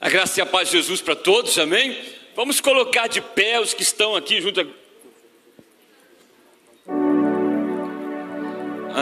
[0.00, 1.96] A graça e a paz de Jesus para todos, amém?
[2.34, 4.60] Vamos colocar de pé os que estão aqui junto.
[4.60, 4.66] A...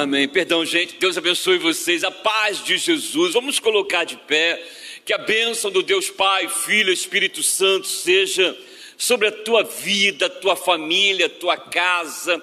[0.02, 0.28] Amém.
[0.28, 0.96] Perdão, gente.
[0.96, 2.04] Deus abençoe vocês.
[2.04, 3.34] A paz de Jesus.
[3.34, 4.62] Vamos colocar de pé.
[5.04, 8.56] Que a bênção do Deus Pai, Filho, Espírito Santo seja
[8.96, 12.40] sobre a tua vida, tua família, tua casa.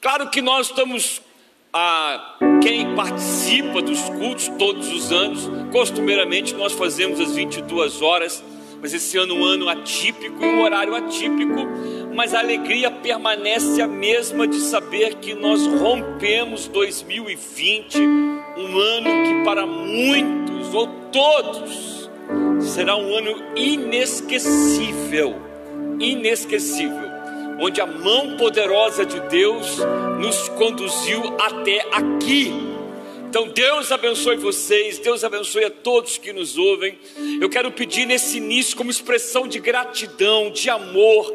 [0.00, 1.20] Claro que nós estamos
[1.72, 8.42] a quem participa dos cultos todos os anos, costumeiramente nós fazemos às 22 horas,
[8.80, 11.66] mas esse ano um ano atípico e um horário atípico,
[12.14, 19.44] mas a alegria permanece a mesma de saber que nós rompemos 2020, um ano que
[19.44, 22.10] para muitos ou todos
[22.60, 25.36] será um ano inesquecível,
[25.98, 27.08] inesquecível
[27.58, 29.78] onde a mão poderosa de Deus
[30.20, 32.67] nos conduziu até aqui.
[33.28, 36.98] Então Deus abençoe vocês, Deus abençoe a todos que nos ouvem.
[37.38, 41.30] Eu quero pedir nesse início, como expressão de gratidão, de amor,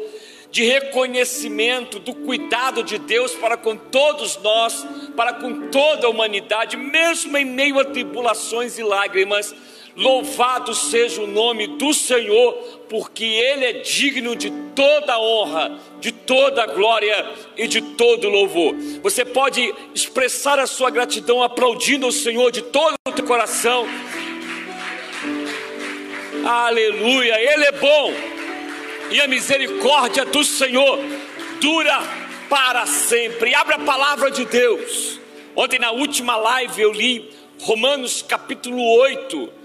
[0.50, 6.76] de reconhecimento do cuidado de Deus para com todos nós, para com toda a humanidade,
[6.76, 9.54] mesmo em meio a tribulações e lágrimas
[9.96, 12.52] Louvado seja o nome do Senhor,
[12.88, 17.24] porque Ele é digno de toda honra, de toda glória
[17.56, 18.74] e de todo louvor.
[19.02, 23.86] Você pode expressar a sua gratidão aplaudindo o Senhor de todo o teu coração.
[26.44, 28.12] Aleluia, Ele é bom
[29.12, 30.98] e a misericórdia do Senhor
[31.60, 32.02] dura
[32.48, 33.54] para sempre.
[33.54, 35.20] Abra a palavra de Deus.
[35.54, 39.63] Ontem, na última live, eu li Romanos capítulo 8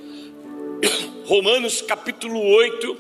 [1.25, 2.97] Romanos capítulo 8,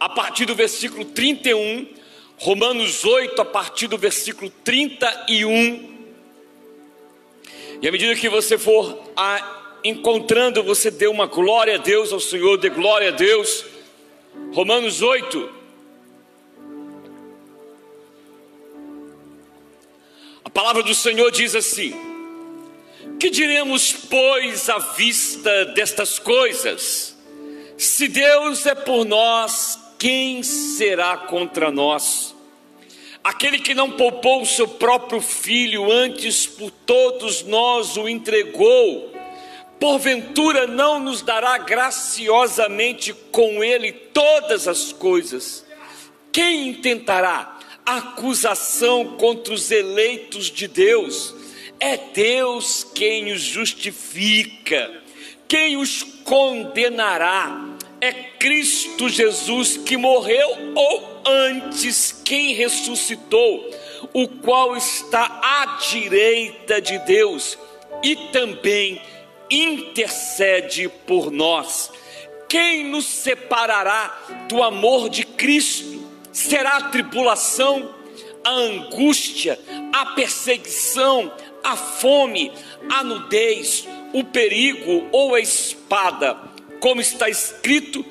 [0.00, 1.86] a partir do versículo 31,
[2.36, 5.98] Romanos 8, a partir do versículo 31.
[7.80, 12.20] E à medida que você for a, encontrando, você dê uma glória a Deus, ao
[12.20, 13.64] Senhor, dê glória a Deus.
[14.52, 15.48] Romanos 8.
[20.44, 22.07] A palavra do Senhor diz assim:
[23.18, 27.16] que diremos, pois, à vista destas coisas?
[27.76, 32.34] Se Deus é por nós, quem será contra nós?
[33.22, 39.12] Aquele que não poupou o seu próprio filho, antes por todos nós o entregou,
[39.80, 45.66] porventura não nos dará graciosamente com ele todas as coisas?
[46.30, 51.34] Quem intentará acusação contra os eleitos de Deus?
[51.80, 55.02] É Deus quem os justifica,
[55.46, 57.66] quem os condenará.
[58.00, 63.68] É Cristo Jesus que morreu, ou antes, quem ressuscitou,
[64.12, 67.58] o qual está à direita de Deus
[68.02, 69.00] e também
[69.50, 71.90] intercede por nós.
[72.48, 76.06] Quem nos separará do amor de Cristo?
[76.32, 77.94] Será a tribulação,
[78.44, 79.58] a angústia,
[79.92, 81.32] a perseguição,
[81.68, 82.50] a fome,
[82.88, 86.36] a nudez, o perigo ou a espada,
[86.80, 88.02] como está escrito,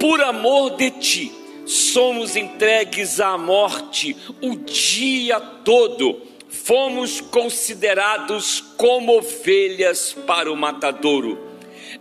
[0.00, 1.32] por amor de ti,
[1.64, 11.38] somos entregues à morte o dia todo, fomos considerados como ovelhas para o matadouro.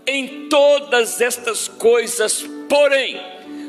[0.08, 3.22] Em todas estas coisas, porém,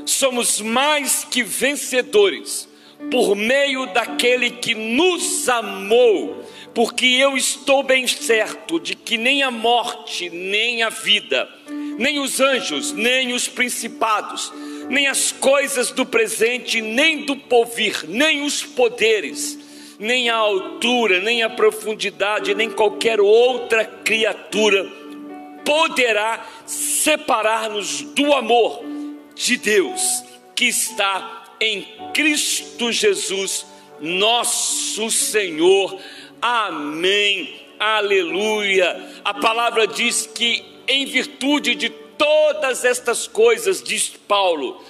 [0.06, 2.66] somos mais que vencedores,
[3.10, 6.42] por meio daquele que nos amou
[6.74, 11.48] porque eu estou bem certo de que nem a morte, nem a vida,
[11.98, 14.52] nem os anjos, nem os principados,
[14.88, 19.58] nem as coisas do presente, nem do porvir, nem os poderes,
[19.98, 24.84] nem a altura, nem a profundidade, nem qualquer outra criatura
[25.64, 28.84] poderá separar-nos do amor
[29.34, 30.02] de Deus
[30.54, 33.66] que está em Cristo Jesus,
[34.00, 35.98] nosso Senhor.
[36.46, 37.58] Amém.
[37.80, 39.02] Aleluia.
[39.24, 44.84] A palavra diz que em virtude de todas estas coisas, diz Paulo,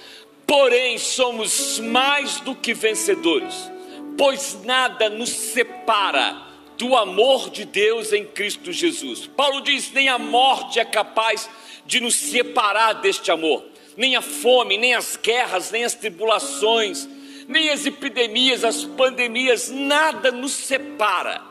[0.45, 3.71] porém somos mais do que vencedores,
[4.17, 6.35] pois nada nos separa
[6.77, 9.25] do amor de Deus em Cristo Jesus.
[9.25, 11.49] Paulo diz: nem a morte é capaz
[11.85, 13.63] de nos separar deste amor,
[13.95, 17.07] nem a fome, nem as guerras, nem as tribulações
[17.47, 21.41] nem as epidemias, as pandemias, nada nos separa,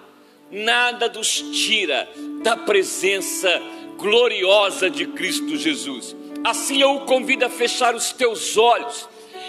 [0.50, 2.08] nada nos tira
[2.42, 3.60] da presença
[3.96, 6.16] gloriosa de Cristo Jesus.
[6.44, 9.08] Assim eu o convido a fechar os teus olhos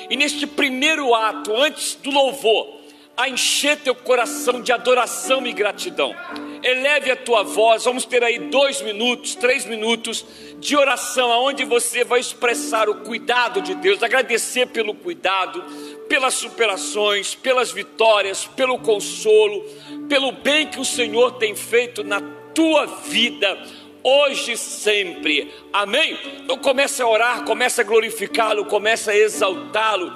[0.09, 2.75] e neste primeiro ato, antes do louvor,
[3.17, 6.13] a encher teu coração de adoração e gratidão.
[6.61, 7.85] eleve a tua voz.
[7.85, 10.25] Vamos ter aí dois minutos, três minutos
[10.59, 15.63] de oração, aonde você vai expressar o cuidado de Deus, agradecer pelo cuidado,
[16.07, 19.63] pelas superações, pelas vitórias, pelo consolo,
[20.07, 22.21] pelo bem que o Senhor tem feito na
[22.53, 23.57] tua vida
[24.05, 25.51] hoje e sempre.
[25.73, 26.15] Amém?
[26.43, 30.13] Então comece a orar, comece a glorificá-lo, comece a exaltá-lo.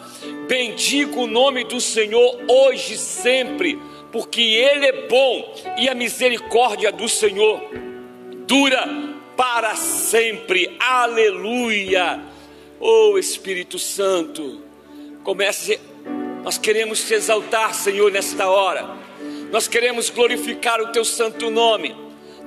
[0.47, 3.80] Bendiga o nome do Senhor hoje e sempre,
[4.12, 7.59] porque ele é bom e a misericórdia do Senhor
[8.45, 8.88] dura
[9.35, 10.77] para sempre.
[10.80, 12.24] Aleluia.
[12.80, 14.62] Oh Espírito Santo,
[15.29, 15.79] comece
[16.43, 18.97] nós queremos te exaltar, Senhor, nesta hora.
[19.51, 21.95] Nós queremos glorificar o teu santo nome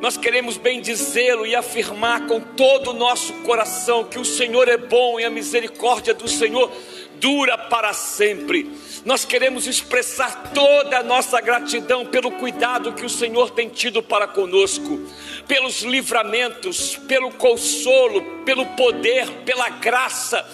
[0.02, 5.20] nós queremos bendizê-lo e afirmar com todo o nosso coração que o Senhor é bom
[5.20, 6.72] e a misericórdia do Senhor
[7.20, 8.68] dura para sempre.
[9.04, 14.26] Nós queremos expressar toda a nossa gratidão pelo cuidado que o Senhor tem tido para
[14.26, 15.00] conosco,
[15.46, 20.44] pelos livramentos, pelo consolo, pelo poder, pela graça,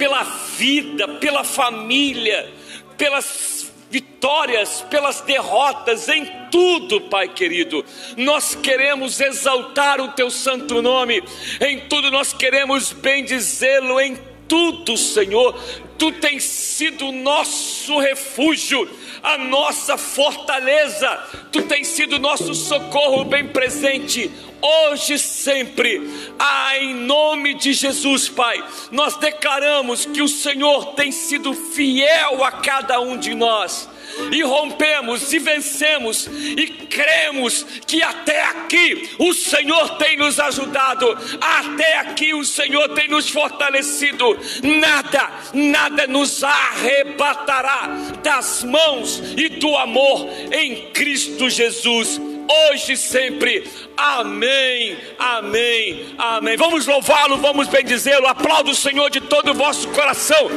[0.00, 2.50] pela vida, pela família,
[2.96, 7.84] pelas vitórias, pelas derrotas, em tudo, Pai querido.
[8.16, 11.22] Nós queremos exaltar o teu santo nome,
[11.60, 14.16] em tudo nós queremos bendizê-lo, em
[14.48, 15.54] tudo, Senhor.
[15.98, 18.88] Tu tens sido o nosso refúgio,
[19.22, 21.08] a nossa fortaleza,
[21.52, 24.30] tu tens sido nosso socorro bem presente,
[24.60, 26.00] hoje e sempre.
[26.38, 32.52] Ah, em nome de Jesus, Pai, nós declaramos que o Senhor tem sido fiel a
[32.52, 33.88] cada um de nós
[34.32, 41.98] e rompemos e vencemos e cremos que até aqui o Senhor tem nos ajudado, até
[41.98, 44.38] aqui o Senhor tem nos fortalecido.
[44.62, 47.88] Nada, nada nos arrebatará
[48.22, 53.64] das mãos e do amor em Cristo Jesus hoje e sempre.
[53.96, 56.56] Amém, amém, amém.
[56.56, 58.26] Vamos louvá-lo, vamos bendizê-lo.
[58.26, 60.48] Aplauda o Senhor de todo o vosso coração.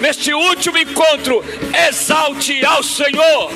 [0.00, 1.44] Neste último encontro,
[1.88, 3.50] exalte ao Senhor.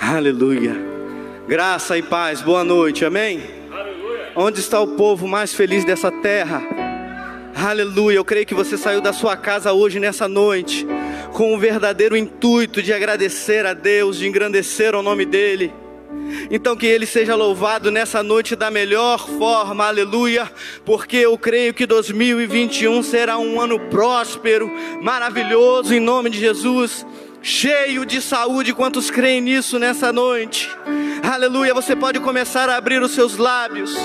[0.00, 0.74] Aleluia.
[1.46, 2.40] Graça e paz.
[2.40, 3.04] Boa noite.
[3.04, 3.42] Amém.
[4.34, 6.77] Onde está o povo mais feliz dessa terra?
[7.60, 8.14] Aleluia.
[8.14, 10.86] Eu creio que você saiu da sua casa hoje, nessa noite,
[11.32, 15.74] com o verdadeiro intuito de agradecer a Deus, de engrandecer o nome dEle.
[16.52, 20.48] Então que Ele seja louvado nessa noite da melhor forma, aleluia,
[20.84, 24.70] porque eu creio que 2021 será um ano próspero,
[25.02, 27.04] maravilhoso, em nome de Jesus,
[27.42, 28.72] cheio de saúde.
[28.72, 30.70] Quantos creem nisso nessa noite?
[31.28, 33.98] Aleluia, você pode começar a abrir os seus lábios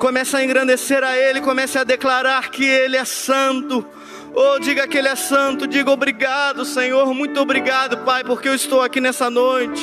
[0.00, 3.86] Comece a engrandecer a Ele, comece a declarar que Ele é santo.
[4.34, 8.80] Oh, diga que Ele é santo, diga obrigado, Senhor, muito obrigado, Pai, porque eu estou
[8.80, 9.82] aqui nessa noite.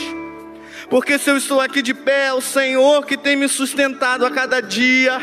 [0.90, 4.60] Porque se eu estou aqui de pé, o Senhor que tem me sustentado a cada
[4.60, 5.20] dia.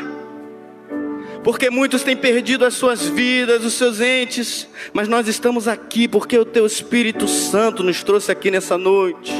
[1.43, 6.38] Porque muitos têm perdido as suas vidas, os seus entes, mas nós estamos aqui porque
[6.38, 9.32] o Teu Espírito Santo nos trouxe aqui nessa noite.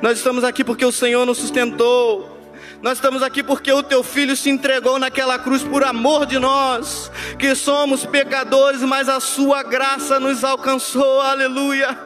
[0.00, 2.35] Nós estamos aqui porque o Senhor nos sustentou.
[2.82, 7.10] Nós estamos aqui porque o teu filho se entregou naquela cruz por amor de nós,
[7.38, 11.20] que somos pecadores, mas a sua graça nos alcançou.
[11.20, 11.98] Aleluia.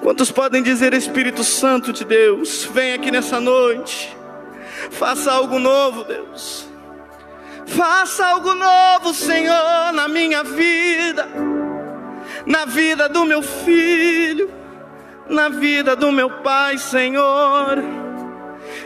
[0.00, 4.16] Quantos podem dizer Espírito Santo de Deus, vem aqui nessa noite.
[4.90, 6.68] Faça algo novo, Deus.
[7.66, 11.28] Faça algo novo, Senhor, na minha vida,
[12.44, 14.50] na vida do meu filho,
[15.28, 18.09] na vida do meu pai, Senhor.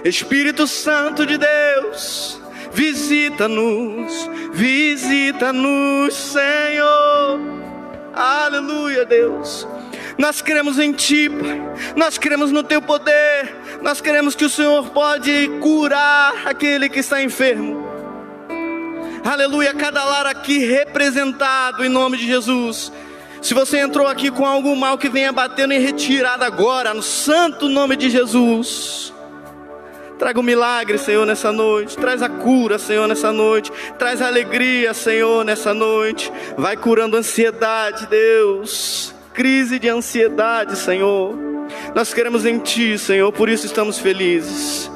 [0.05, 2.39] Espírito Santo de Deus,
[2.71, 7.41] visita-nos, visita-nos, Senhor.
[8.13, 9.67] Aleluia, Deus.
[10.19, 11.59] Nós cremos em Ti, Pai.
[11.97, 13.57] Nós cremos no Teu poder.
[13.81, 17.83] Nós queremos que o Senhor pode curar aquele que está enfermo.
[19.25, 22.93] Aleluia, cada lar aqui representado em nome de Jesus.
[23.41, 27.71] Se você entrou aqui com algum mal que venha batendo em retirada agora, no santo
[27.71, 29.14] nome de Jesus.
[30.19, 31.97] Traga o um milagre, Senhor, nessa noite.
[31.97, 33.73] Traz a cura, Senhor, nessa noite.
[33.99, 36.33] Traz a alegria, Senhor, nessa noite.
[36.57, 39.15] Vai curando ansiedade, Deus.
[39.33, 41.37] Crise de ansiedade, Senhor.
[41.95, 44.91] Nós queremos em Ti, Senhor, por isso estamos felizes.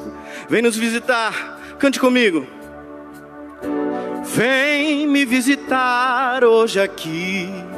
[0.47, 1.59] Vem nos visitar.
[1.77, 2.47] Cante comigo.
[4.23, 7.68] Vem me visitar hoje aqui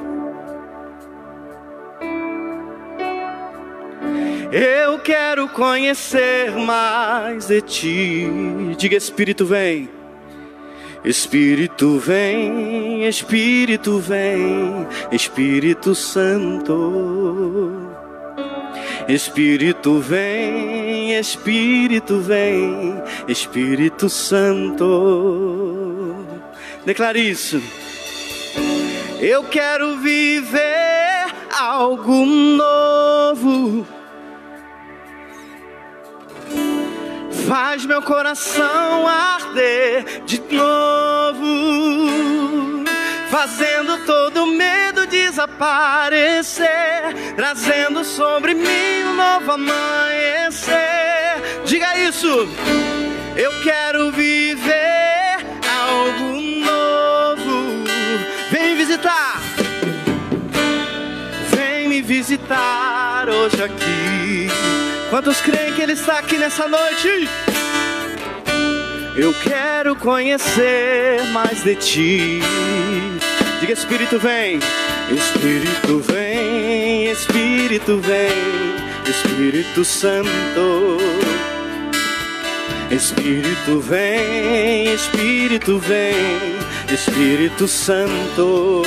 [4.52, 8.28] Eu quero conhecer mais de ti.
[8.78, 9.90] Diga, Espírito, vem.
[11.04, 17.90] Espírito vem, Espírito vem, Espírito Santo.
[19.08, 22.94] Espírito vem, Espírito vem,
[23.28, 24.88] Espírito Santo.
[26.86, 27.60] Declare isso.
[29.20, 31.21] Eu quero viver
[31.58, 33.86] algo novo.
[37.48, 41.44] Faz meu coração arder de novo,
[43.30, 46.70] fazendo todo medo desaparecer,
[47.36, 50.80] trazendo sobre mim um novo amanhecer.
[51.66, 52.48] Diga isso,
[53.36, 57.84] eu quero viver algo novo.
[58.50, 59.41] Vem visitar,
[62.12, 64.50] visitar hoje aqui.
[65.10, 67.30] Quantos creem que Ele está aqui nessa noite?
[69.16, 72.42] Eu quero conhecer mais de Ti.
[73.62, 74.60] Diga, Espírito vem,
[75.10, 78.30] Espírito vem, Espírito vem,
[79.10, 80.98] Espírito Santo.
[82.92, 86.58] Espírito vem, Espírito vem,
[86.94, 88.82] Espírito Santo.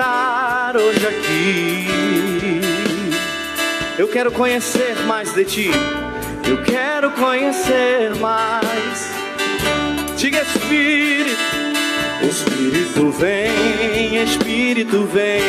[0.00, 1.86] Hoje aqui.
[3.98, 5.70] Eu quero conhecer mais de ti.
[6.48, 9.12] Eu quero conhecer mais.
[10.16, 11.52] Diga Espírito.
[12.22, 15.42] Espírito vem, Espírito vem,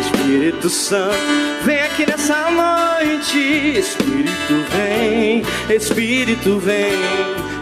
[0.00, 1.16] Espírito Santo,
[1.64, 3.78] vem aqui nessa noite.
[3.78, 7.00] Espírito vem, Espírito vem,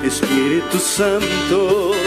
[0.02, 1.99] Espírito Santo.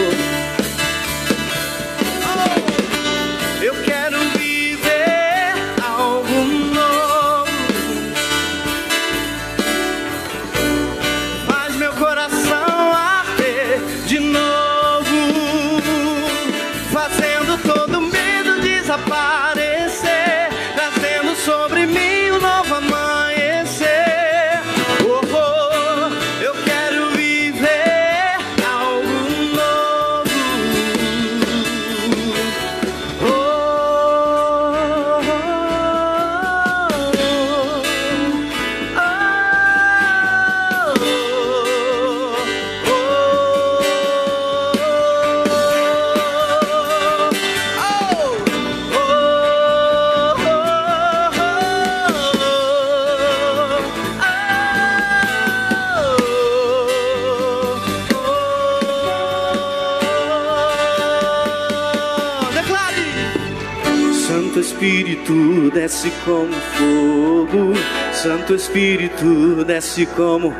[68.74, 70.52] Espírito desce como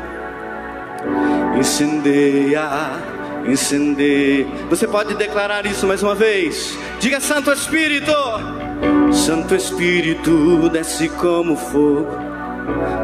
[1.59, 2.93] incendeia,
[3.45, 4.47] incendeia.
[4.69, 6.79] Você pode declarar isso mais uma vez?
[7.01, 8.13] Diga Santo Espírito,
[9.11, 12.07] Santo Espírito desce como fogo.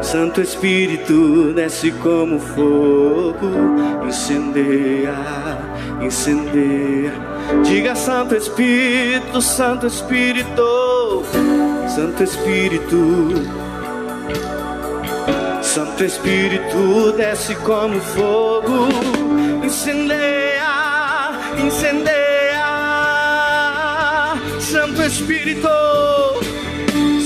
[0.00, 3.50] Santo Espírito desce como fogo,
[4.08, 5.14] incendeia,
[6.00, 7.12] incendeia.
[7.62, 11.22] Diga Santo Espírito, Santo Espírito.
[11.94, 13.61] Santo Espírito,
[15.74, 18.88] Santo Espírito desce como fogo,
[19.64, 21.30] incendeia,
[21.64, 22.66] incendeia.
[24.60, 25.70] Santo Espírito,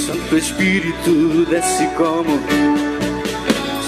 [0.07, 2.39] Santo Espírito desce como,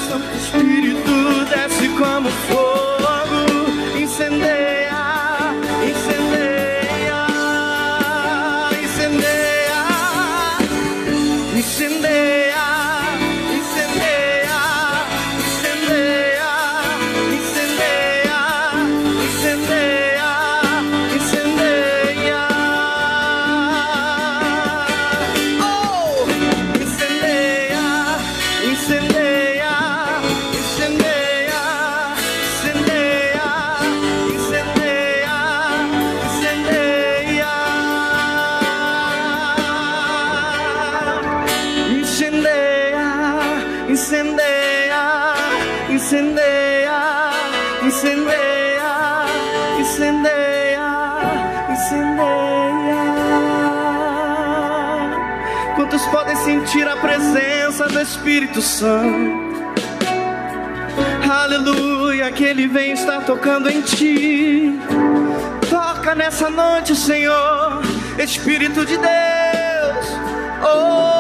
[0.09, 2.78] Santo Espírito desce como fogo,
[43.99, 45.35] incendeia,
[45.91, 47.31] incendeia,
[47.83, 49.27] incendeia,
[49.81, 50.89] incendeia,
[51.73, 53.03] incendeia.
[55.75, 59.75] Quantos podem sentir a presença do Espírito Santo?
[61.29, 64.79] Aleluia, que Ele vem estar tocando em ti.
[65.69, 67.83] Toca nessa noite, Senhor,
[68.17, 70.07] Espírito de Deus.
[70.63, 71.18] Oh.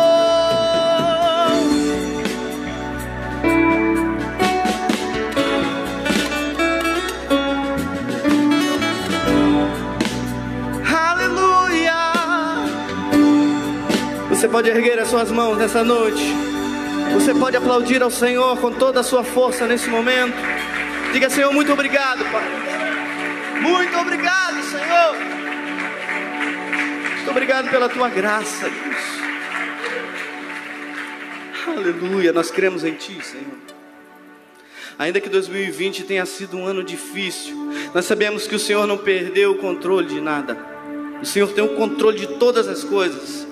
[14.38, 16.22] Você pode erguer as suas mãos nessa noite.
[17.12, 20.36] Você pode aplaudir ao Senhor com toda a sua força nesse momento.
[21.12, 22.44] Diga, Senhor, muito obrigado, Pai.
[23.60, 25.16] Muito obrigado, Senhor.
[27.16, 28.96] Muito obrigado pela tua graça, Deus.
[31.76, 33.58] Aleluia, nós cremos em Ti, Senhor.
[35.00, 37.56] Ainda que 2020 tenha sido um ano difícil,
[37.92, 40.56] nós sabemos que o Senhor não perdeu o controle de nada.
[41.20, 43.48] O Senhor tem o controle de todas as coisas.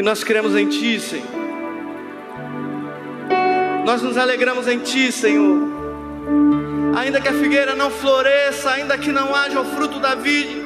[0.00, 1.26] E nós cremos em Ti, Senhor.
[3.84, 5.58] Nós nos alegramos em Ti, Senhor.
[6.96, 10.56] Ainda que a figueira não floresça, ainda que não haja o fruto da vide,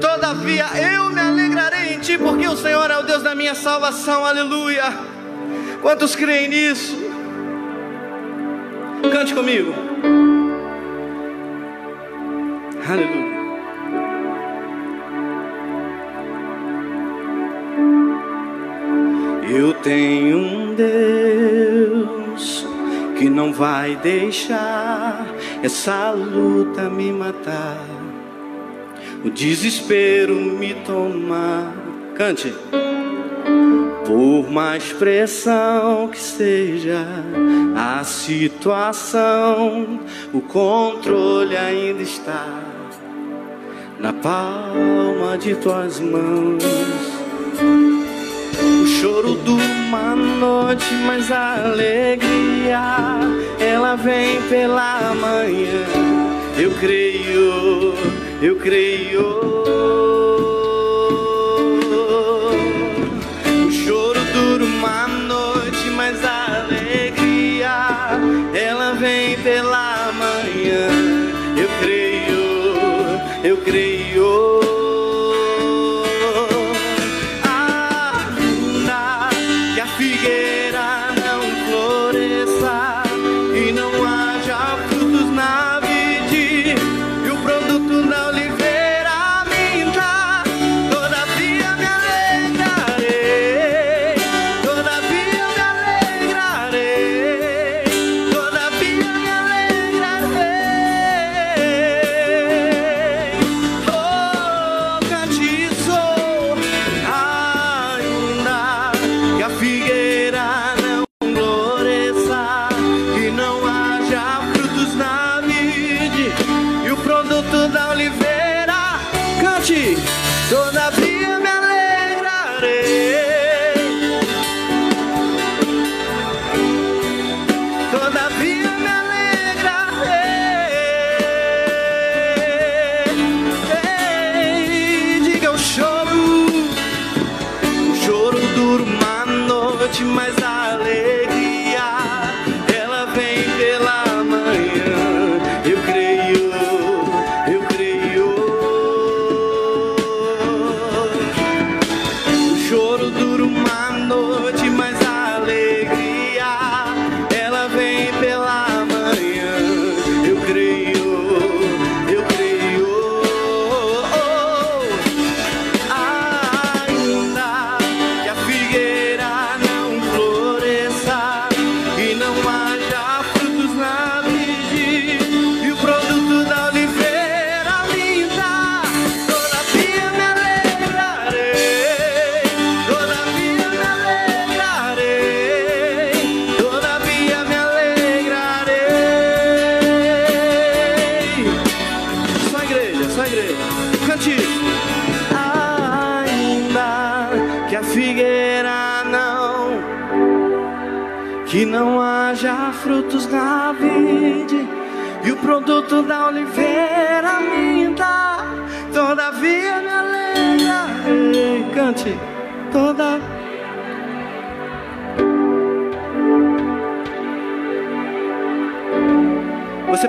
[0.00, 4.26] todavia eu me alegrarei em Ti, porque o Senhor é o Deus da minha salvação.
[4.26, 4.82] Aleluia.
[5.80, 6.96] Quantos creem nisso?
[9.12, 9.72] Cante comigo.
[12.88, 13.29] Aleluia.
[19.52, 22.64] Eu tenho um Deus
[23.18, 25.26] que não vai deixar
[25.60, 27.84] essa luta me matar,
[29.24, 31.74] o desespero me tomar.
[32.14, 32.54] Cante.
[34.06, 37.04] Por mais pressão que seja
[37.76, 39.98] a situação,
[40.32, 42.46] o controle ainda está
[43.98, 46.62] na palma de tuas mãos
[49.00, 53.18] choro dura uma noite, mas a alegria
[53.58, 55.86] ela vem pela manhã.
[56.58, 57.94] Eu creio,
[58.42, 60.19] eu creio.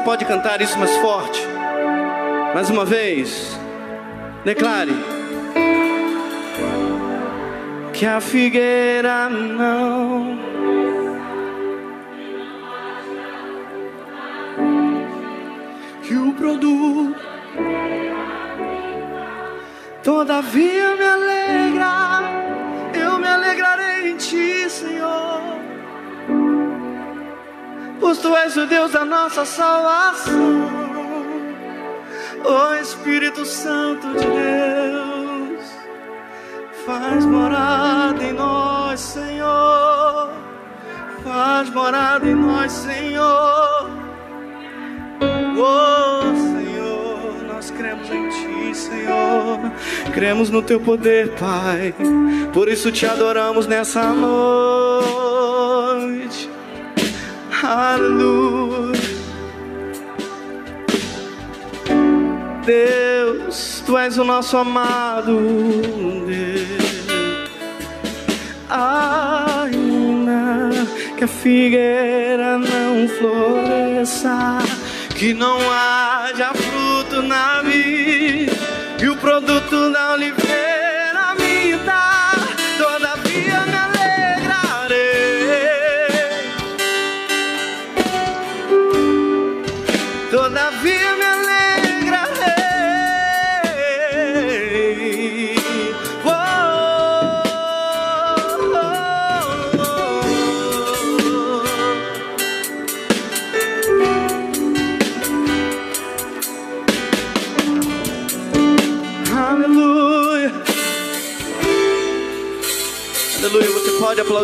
[0.02, 1.40] Pode cantar isso mais forte.
[2.54, 3.58] Mais uma vez.
[4.44, 4.92] Declare.
[7.94, 10.38] Que a figueira não.
[16.04, 17.16] Que o produto.
[20.04, 21.11] Todavia me
[28.18, 30.70] Tu és o Deus da nossa salvação.
[32.44, 35.64] Ó Espírito Santo de Deus,
[36.86, 40.30] faz morada em nós, Senhor.
[41.24, 43.90] Faz morada em nós, Senhor.
[45.58, 49.60] Oh, Senhor, nós cremos em Ti, Senhor.
[50.14, 51.94] Cremos no Teu poder, Pai.
[52.54, 55.21] Por isso te adoramos nessa noite.
[57.64, 59.00] Aleluia.
[62.66, 65.38] Deus, Tu és o nosso amado
[66.26, 66.82] Deus.
[68.68, 70.70] Ainda
[71.18, 74.58] que a figueira não floresça,
[75.16, 78.54] que não haja fruto na vida
[79.00, 80.51] e o produto da oliveira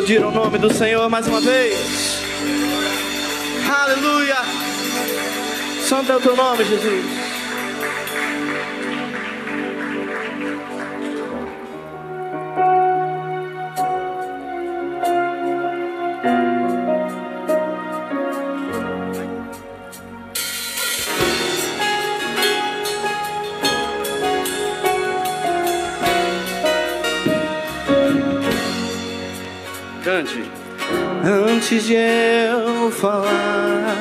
[0.07, 2.21] aplaudir o nome do Senhor mais uma vez?
[3.69, 4.37] Aleluia!
[5.81, 7.16] Santo é o teu nome, Jesus.
[31.77, 33.95] Antes de eu falar,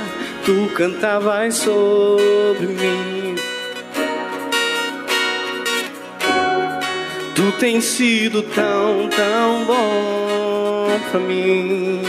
[0.46, 3.34] tu cantavas sobre mim.
[7.34, 12.00] Tu tens sido tão, tão bom pra mim.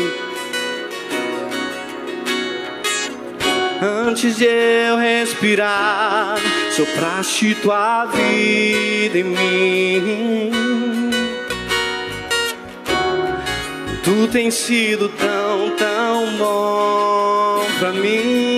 [3.82, 6.38] Antes de eu respirar,
[6.72, 10.68] sopraste tua vida em mim.
[14.08, 15.47] Tu tens sido tão,
[16.38, 18.57] bom pra mim.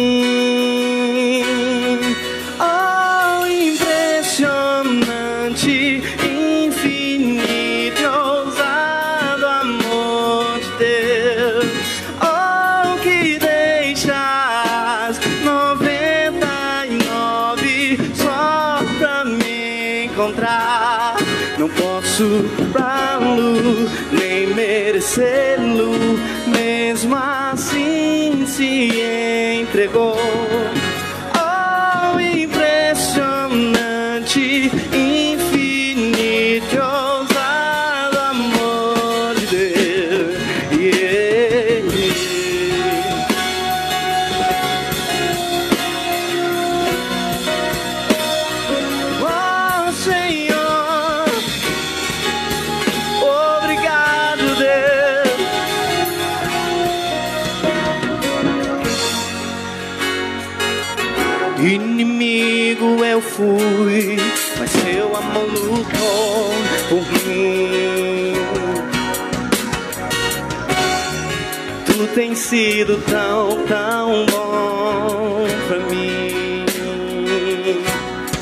[72.79, 76.65] Sido tão, tão bom pra mim.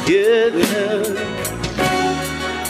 [0.08, 0.52] Yeah.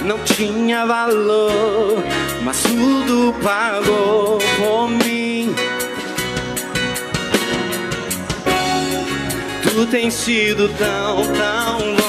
[0.06, 2.02] Não tinha valor,
[2.44, 5.54] mas tudo pagou por mim.
[9.64, 12.07] Tu tens sido tão, tão bom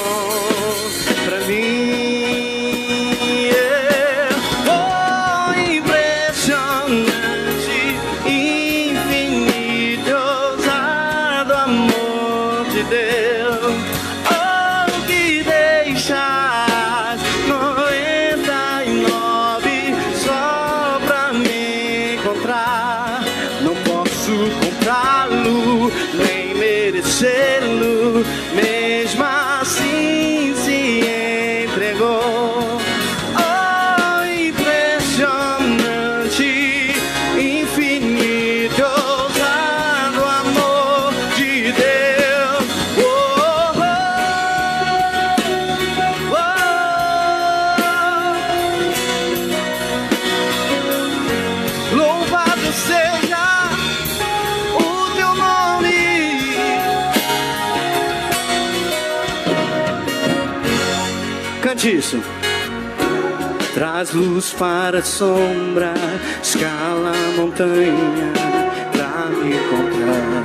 [64.09, 65.93] Traz luz para a sombra,
[66.41, 68.33] escala a montanha
[68.91, 70.43] pra me encontrar.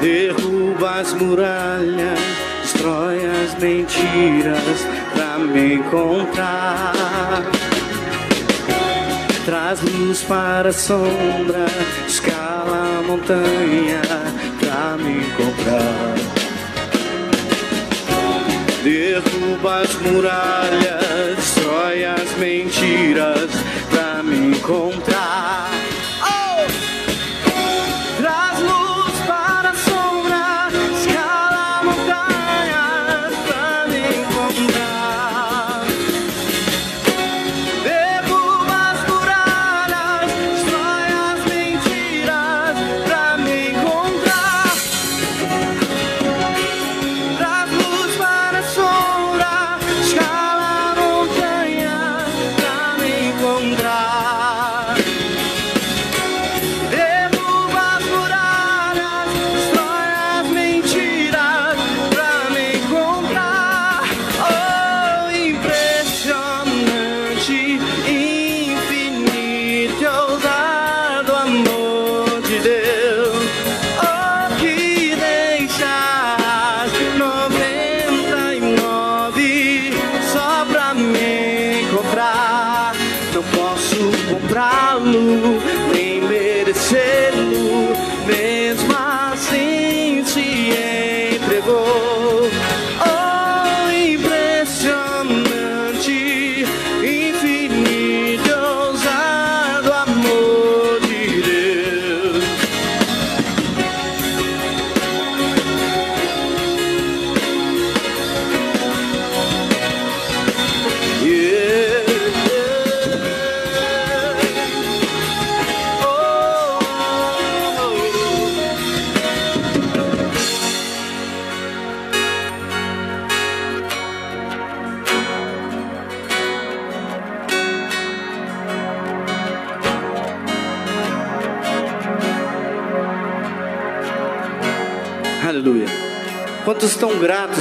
[0.00, 2.20] Derruba as muralhas,
[2.62, 7.42] destrói as mentiras pra me encontrar.
[9.44, 11.66] Traz luz para a sombra,
[12.06, 14.02] escala a montanha
[14.60, 16.25] pra me encontrar.
[18.86, 23.50] Derruba as muralhas, destrói as mentiras
[23.90, 25.75] pra me encontrar.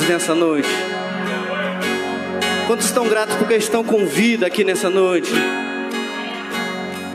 [0.08, 0.70] Nessa noite?
[2.68, 5.32] Quantos estão gratos porque estão com vida aqui nessa noite?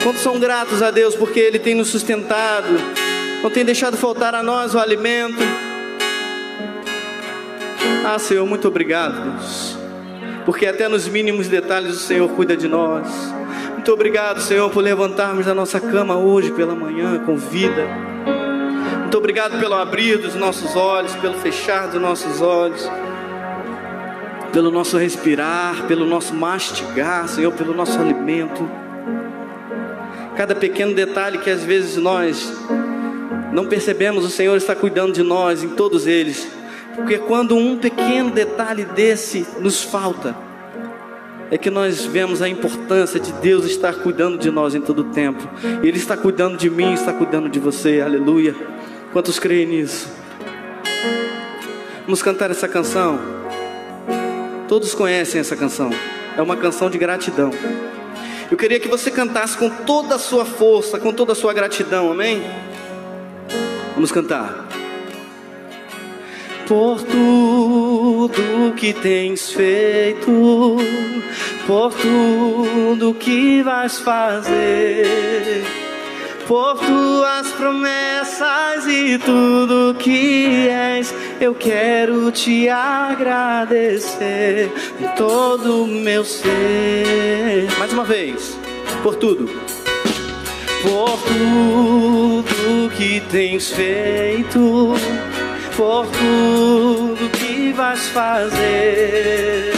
[0.03, 2.69] Quantos são gratos a Deus porque Ele tem nos sustentado,
[3.43, 5.43] não tem deixado faltar a nós o alimento?
[8.05, 9.77] Ah, Senhor, muito obrigado, Deus,
[10.45, 13.07] porque até nos mínimos detalhes o Senhor cuida de nós.
[13.73, 18.10] Muito obrigado, Senhor, por levantarmos da nossa cama hoje pela manhã com vida.
[19.11, 22.89] Muito obrigado pelo abrir dos nossos olhos, pelo fechar dos nossos olhos
[24.53, 28.71] pelo nosso respirar, pelo nosso mastigar, Senhor, pelo nosso alimento.
[30.37, 32.53] Cada pequeno detalhe que às vezes nós
[33.53, 36.49] não percebemos, o Senhor está cuidando de nós em todos eles.
[36.95, 40.37] Porque quando um pequeno detalhe desse nos falta,
[41.51, 45.05] é que nós vemos a importância de Deus estar cuidando de nós em todo o
[45.07, 45.43] tempo.
[45.83, 48.55] Ele está cuidando de mim, está cuidando de você, aleluia.
[49.13, 50.09] Quantos creem nisso?
[52.05, 53.19] Vamos cantar essa canção.
[54.69, 55.91] Todos conhecem essa canção.
[56.37, 57.51] É uma canção de gratidão.
[58.49, 62.13] Eu queria que você cantasse com toda a sua força, com toda a sua gratidão,
[62.13, 62.41] amém?
[63.95, 64.69] Vamos cantar.
[66.69, 70.77] Por tudo que tens feito,
[71.67, 75.65] por tudo que vais fazer,
[76.47, 86.25] por tuas promessas e tudo que és, eu quero te agradecer de todo o meu
[86.25, 87.69] ser.
[87.79, 88.59] Mais uma vez,
[89.03, 89.49] por tudo.
[90.83, 94.95] Por tudo que tens feito,
[95.77, 99.73] por tudo que vais fazer,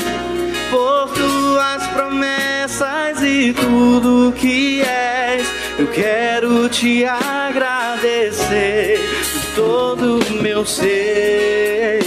[0.70, 5.46] por tuas promessas e tudo que és,
[5.78, 11.98] eu quero te agradecer de todo o você.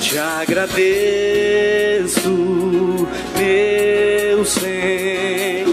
[0.00, 0.68] Te agradeço,
[3.38, 5.67] meu Senhor.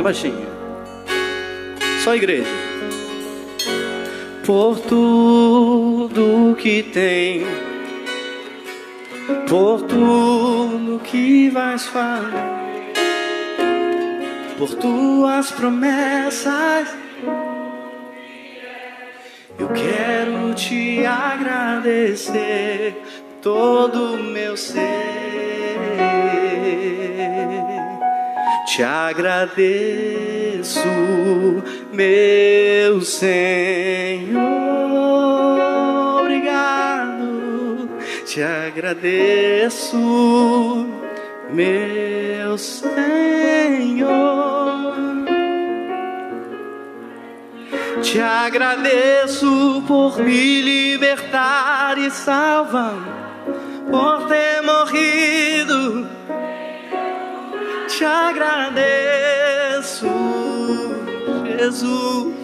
[0.00, 0.48] Bem baixinho.
[2.02, 2.48] Só igreja.
[4.46, 7.42] Por tudo que tem,
[9.46, 12.60] por tudo que vais fazer
[14.56, 16.88] por tuas promessas.
[19.58, 22.96] Eu quero te agradecer
[23.42, 25.09] todo o meu ser.
[28.70, 30.78] Te agradeço,
[31.92, 33.40] meu Senhor.
[36.20, 37.90] Obrigado.
[38.24, 39.96] Te agradeço,
[41.52, 42.90] meu Senhor.
[48.02, 52.94] Te agradeço por me libertar e salvar,
[53.90, 56.06] por ter morrido.
[58.00, 60.06] Te agradeço,
[61.44, 62.34] Jesus.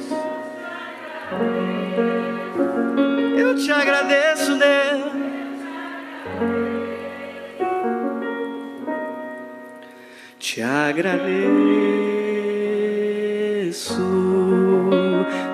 [3.39, 5.13] Eu te agradeço, Deus.
[10.39, 11.25] Te agradeço,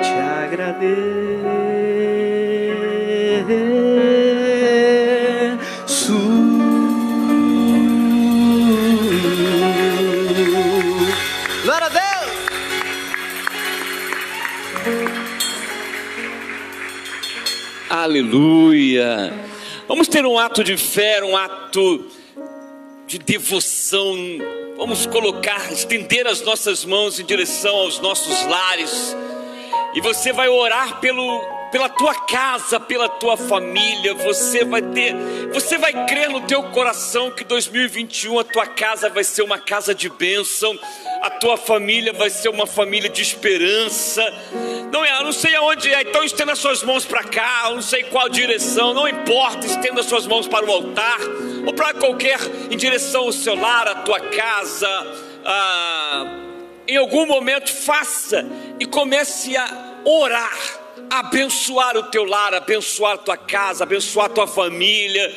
[0.00, 1.31] te agradeço.
[17.88, 19.32] Aleluia.
[19.86, 22.06] Vamos ter um ato de fé, um ato
[23.06, 24.16] de devoção.
[24.76, 29.16] Vamos colocar, estender as nossas mãos em direção aos nossos lares.
[29.94, 31.40] E você vai orar pelo,
[31.72, 34.14] pela tua casa, pela tua família.
[34.14, 35.14] Você vai ter,
[35.52, 39.94] você vai crer no teu coração que 2021 a tua casa vai ser uma casa
[39.94, 40.78] de bênção.
[41.22, 44.22] A tua família vai ser uma família de esperança.
[44.92, 48.28] Não é, não sei aonde é, então estenda suas mãos para cá, não sei qual
[48.28, 51.18] direção, não importa, estenda suas mãos para o altar
[51.66, 52.38] ou para qualquer
[52.70, 54.88] em direção ao seu lar, à tua casa.
[55.44, 56.42] Ah,
[56.86, 58.44] em algum momento faça
[58.78, 60.81] e comece a orar, a
[61.18, 65.30] abençoar o teu lar, abençoar tua casa, abençoar tua família.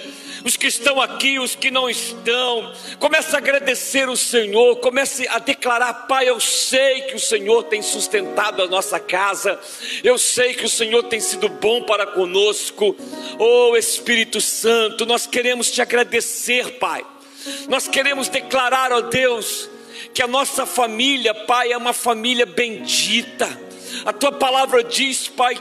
[0.45, 5.39] Os que estão aqui, os que não estão, comece a agradecer o Senhor, comece a
[5.39, 9.59] declarar: Pai, eu sei que o Senhor tem sustentado a nossa casa,
[10.03, 12.95] eu sei que o Senhor tem sido bom para conosco.
[13.39, 17.05] Oh Espírito Santo, nós queremos te agradecer, Pai.
[17.67, 19.69] Nós queremos declarar, ó Deus,
[20.13, 23.64] que a nossa família, Pai, é uma família bendita.
[24.04, 25.56] A tua palavra diz, Pai,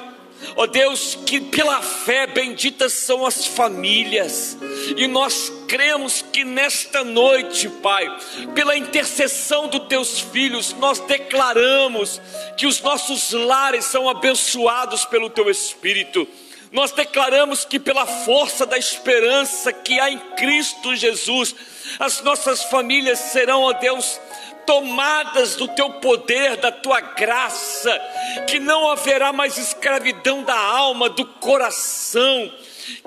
[0.56, 4.56] ó Deus, que pela fé benditas são as famílias.
[4.96, 8.06] E nós cremos que nesta noite, Pai,
[8.54, 12.20] pela intercessão dos teus filhos, nós declaramos
[12.56, 16.26] que os nossos lares são abençoados pelo teu Espírito.
[16.74, 21.54] Nós declaramos que pela força da esperança que há em Cristo Jesus,
[22.00, 24.20] as nossas famílias serão, ó Deus,
[24.66, 27.98] tomadas do teu poder, da tua graça,
[28.46, 32.52] que não haverá mais escravidão da alma, do coração,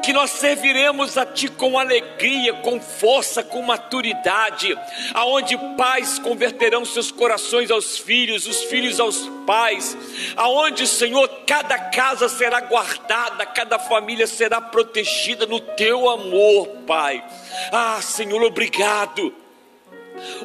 [0.01, 4.77] que nós serviremos a Ti com alegria, com força, com maturidade,
[5.13, 9.97] aonde pais converterão seus corações aos filhos, os filhos aos pais,
[10.35, 17.23] aonde, Senhor, cada casa será guardada, cada família será protegida no Teu amor, Pai.
[17.71, 19.46] Ah, Senhor, obrigado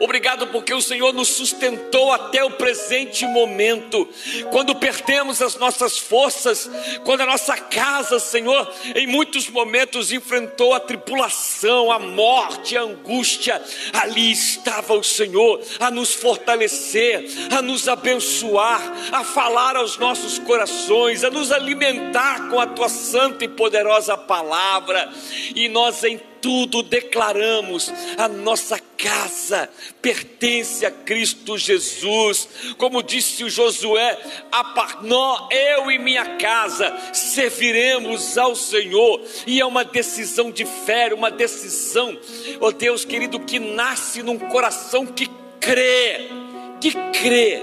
[0.00, 4.08] Obrigado porque o Senhor nos sustentou até o presente momento.
[4.50, 6.70] Quando perdemos as nossas forças,
[7.04, 13.62] quando a nossa casa, Senhor, em muitos momentos enfrentou a tribulação, a morte, a angústia,
[13.92, 18.80] ali estava o Senhor a nos fortalecer, a nos abençoar,
[19.12, 25.10] a falar aos nossos corações, a nos alimentar com a tua santa e poderosa palavra.
[25.54, 29.70] E nós então tudo declaramos, a nossa casa
[30.02, 32.48] pertence a Cristo Jesus.
[32.76, 34.18] Como disse o Josué,
[34.50, 39.22] a nós, eu e minha casa serviremos ao Senhor.
[39.46, 42.18] E é uma decisão de fé, uma decisão,
[42.60, 45.30] ó oh Deus querido, que nasce num coração que
[45.60, 46.28] crê,
[46.80, 47.62] que crê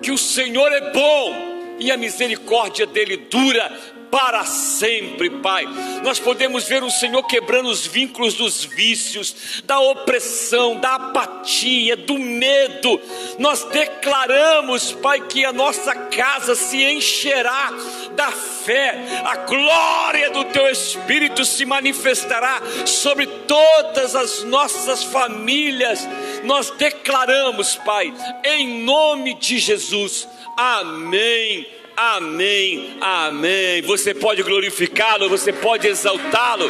[0.00, 5.64] que o Senhor é bom e a misericórdia dele dura para sempre, Pai.
[6.02, 12.18] Nós podemos ver o Senhor quebrando os vínculos dos vícios, da opressão, da apatia, do
[12.18, 13.00] medo.
[13.38, 17.72] Nós declaramos, Pai, que a nossa casa se encherá
[18.16, 26.06] da fé, a glória do Teu Espírito se manifestará sobre todas as nossas famílias.
[26.44, 28.12] Nós declaramos, Pai,
[28.44, 30.28] em nome de Jesus.
[30.56, 33.82] Amém Amém, amém.
[33.82, 36.64] Você pode glorificá-lo, você pode exaltá-lo.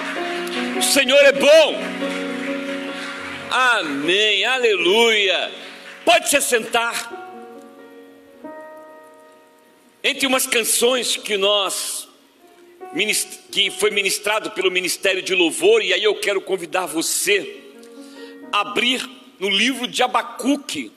[0.76, 1.78] O Senhor é bom.
[3.48, 5.52] Amém, aleluia.
[6.04, 7.12] Pode se sentar.
[10.02, 12.08] Entre umas canções que nós
[13.52, 17.60] que foi ministrado pelo Ministério de Louvor, e aí eu quero convidar você
[18.50, 19.08] a abrir
[19.38, 20.90] no livro de Abacuque,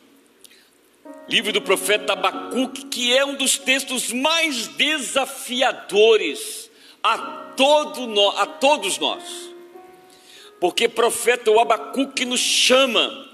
[1.28, 6.70] livro do profeta Abacuque, que é um dos textos mais desafiadores
[7.02, 7.18] a,
[7.58, 9.24] todo no, a todos nós,
[10.60, 13.30] porque profeta o Abacuque nos chama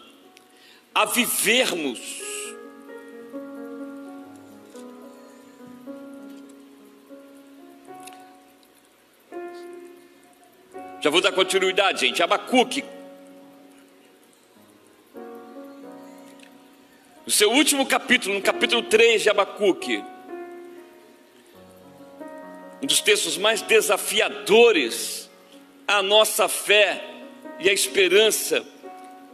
[0.93, 2.29] a vivermos
[11.01, 12.21] Já vou dar continuidade, gente.
[12.21, 12.83] Abacuque,
[17.29, 20.03] No seu último capítulo, no capítulo 3 de Abacuque,
[22.81, 25.29] um dos textos mais desafiadores
[25.87, 27.05] à nossa fé
[27.59, 28.65] e à esperança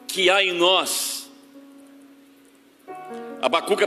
[0.10, 1.32] que há em nós.
[3.42, 3.86] Abacuque,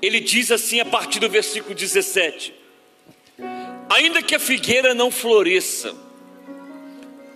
[0.00, 2.54] ele diz assim a partir do versículo 17:
[3.90, 5.94] Ainda que a figueira não floresça,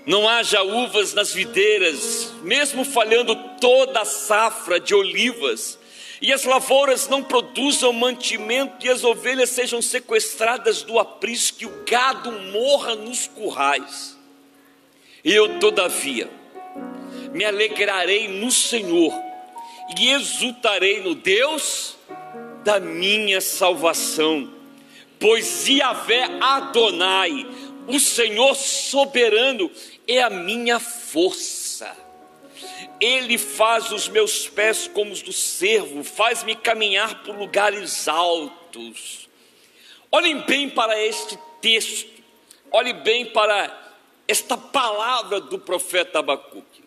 [0.07, 5.79] não haja uvas nas videiras, mesmo falhando toda a safra de olivas,
[6.21, 11.85] e as lavouras não produzam mantimento, e as ovelhas sejam sequestradas do aprisco, e o
[11.89, 14.19] gado morra nos currais.
[15.25, 16.31] Eu, todavia,
[17.33, 19.13] me alegrarei no Senhor,
[19.99, 21.97] e exultarei no Deus
[22.65, 24.53] da minha salvação,
[25.19, 27.47] pois Yahvé Adonai,
[27.89, 29.71] o Senhor soberano,
[30.07, 31.60] é a minha força
[33.01, 39.29] ele faz os meus pés como os do servo, faz-me caminhar por lugares altos.
[40.13, 42.23] Olhem bem para este texto,
[42.71, 43.95] olhem bem para
[44.29, 46.85] esta palavra do profeta Abacuque.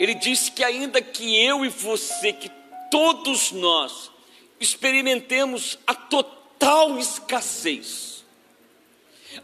[0.00, 2.50] Ele diz que ainda que eu e você, que
[2.90, 4.10] todos nós
[4.58, 8.24] experimentemos a total escassez,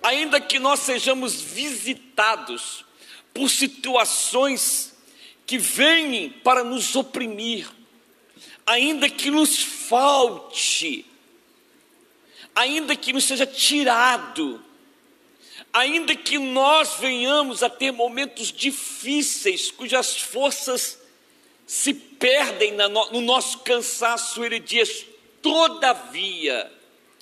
[0.03, 2.85] ainda que nós sejamos visitados
[3.35, 4.94] por situações
[5.47, 7.69] que vêm para nos oprimir,
[8.67, 11.05] ainda que nos falte,
[12.55, 14.63] ainda que nos seja tirado,
[15.73, 20.99] ainda que nós venhamos a ter momentos difíceis, cujas forças
[21.67, 22.73] se perdem
[23.13, 25.07] no nosso cansaço, ele diz:
[25.43, 26.73] todavia,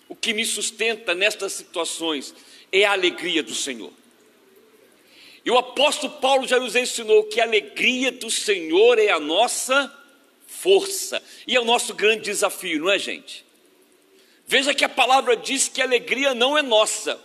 [0.09, 2.35] o que me sustenta nestas situações
[2.71, 3.93] é a alegria do Senhor.
[5.45, 9.93] E o apóstolo Paulo já nos ensinou que a alegria do Senhor é a nossa
[10.47, 13.45] força e é o nosso grande desafio, não é, gente?
[14.47, 17.21] Veja que a palavra diz que a alegria não é nossa.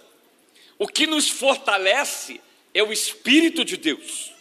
[0.80, 2.42] O que nos fortalece
[2.74, 4.32] é o Espírito de Deus.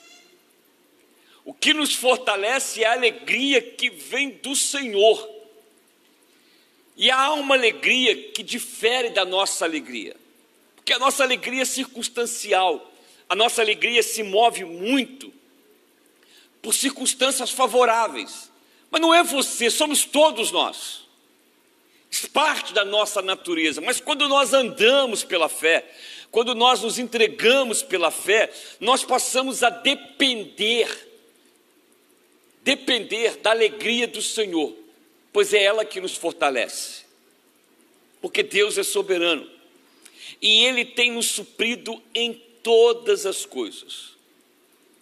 [1.45, 5.37] O que nos fortalece é a alegria que vem do Senhor.
[6.97, 10.16] E há uma alegria que difere da nossa alegria,
[10.74, 12.91] porque a nossa alegria é circunstancial,
[13.29, 15.33] a nossa alegria se move muito
[16.62, 18.51] por circunstâncias favoráveis,
[18.91, 21.05] mas não é você, somos todos nós.
[22.11, 25.85] Isso parte da nossa natureza, mas quando nós andamos pela fé,
[26.31, 31.07] quando nós nos entregamos pela fé, nós passamos a depender
[32.66, 34.74] depender da alegria do Senhor,
[35.33, 37.05] pois é ela que nos fortalece.
[38.20, 39.49] Porque Deus é soberano
[40.43, 44.17] e Ele tem nos suprido em todas as coisas.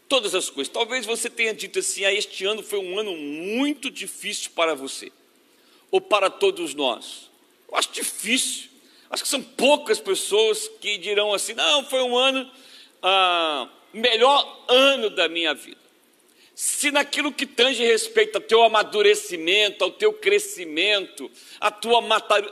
[0.06, 0.70] Todas as coisas.
[0.70, 5.10] Talvez você tenha dito assim: ah, este ano foi um ano muito difícil para você,
[5.90, 7.30] ou para todos nós.
[7.66, 8.68] Eu acho difícil.
[9.08, 12.50] Acho que são poucas pessoas que dirão assim: não, foi um ano,
[13.02, 15.82] ah, melhor ano da minha vida
[16.56, 22.00] se naquilo que tange respeito ao teu amadurecimento, ao teu crescimento, à tua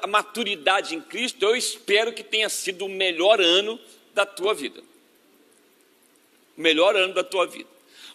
[0.08, 3.78] maturidade em Cristo, eu espero que tenha sido o melhor ano
[4.12, 4.82] da tua vida.
[6.56, 7.68] Melhor ano da tua vida.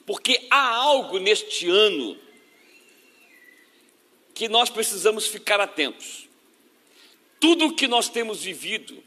[0.05, 2.17] Porque há algo neste ano
[4.33, 6.29] que nós precisamos ficar atentos.
[7.39, 9.03] Tudo o que nós temos vivido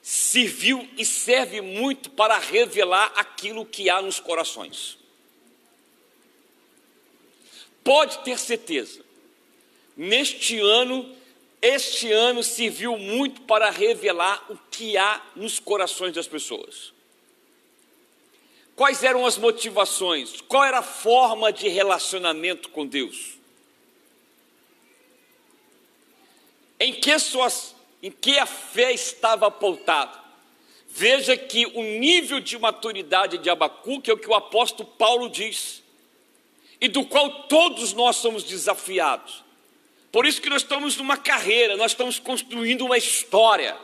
[0.00, 4.96] serviu e serve muito para revelar aquilo que há nos corações.
[7.82, 9.04] Pode ter certeza,
[9.94, 11.14] neste ano,
[11.60, 16.93] este ano serviu muito para revelar o que há nos corações das pessoas.
[18.76, 20.40] Quais eram as motivações?
[20.42, 23.38] Qual era a forma de relacionamento com Deus?
[26.80, 30.22] Em que, suas, em que a fé estava pautada?
[30.88, 35.82] Veja que o nível de maturidade de Abacuque é o que o apóstolo Paulo diz
[36.80, 39.44] e do qual todos nós somos desafiados.
[40.12, 43.76] Por isso que nós estamos numa carreira, nós estamos construindo uma história.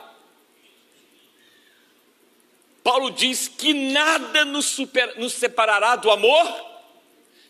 [2.83, 6.71] Paulo diz que nada nos, super, nos separará do amor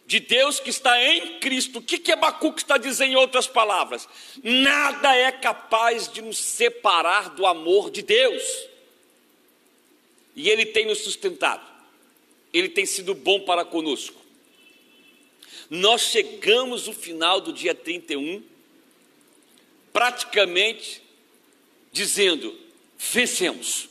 [0.05, 1.79] de Deus que está em Cristo.
[1.79, 4.07] O que, que Abacuque está dizendo em outras palavras?
[4.43, 8.43] Nada é capaz de nos separar do amor de Deus.
[10.35, 11.65] E Ele tem nos sustentado,
[12.53, 14.19] Ele tem sido bom para conosco.
[15.69, 18.43] Nós chegamos no final do dia 31,
[19.93, 21.01] praticamente
[21.91, 22.57] dizendo:
[22.97, 23.90] vencemos,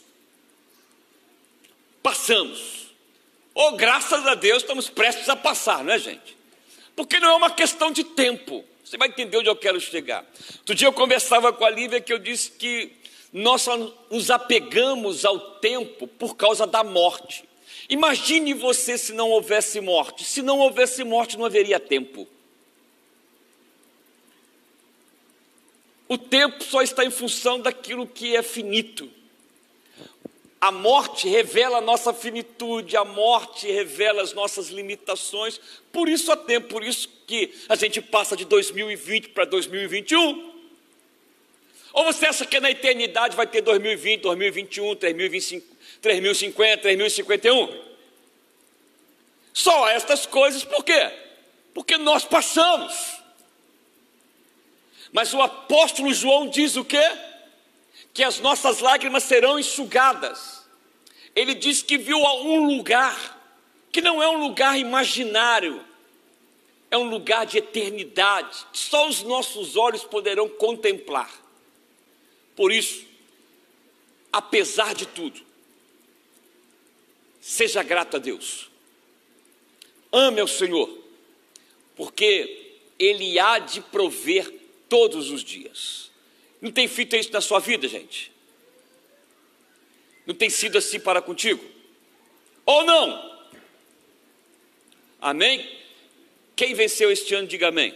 [2.02, 2.90] passamos.
[3.54, 6.36] Ou oh, graças a Deus estamos prestes a passar, não é, gente?
[6.94, 8.64] Porque não é uma questão de tempo.
[8.84, 10.24] Você vai entender onde eu quero chegar.
[10.58, 12.92] Outro dia eu conversava com a Lívia que eu disse que
[13.32, 13.66] nós
[14.10, 17.44] nos apegamos ao tempo por causa da morte.
[17.88, 20.24] Imagine você se não houvesse morte.
[20.24, 22.26] Se não houvesse morte, não haveria tempo.
[26.08, 29.10] O tempo só está em função daquilo que é finito.
[30.60, 35.58] A morte revela a nossa finitude, a morte revela as nossas limitações.
[35.90, 40.50] Por isso há tempo, por isso que a gente passa de 2020 para 2021.
[41.92, 47.90] Ou você acha que na eternidade vai ter 2020, 2021, 3025, 3050, 3051?
[49.54, 51.10] Só estas coisas, por quê?
[51.72, 52.94] Porque nós passamos.
[55.10, 57.02] Mas o apóstolo João diz o quê?
[58.12, 60.64] Que as nossas lágrimas serão enxugadas.
[61.34, 63.38] Ele diz que viu um lugar
[63.92, 65.84] que não é um lugar imaginário,
[66.90, 71.30] é um lugar de eternidade, que só os nossos olhos poderão contemplar.
[72.54, 73.04] Por isso,
[74.32, 75.40] apesar de tudo,
[77.40, 78.68] seja grato a Deus.
[80.12, 80.98] Ame ao Senhor,
[81.96, 84.52] porque Ele há de prover
[84.88, 86.09] todos os dias.
[86.60, 88.32] Não tem feito isso na sua vida, gente?
[90.26, 91.64] Não tem sido assim para contigo?
[92.66, 93.48] Ou não?
[95.20, 95.78] Amém?
[96.54, 97.94] Quem venceu este ano, diga amém.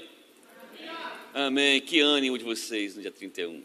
[1.34, 1.46] amém.
[1.46, 1.80] Amém.
[1.80, 3.62] Que ânimo de vocês no dia 31.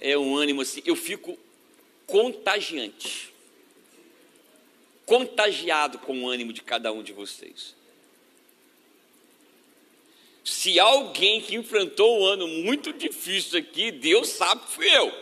[0.00, 1.36] É um ânimo assim, eu fico
[2.06, 3.32] contagiante
[5.08, 7.74] contagiado com o ânimo de cada um de vocês.
[10.48, 15.12] Se alguém que enfrentou um ano muito difícil aqui, Deus sabe que fui eu.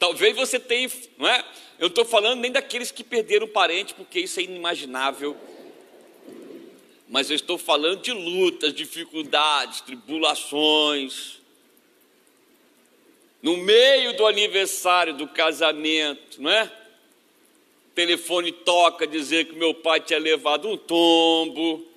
[0.00, 1.38] Talvez você tenha, não é?
[1.78, 5.36] Eu não estou falando nem daqueles que perderam parente, porque isso é inimaginável.
[7.08, 11.38] Mas eu estou falando de lutas, dificuldades, tribulações.
[13.40, 16.70] No meio do aniversário do casamento, não é?
[17.94, 21.91] telefone toca dizer que meu pai tinha levado um tombo.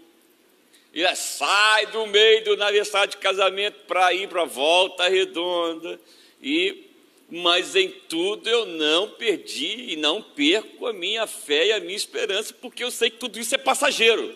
[0.96, 6.00] E sai do meio do aniversário de casamento para ir para a volta redonda.
[6.42, 6.86] E
[7.30, 11.96] mas em tudo eu não perdi e não perco a minha fé e a minha
[11.96, 14.34] esperança, porque eu sei que tudo isso é passageiro.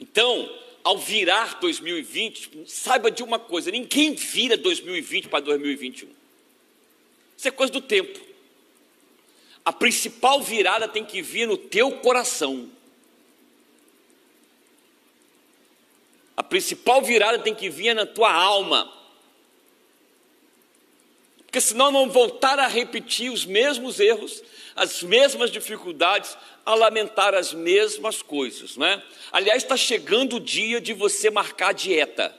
[0.00, 0.50] Então,
[0.82, 6.08] ao virar 2020, saiba de uma coisa: ninguém vira 2020 para 2021.
[7.36, 8.18] Isso é coisa do tempo.
[9.64, 12.70] A principal virada tem que vir no teu coração.
[16.36, 18.92] A principal virada tem que vir na tua alma.
[21.38, 24.42] Porque senão vão voltar a repetir os mesmos erros,
[24.74, 29.02] as mesmas dificuldades, a lamentar as mesmas coisas, não é?
[29.32, 32.34] Aliás, está chegando o dia de você marcar a dieta.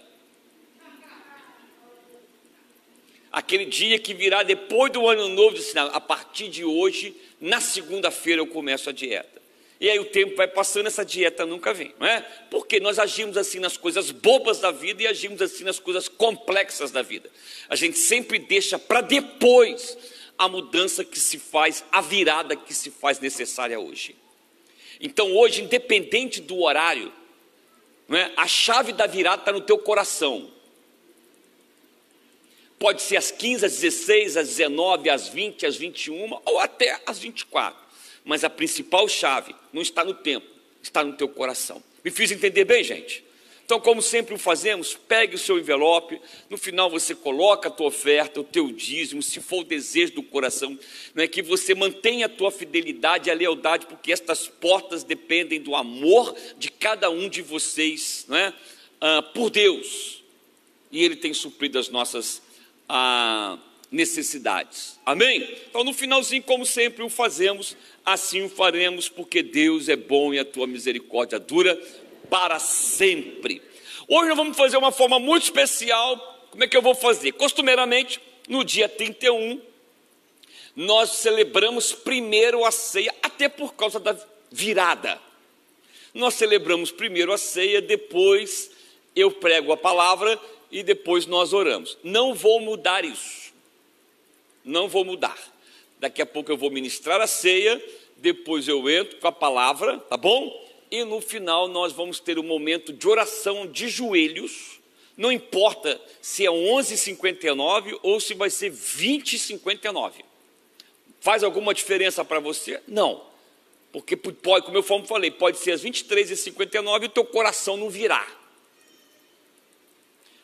[3.32, 8.41] Aquele dia que virá depois do ano novo, de a partir de hoje, na segunda-feira
[8.41, 9.37] eu começo a dieta.
[9.80, 12.21] E aí o tempo vai passando, essa dieta nunca vem, não é?
[12.49, 16.89] Porque nós agimos assim nas coisas bobas da vida e agimos assim nas coisas complexas
[16.89, 17.30] da vida.
[17.69, 19.95] A gente sempre deixa para depois
[20.38, 24.15] a mudança que se faz, a virada que se faz necessária hoje.
[24.99, 27.13] Então hoje, independente do horário,
[28.07, 28.32] não é?
[28.36, 30.51] a chave da virada está no teu coração.
[32.80, 37.19] Pode ser às 15, às 16, às 19, às 20, às 21 ou até às
[37.19, 37.87] 24.
[38.28, 40.45] Mas a principal chave não está no tempo,
[40.84, 41.82] está no teu coração.
[42.03, 43.23] Me fiz entender bem, gente?
[43.63, 47.88] Então, como sempre o fazemos, pegue o seu envelope, no final você coloca a tua
[47.88, 50.78] oferta, o teu dízimo, se for o desejo do coração,
[51.15, 55.61] não é que você mantenha a tua fidelidade e a lealdade, porque estas portas dependem
[55.61, 58.53] do amor de cada um de vocês, não é?
[58.99, 60.23] Ah, por Deus.
[60.91, 62.41] E Ele tem suprido as nossas
[62.88, 63.57] ah,
[63.91, 64.99] necessidades.
[65.05, 65.57] Amém?
[65.69, 67.75] Então, no finalzinho, como sempre o fazemos,
[68.08, 71.76] assim o faremos, porque Deus é bom e a tua misericórdia dura
[72.30, 73.62] para sempre.
[74.08, 76.18] Hoje nós vamos fazer uma forma muito especial.
[76.49, 77.34] Como é que eu vou fazer?
[77.34, 79.62] Costumeiramente, no dia 31,
[80.74, 84.18] nós celebramos primeiro a ceia, até por causa da
[84.49, 85.20] virada.
[86.14, 88.72] Nós celebramos primeiro a ceia, depois
[89.14, 90.39] eu prego a palavra
[90.72, 91.97] e depois nós oramos.
[92.05, 93.51] Não vou mudar isso.
[94.64, 95.38] Não vou mudar.
[96.00, 97.82] Daqui a pouco eu vou ministrar a ceia,
[98.18, 100.66] depois eu entro com a palavra, tá bom?
[100.91, 104.80] E no final nós vamos ter um momento de oração de joelhos.
[105.16, 110.24] Não importa se é 11:59 ou se vai ser 20:59.
[111.20, 112.82] Faz alguma diferença para você?
[112.88, 113.26] Não.
[113.91, 118.28] Porque pode, como eu falei, pode ser às 23h59 e o teu coração não virar.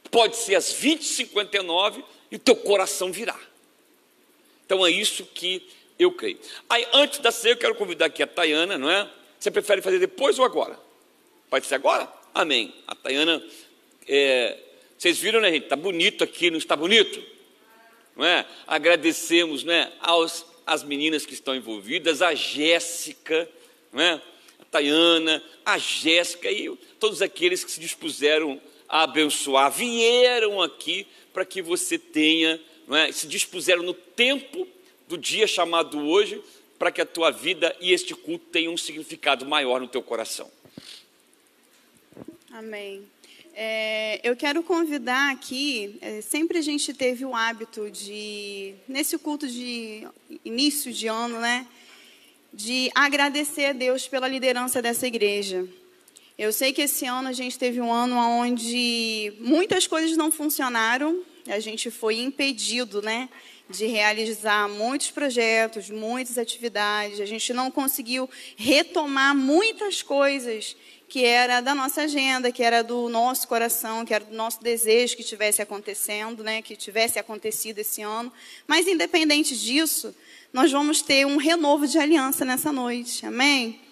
[0.10, 3.53] Pode ser às 20h59 e o teu coração virar.
[4.66, 5.68] Então é isso que
[5.99, 6.39] eu creio.
[6.70, 9.09] Aí, antes da ceia, eu quero convidar aqui a Tayana, não é?
[9.39, 10.80] Você prefere fazer depois ou agora?
[11.49, 12.11] Pode ser agora?
[12.34, 12.74] Amém.
[12.88, 13.43] A Tayana,
[14.07, 14.57] é,
[14.97, 15.64] vocês viram, né, gente?
[15.64, 17.22] Está bonito aqui, não está bonito?
[18.16, 18.45] Não é?
[18.66, 23.49] Agradecemos né, aos, as meninas que estão envolvidas, a Jéssica,
[23.91, 24.22] não é?
[24.59, 31.43] a Tayana, a Jéssica e todos aqueles que se dispuseram a abençoar, vieram aqui para
[31.43, 33.11] que você tenha, não é?
[33.11, 34.67] se dispuseram no tempo
[35.07, 36.41] do dia chamado hoje,
[36.77, 40.49] para que a tua vida e este culto tenham um significado maior no teu coração.
[42.51, 43.03] Amém.
[43.55, 49.47] É, eu quero convidar aqui, é, sempre a gente teve o hábito de, nesse culto
[49.47, 50.07] de
[50.43, 51.67] início de ano, né,
[52.51, 55.67] de agradecer a Deus pela liderança dessa igreja.
[56.36, 61.23] Eu sei que esse ano a gente teve um ano onde muitas coisas não funcionaram,
[61.48, 63.30] a gente foi impedido, né,
[63.70, 67.20] de realizar muitos projetos, muitas atividades.
[67.20, 70.76] A gente não conseguiu retomar muitas coisas
[71.08, 75.16] que era da nossa agenda, que era do nosso coração, que era do nosso desejo
[75.16, 78.32] que tivesse acontecendo, né, que tivesse acontecido esse ano.
[78.66, 80.16] Mas independente disso,
[80.52, 83.26] nós vamos ter um renovo de aliança nessa noite.
[83.26, 83.82] Amém?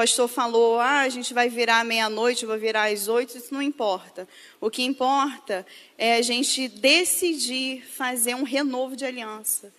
[0.00, 4.26] Pastor falou: ah, a gente vai virar meia-noite, vai virar às oito, isso não importa.
[4.58, 5.66] O que importa
[5.98, 9.70] é a gente decidir fazer um renovo de aliança.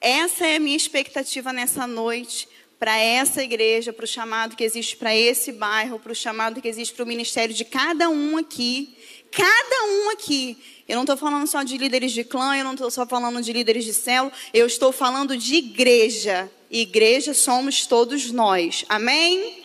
[0.00, 2.48] Essa é a minha expectativa nessa noite
[2.78, 6.68] para essa igreja, para o chamado que existe para esse bairro, para o chamado que
[6.68, 8.96] existe para o ministério de cada um aqui.
[9.36, 10.56] Cada um aqui.
[10.88, 13.52] Eu não estou falando só de líderes de clã, eu não estou só falando de
[13.52, 16.50] líderes de célula, eu estou falando de igreja.
[16.70, 18.86] Igreja somos todos nós.
[18.88, 19.62] Amém?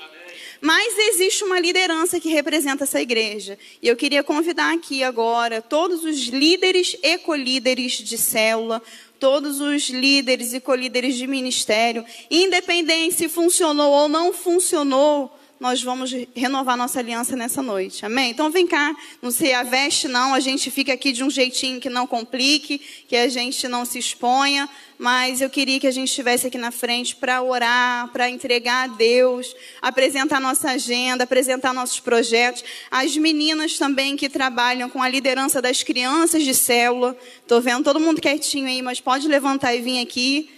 [0.60, 3.58] Mas existe uma liderança que representa essa igreja.
[3.82, 8.82] E eu queria convidar aqui agora todos os líderes e colíderes de célula,
[9.20, 16.12] todos os líderes e colíderes de ministério, independente se funcionou ou não funcionou, nós vamos
[16.36, 18.04] renovar nossa aliança nessa noite.
[18.04, 18.32] Amém?
[18.32, 21.88] Então vem cá, não se aveste não, a gente fica aqui de um jeitinho que
[21.88, 26.48] não complique, que a gente não se exponha, mas eu queria que a gente estivesse
[26.48, 32.64] aqui na frente para orar, para entregar a Deus, apresentar nossa agenda, apresentar nossos projetos.
[32.90, 37.16] As meninas também que trabalham com a liderança das crianças de célula.
[37.40, 40.50] Estou vendo todo mundo quietinho aí, mas pode levantar e vir aqui.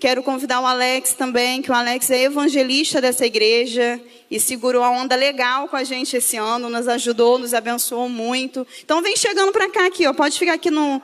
[0.00, 4.88] Quero convidar o Alex também, que o Alex é evangelista dessa igreja e segurou a
[4.88, 8.66] onda legal com a gente esse ano, nos ajudou, nos abençoou muito.
[8.82, 11.02] Então vem chegando para cá aqui, ó, pode ficar aqui no,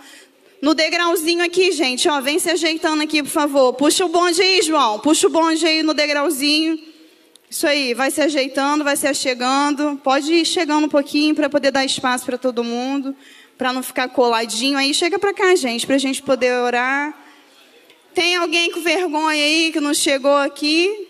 [0.63, 3.75] no degrauzinho aqui, gente, ó, vem se ajeitando aqui, por favor.
[3.75, 6.79] Puxa o bonde aí, João, puxa o bonde aí no degrauzinho.
[7.51, 10.01] Isso aí, vai se ajeitando, vai se achegando.
[10.03, 13.15] Pode ir chegando um pouquinho para poder dar espaço para todo mundo,
[13.59, 14.95] para não ficar coladinho aí.
[14.95, 17.26] Chega para cá, gente, para a gente poder orar.
[18.17, 21.07] Tem alguém com vergonha aí que não chegou aqui?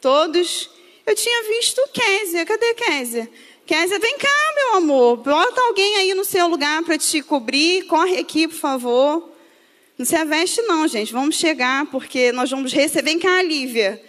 [0.00, 0.68] Todos?
[1.06, 2.44] Eu tinha visto Kézia.
[2.44, 3.30] Cadê Kézia?
[3.64, 5.18] Kézia, vem cá, meu amor.
[5.18, 7.84] Bota alguém aí no seu lugar para te cobrir.
[7.84, 9.30] Corre aqui, por favor.
[9.96, 11.12] Não se aveste não, gente.
[11.12, 13.08] Vamos chegar, porque nós vamos receber.
[13.08, 14.02] Vem cá, Lívia.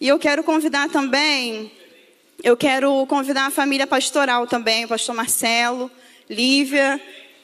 [0.00, 1.70] E eu quero convidar também,
[2.42, 5.88] eu quero convidar a família pastoral também, o pastor Marcelo,
[6.28, 7.00] Lívia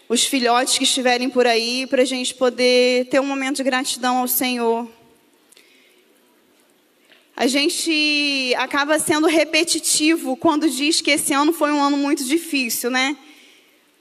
[0.08, 4.18] os filhotes que estiverem por aí, para a gente poder ter um momento de gratidão
[4.18, 4.88] ao Senhor.
[7.36, 12.90] A gente acaba sendo repetitivo quando diz que esse ano foi um ano muito difícil,
[12.90, 13.16] né?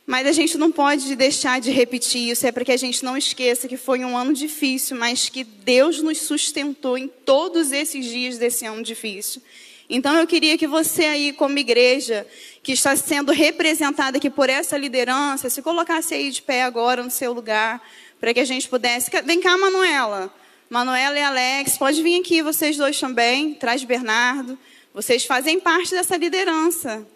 [0.06, 3.18] Mas a gente não pode deixar de repetir isso, é para que a gente não
[3.18, 8.38] esqueça que foi um ano difícil, mas que Deus nos sustentou em todos esses dias
[8.38, 9.42] desse ano difícil.
[9.90, 12.26] Então eu queria que você aí, como igreja,
[12.68, 17.10] que está sendo representada aqui por essa liderança, se colocasse aí de pé agora no
[17.10, 17.82] seu lugar,
[18.20, 19.10] para que a gente pudesse.
[19.24, 20.30] Vem cá, Manuela.
[20.70, 23.54] Manuela e Alex, pode vir aqui, vocês dois também.
[23.54, 24.60] Traz Bernardo.
[24.94, 27.08] Vocês fazem parte dessa liderança.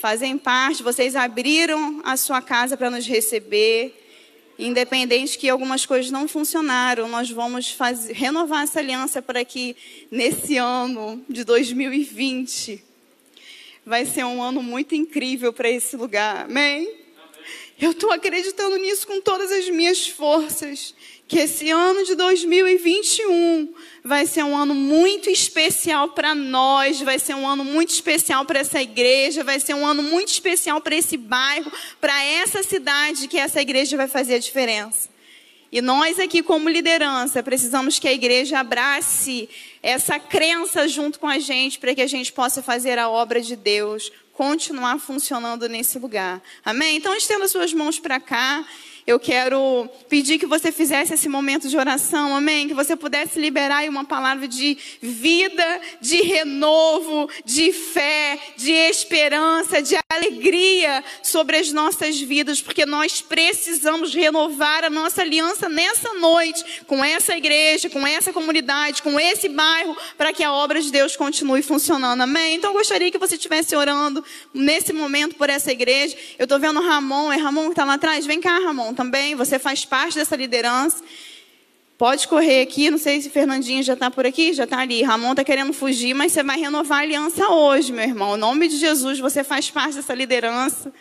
[0.00, 3.92] Fazem parte, vocês abriram a sua casa para nos receber.
[4.56, 9.74] Independente que algumas coisas não funcionaram, nós vamos fazer, renovar essa aliança para que
[10.12, 12.89] nesse ano de 2020
[13.84, 16.44] vai ser um ano muito incrível para esse lugar.
[16.44, 17.00] Amém?
[17.80, 20.94] Eu estou acreditando nisso com todas as minhas forças
[21.26, 23.72] que esse ano de 2021
[24.04, 28.58] vai ser um ano muito especial para nós, vai ser um ano muito especial para
[28.58, 33.38] essa igreja, vai ser um ano muito especial para esse bairro, para essa cidade que
[33.38, 35.08] essa igreja vai fazer a diferença.
[35.72, 39.48] E nós aqui como liderança precisamos que a igreja abrace
[39.82, 43.56] essa crença junto com a gente para que a gente possa fazer a obra de
[43.56, 46.42] Deus continuar funcionando nesse lugar.
[46.64, 46.96] Amém?
[46.96, 48.64] Então estenda suas mãos para cá.
[49.06, 52.68] Eu quero pedir que você fizesse esse momento de oração, amém?
[52.68, 59.98] Que você pudesse liberar uma palavra de vida, de renovo, de fé, de esperança, de
[60.08, 67.04] alegria sobre as nossas vidas, porque nós precisamos renovar a nossa aliança nessa noite com
[67.04, 71.62] essa igreja, com essa comunidade, com esse bairro, para que a obra de Deus continue
[71.62, 72.56] funcionando, amém?
[72.56, 76.16] Então eu gostaria que você estivesse orando nesse momento por essa igreja.
[76.38, 78.26] Eu estou vendo o Ramon, é Ramon que está lá atrás?
[78.26, 81.02] Vem cá, Ramon também, você faz parte dessa liderança.
[81.96, 85.02] Pode correr aqui, não sei se Fernandinho já está por aqui, já está ali.
[85.02, 88.36] Ramon está querendo fugir, mas você vai renovar a aliança hoje, meu irmão.
[88.36, 90.92] Em nome de Jesus, você faz parte dessa liderança.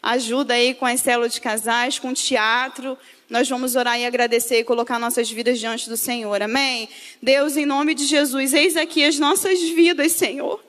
[0.00, 2.96] Ajuda aí com as células de casais, com o teatro.
[3.28, 6.40] Nós vamos orar e agradecer e colocar nossas vidas diante do Senhor.
[6.40, 6.88] Amém?
[7.20, 10.62] Deus, em nome de Jesus, eis aqui as nossas vidas, Senhor.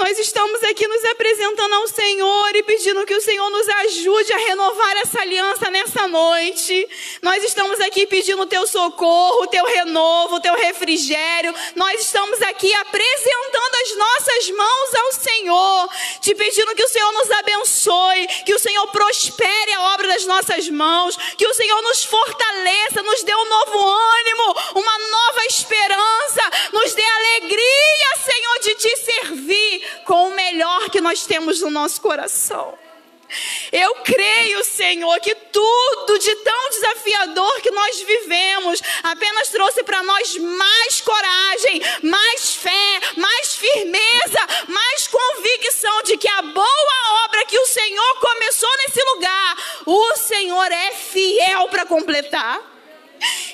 [0.00, 4.38] Nós estamos aqui nos apresentando ao Senhor e pedindo que o Senhor nos ajude a
[4.38, 6.88] renovar essa aliança nessa noite.
[7.20, 11.54] Nós estamos aqui pedindo o teu socorro, o teu renovo, o teu refrigério.
[11.76, 15.88] Nós estamos aqui apresentando as nossas mãos ao Senhor,
[16.22, 20.66] te pedindo que o Senhor nos abençoe, que o Senhor prospere a obra das nossas
[20.70, 26.42] mãos, que o Senhor nos fortaleça, nos dê um novo ânimo, uma nova esperança,
[26.72, 32.00] nos dê alegria, Senhor, de te servir com o melhor que nós temos no nosso
[32.00, 32.78] coração.
[33.70, 40.36] Eu creio, Senhor, que tudo de tão desafiador que nós vivemos apenas trouxe para nós
[40.36, 47.66] mais coragem, mais fé, mais firmeza, mais convicção de que a boa obra que o
[47.66, 52.79] Senhor começou nesse lugar, o Senhor é fiel para completar.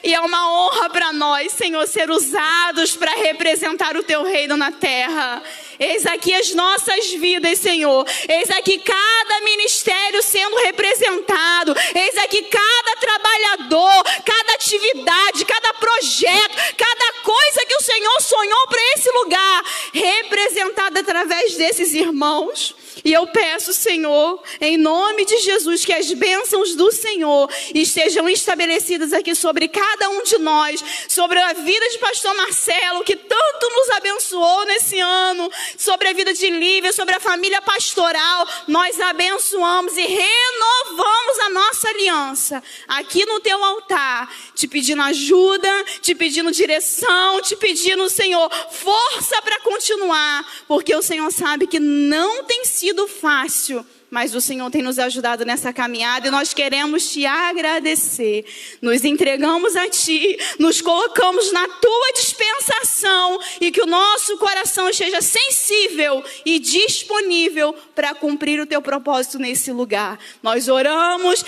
[0.03, 4.71] E é uma honra para nós, Senhor, ser usados para representar o teu reino na
[4.71, 5.43] terra.
[5.81, 8.07] Eis aqui as nossas vidas, Senhor.
[8.29, 11.75] Eis aqui cada ministério sendo representado.
[11.95, 18.83] Eis aqui cada trabalhador, cada atividade, cada projeto, cada coisa que o Senhor sonhou para
[18.95, 22.76] esse lugar, representada através desses irmãos.
[23.07, 29.13] E eu peço, Senhor, em nome de Jesus, que as bênçãos do Senhor estejam estabelecidas
[29.13, 33.91] aqui sobre cada um de nós, sobre a vida de Pastor Marcelo, que tanto nos
[33.91, 35.49] abençoou nesse ano,
[35.79, 38.45] sobre a vida de Lívia, sobre a família pastoral.
[38.67, 46.13] Nós abençoamos e renovamos a nossa aliança aqui no teu altar, te pedindo ajuda, te
[46.13, 52.65] pedindo direção, te pedindo, Senhor, força para continuar, porque o Senhor sabe que não tem
[52.65, 57.27] sido sido fácil, mas o Senhor tem nos ajudado nessa caminhada e nós queremos te
[57.27, 58.47] agradecer.
[58.81, 65.21] Nos entregamos a ti, nos colocamos na tua dispensação e que o nosso coração esteja
[65.21, 70.19] sensível e disponível para cumprir o teu propósito nesse lugar.
[70.43, 71.45] Nós oramos,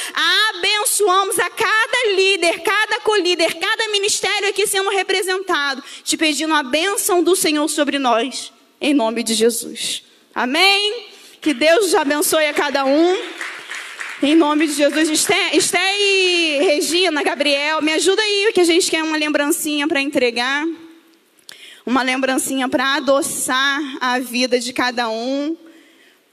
[0.50, 7.22] abençoamos a cada líder, cada colíder, cada ministério aqui sendo representado, te pedindo a bênção
[7.22, 10.02] do Senhor sobre nós, em nome de Jesus.
[10.34, 11.17] Amém.
[11.40, 13.16] Que Deus abençoe a cada um.
[14.20, 15.08] Em nome de Jesus.
[15.08, 20.64] Esté, e Regina, Gabriel, me ajuda aí, que a gente quer uma lembrancinha para entregar.
[21.86, 25.56] Uma lembrancinha para adoçar a vida de cada um.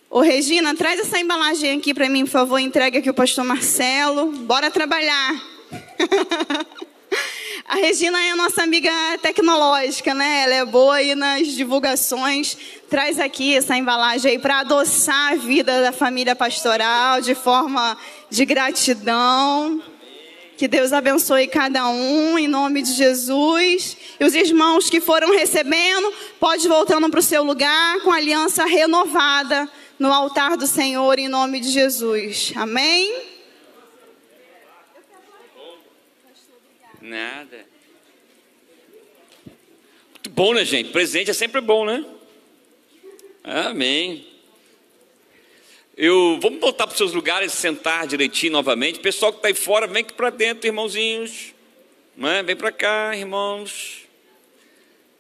[0.10, 2.58] Ô Regina, traz essa embalagem aqui para mim, por favor.
[2.58, 4.32] Entregue aqui o pastor Marcelo.
[4.32, 5.36] Bora trabalhar.
[7.68, 8.91] A Regina é a nossa amiga
[9.24, 10.43] tecnológica, né?
[10.43, 12.55] Ela é boa aí nas divulgações.
[12.88, 17.97] Traz aqui essa embalagem aí para adoçar a vida da família pastoral de forma
[18.30, 19.82] de gratidão.
[20.55, 23.97] Que Deus abençoe cada um em nome de Jesus.
[24.20, 29.68] E os irmãos que foram recebendo, pode voltando para o seu lugar com aliança renovada
[29.97, 32.53] no altar do Senhor em nome de Jesus.
[32.55, 33.35] Amém.
[37.06, 37.64] Nada.
[40.10, 40.89] Muito bom, né, gente?
[40.89, 42.03] Presente é sempre bom, né?
[43.43, 44.26] Amém.
[45.95, 48.99] Eu vamos voltar para os seus lugares, sentar direitinho novamente.
[48.99, 51.53] Pessoal que está aí fora, vem aqui para dentro, irmãozinhos.
[52.18, 52.41] Não é?
[52.41, 54.08] Vem para cá, irmãos.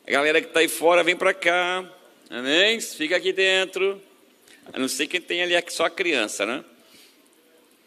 [0.07, 1.87] A galera que está aí fora, vem para cá.
[2.31, 2.81] Amém?
[2.81, 4.01] Fica aqui dentro.
[4.73, 6.65] A não ser quem tem ali só a criança, né?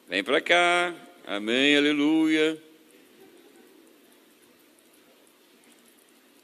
[0.09, 0.95] Vem para cá.
[1.27, 2.68] Amém, aleluia.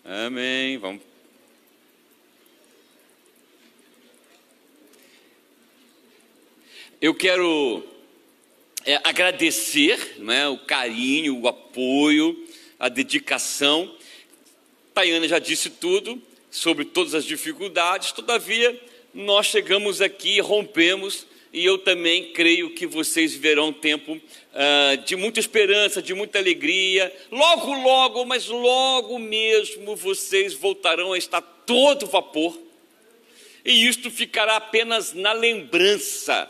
[0.04, 0.76] Amém.
[0.76, 1.02] Vamos.
[7.00, 7.82] Eu quero
[8.84, 12.46] é, agradecer né, o carinho, o apoio,
[12.78, 13.96] a dedicação.
[14.92, 18.78] Tayana já disse tudo sobre todas as dificuldades, todavia,
[19.14, 24.20] nós chegamos aqui, rompemos e eu também creio que vocês viverão um tempo
[24.54, 27.14] uh, de muita esperança, de muita alegria.
[27.30, 32.58] Logo, logo, mas logo mesmo vocês voltarão a estar todo vapor.
[33.64, 36.48] E isto ficará apenas na lembrança,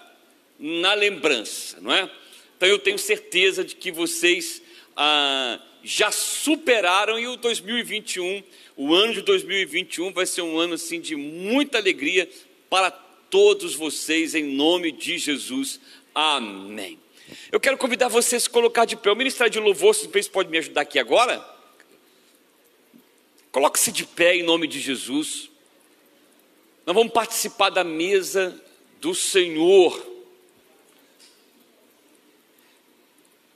[0.59, 2.11] na lembrança, não é?
[2.57, 4.61] Então eu tenho certeza de que vocês
[4.93, 8.43] uh, já superaram e o 2021,
[8.77, 12.29] o ano de 2021 vai ser um ano assim de muita alegria
[12.69, 15.81] para todos vocês em nome de Jesus.
[16.15, 17.04] Amém.
[17.51, 19.11] Eu quero convidar vocês a se colocar de pé.
[19.11, 21.45] O ministério de louvor, vocês pode me ajudar aqui agora?
[23.51, 25.51] Coloque-se de pé em nome de Jesus.
[26.85, 28.61] Nós vamos participar da mesa
[29.01, 30.15] do Senhor.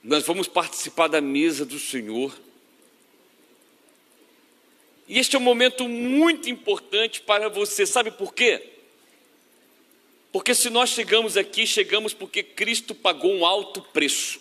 [0.03, 2.33] Nós vamos participar da mesa do Senhor.
[5.07, 8.78] E este é um momento muito importante para você, sabe por quê?
[10.31, 14.41] Porque se nós chegamos aqui, chegamos porque Cristo pagou um alto preço.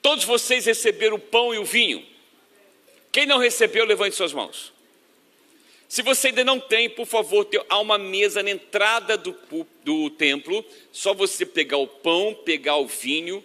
[0.00, 2.06] Todos vocês receberam o pão e o vinho.
[3.12, 4.72] Quem não recebeu, levante suas mãos.
[5.88, 9.36] Se você ainda não tem, por favor, há uma mesa na entrada do,
[9.82, 10.64] do templo.
[10.92, 13.44] Só você pegar o pão, pegar o vinho,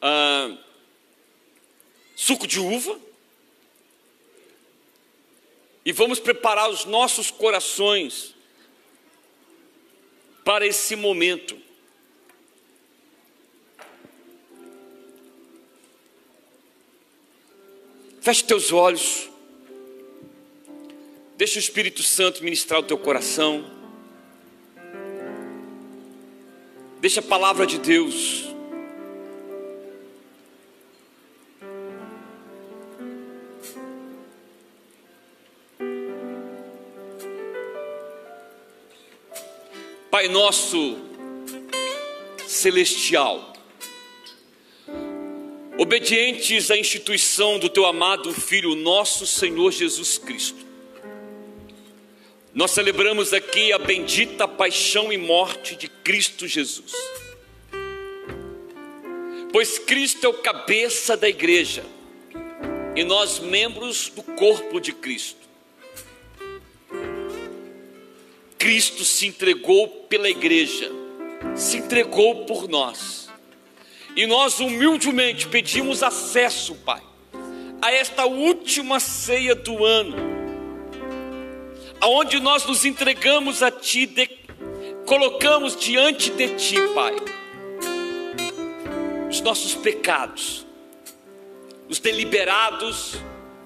[0.00, 0.56] ah,
[2.14, 2.98] suco de uva.
[5.84, 8.34] E vamos preparar os nossos corações
[10.50, 11.56] para esse momento.
[18.20, 19.30] Feche teus olhos.
[21.36, 23.64] Deixa o Espírito Santo ministrar o teu coração.
[27.00, 28.52] Deixa a palavra de Deus
[40.30, 40.96] nosso
[42.46, 43.52] celestial,
[45.76, 50.64] obedientes à instituição do teu amado Filho, nosso Senhor Jesus Cristo.
[52.54, 56.92] Nós celebramos aqui a bendita paixão e morte de Cristo Jesus.
[59.52, 61.84] Pois Cristo é o cabeça da igreja
[62.94, 65.39] e nós membros do corpo de Cristo.
[68.60, 70.92] Cristo se entregou pela igreja,
[71.56, 73.30] se entregou por nós.
[74.14, 77.00] E nós humildemente pedimos acesso, Pai,
[77.80, 80.14] a esta última ceia do ano,
[82.02, 84.28] aonde nós nos entregamos a Ti, de,
[85.06, 87.16] colocamos diante de Ti, Pai,
[89.30, 90.66] os nossos pecados,
[91.88, 93.14] os deliberados,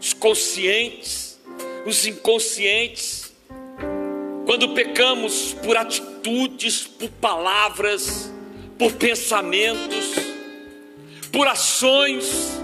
[0.01, 1.42] os conscientes,
[1.84, 3.24] os inconscientes,
[4.45, 8.32] quando pecamos por atitudes, por palavras,
[8.78, 10.14] por pensamentos,
[11.32, 12.59] por ações,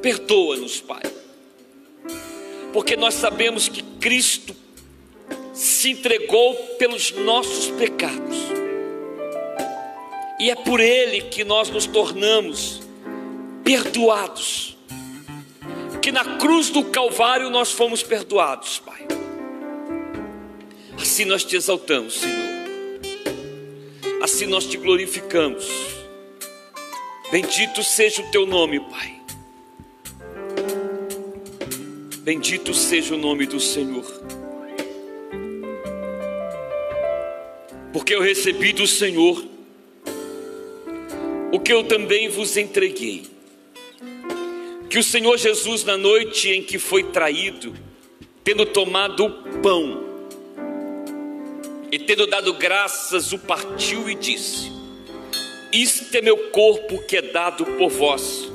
[0.00, 1.02] perdoa-nos, Pai.
[2.72, 4.56] Porque nós sabemos que Cristo
[5.52, 8.36] se entregou pelos nossos pecados.
[10.40, 12.80] E é por Ele que nós nos tornamos
[13.62, 14.76] perdoados.
[16.02, 18.93] Que na cruz do Calvário nós fomos perdoados, Pai.
[21.00, 22.54] Assim nós te exaltamos, Senhor.
[24.22, 25.66] Assim nós te glorificamos.
[27.30, 29.20] Bendito seja o teu nome, Pai.
[32.20, 34.04] Bendito seja o nome do Senhor.
[37.92, 39.44] Porque eu recebi do Senhor
[41.52, 43.26] o que eu também vos entreguei.
[44.88, 47.74] Que o Senhor Jesus, na noite em que foi traído,
[48.42, 50.13] tendo tomado o pão,
[51.94, 54.72] e tendo dado graças, o partiu e disse:
[55.72, 58.50] Isto é meu corpo que é dado por vós.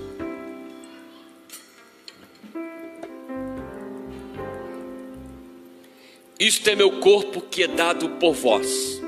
[6.37, 9.01] Isto é meu corpo que é dado por vós.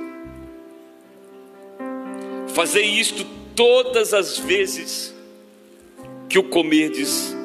[2.53, 5.13] Fazei isto todas as vezes
[6.29, 7.35] que o comerdes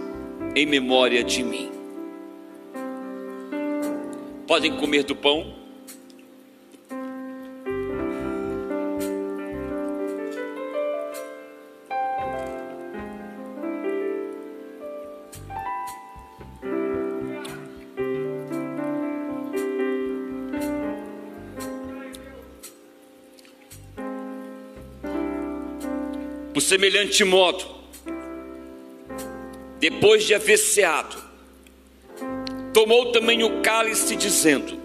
[0.55, 1.69] em memória de mim.
[4.47, 5.56] Podem comer do pão.
[26.77, 27.65] Semelhante modo,
[29.81, 31.17] depois de haver ceado,
[32.75, 34.79] tomou também o cálice, dizendo: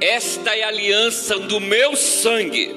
[0.00, 2.74] Esta é a aliança do meu sangue.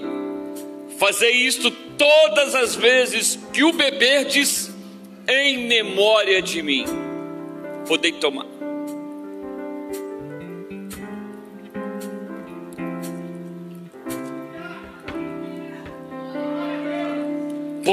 [0.99, 4.71] Fazei isto todas as vezes que o beberdes
[5.27, 6.85] em memória de mim.
[7.87, 8.62] Podei tomar.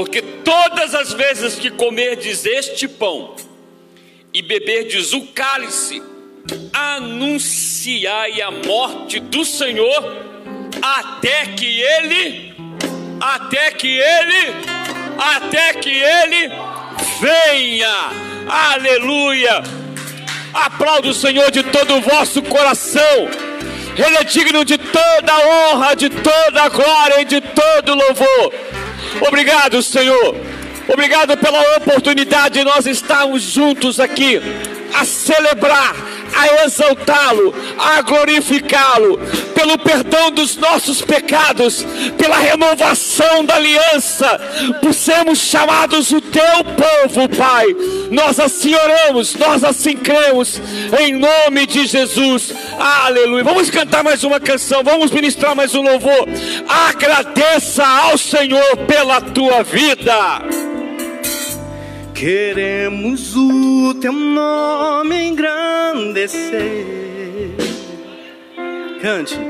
[0.00, 3.36] Porque todas as vezes que comerdes este pão
[4.32, 6.02] e beberdes o cálice,
[6.72, 10.16] anunciai a morte do Senhor
[10.80, 12.54] até que ele,
[13.20, 14.54] até que ele,
[15.18, 16.50] até que ele
[17.20, 17.94] venha.
[18.48, 19.62] Aleluia!
[20.54, 23.28] Aplauda o Senhor de todo o vosso coração.
[23.98, 28.69] Ele é digno de toda honra, de toda glória e de todo louvor.
[29.26, 30.36] Obrigado, Senhor.
[30.88, 34.40] Obrigado pela oportunidade de nós estarmos juntos aqui
[34.94, 35.94] a celebrar,
[36.34, 39.18] a exaltá-lo, a glorificá-lo,
[39.54, 41.84] pelo perdão dos nossos pecados,
[42.16, 44.40] pela renovação da aliança,
[44.80, 47.66] por sermos chamados o teu povo, Pai.
[48.10, 50.60] Nós assim oramos, nós assim cremos,
[50.98, 52.54] em nome de Jesus.
[52.78, 53.44] Aleluia.
[53.44, 56.28] Vamos cantar mais uma canção, vamos ministrar mais um louvor.
[56.68, 60.69] Agradeça ao Senhor pela tua vida.
[62.20, 66.52] Queremos o teu nome engrandecer.
[69.00, 69.40] Cante.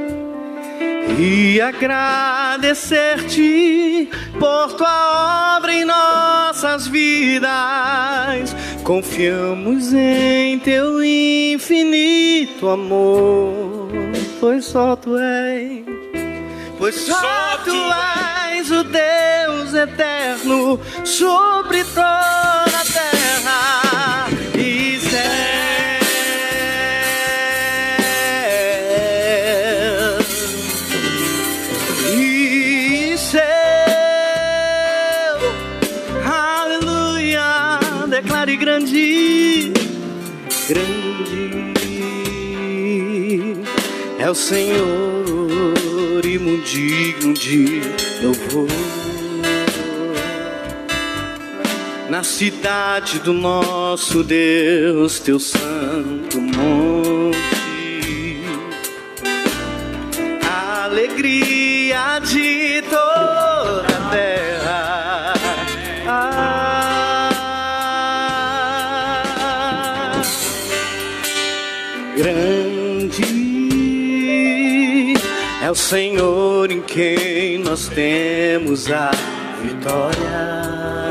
[1.18, 4.08] E agradecer-te
[4.38, 8.54] por tua obra em nossas vidas.
[8.84, 13.88] Confiamos em teu infinito amor,
[14.38, 15.84] pois só tu és,
[16.80, 17.76] pois só tu
[18.54, 24.28] és o Deus eterno sobre toda a terra.
[24.54, 25.98] Isso é.
[33.36, 33.46] é
[36.26, 37.78] Aleluia.
[38.08, 39.70] Declare grande,
[40.66, 41.74] grande
[44.18, 45.39] é o Senhor
[46.24, 47.80] e muito digno de
[48.22, 48.68] louvor.
[52.08, 57.36] Na cidade do nosso Deus, teu santo monte,
[60.44, 63.59] a alegria de toda
[75.70, 79.12] é o Senhor em quem nós temos a
[79.62, 81.08] vitória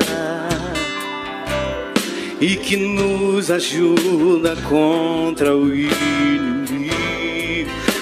[2.42, 6.92] e que nos ajuda contra o inimigo.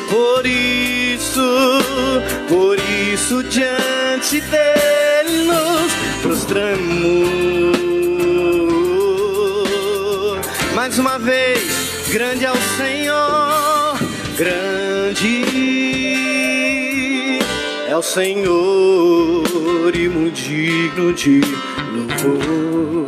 [0.10, 1.80] Por isso,
[2.50, 2.80] por
[3.14, 5.94] isso diante dele nos
[6.24, 7.78] prostramos.
[10.74, 14.00] Mais uma vez, grande é o Senhor,
[14.36, 15.97] grande
[17.98, 21.42] é o Senhor e muito digno de
[21.96, 23.08] louvor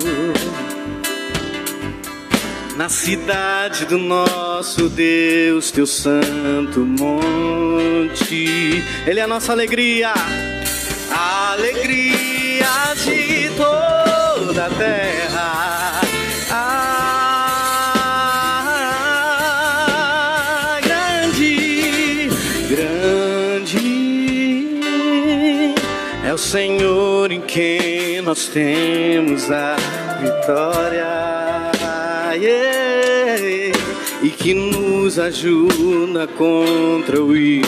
[2.75, 8.83] na cidade do nosso Deus, teu santo monte.
[9.05, 10.11] Ele é a nossa alegria,
[11.11, 15.28] a alegria de toda a terra.
[26.39, 29.75] Senhor em quem nós temos a
[30.21, 31.69] vitória
[32.33, 33.77] yeah,
[34.23, 37.63] e que nos ajuda contra o inimigo.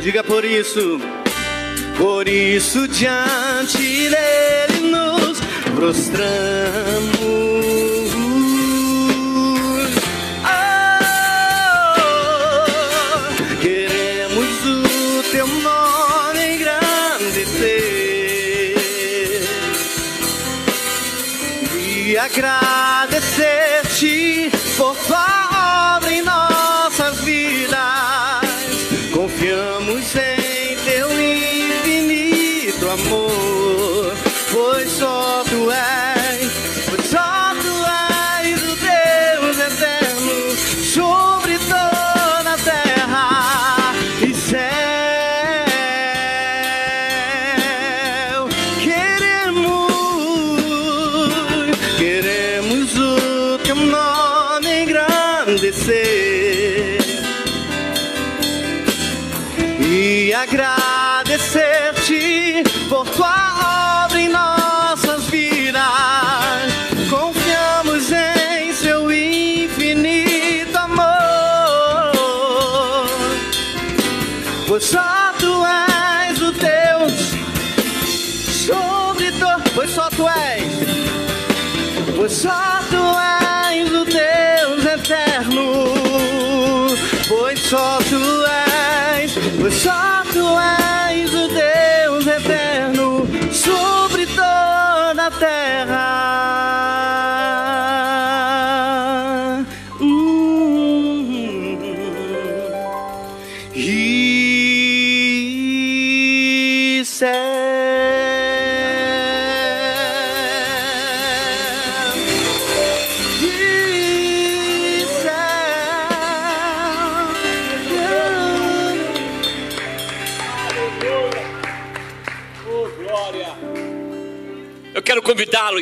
[0.00, 1.00] Diga por isso,
[1.98, 5.40] por isso diante dele nos
[5.74, 7.43] prostramos.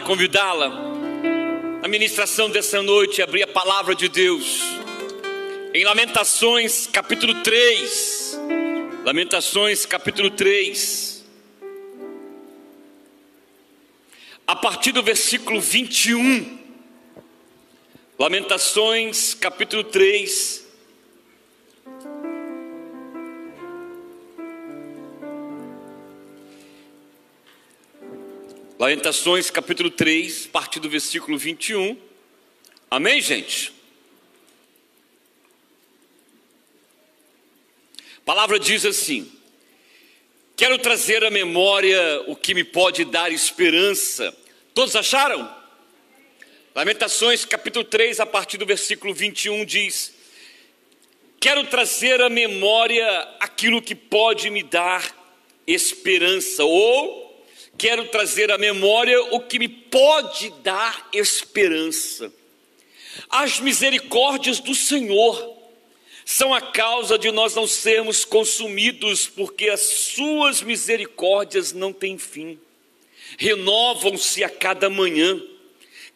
[0.02, 0.72] E convidá-la
[1.82, 4.60] a ministração dessa noite, abrir a palavra de Deus
[5.72, 8.38] em Lamentações, capítulo 3.
[9.04, 11.24] Lamentações, capítulo 3.
[14.46, 16.58] A partir do versículo 21.
[18.18, 20.61] Lamentações, capítulo 3.
[28.82, 31.96] Lamentações, capítulo 3, a partir do versículo 21.
[32.90, 33.72] Amém, gente?
[38.16, 39.30] A palavra diz assim:
[40.56, 44.36] Quero trazer à memória o que me pode dar esperança.
[44.74, 45.48] Todos acharam?
[46.74, 50.12] Lamentações, capítulo 3, a partir do versículo 21 diz:
[51.38, 53.06] Quero trazer à memória
[53.38, 55.09] aquilo que pode me dar
[55.68, 57.22] esperança, ou
[57.82, 62.32] quero trazer à memória o que me pode dar esperança.
[63.28, 65.52] As misericórdias do Senhor
[66.24, 72.56] são a causa de nós não sermos consumidos, porque as suas misericórdias não têm fim,
[73.36, 75.42] renovam-se a cada manhã.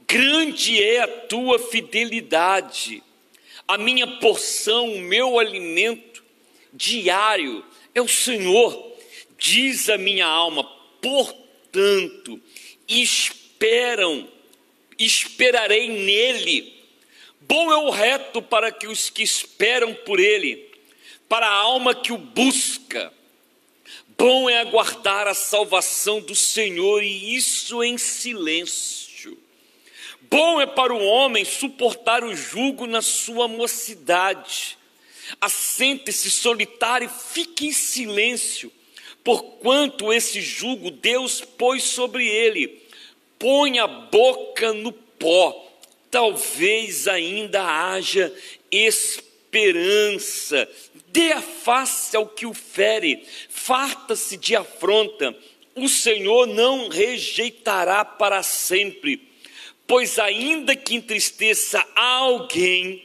[0.07, 3.03] Grande é a tua fidelidade,
[3.67, 6.23] a minha porção, o meu alimento
[6.73, 8.97] diário é o Senhor,
[9.37, 10.63] diz a minha alma,
[11.77, 12.41] portanto,
[12.89, 14.29] esperam,
[14.99, 16.75] esperarei nele
[17.49, 20.69] Bom é o reto para que os que esperam por ele,
[21.29, 23.13] para a alma que o busca.
[24.19, 29.39] Bom é aguardar a salvação do Senhor e isso em silêncio.
[30.23, 34.77] Bom é para o homem suportar o jugo na sua mocidade.
[35.41, 38.73] Assente-se solitário e fique em silêncio,
[39.27, 42.81] porquanto esse jugo Deus pôs sobre ele.
[43.37, 45.67] Põe a boca no pó
[46.11, 48.33] talvez ainda haja
[48.71, 50.67] esperança.
[51.09, 55.37] Dê a face ao que o fere, farta-se de afronta.
[55.75, 59.29] O Senhor não rejeitará para sempre,
[59.87, 63.05] pois ainda que entristeça alguém,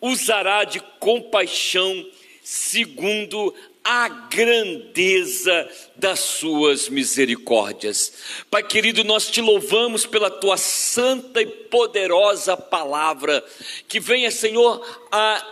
[0.00, 2.06] usará de compaixão
[2.42, 3.52] segundo
[3.88, 8.12] a grandeza das suas misericórdias.
[8.50, 13.44] Pai querido, nós te louvamos pela tua santa e poderosa palavra,
[13.86, 14.84] que venha, Senhor,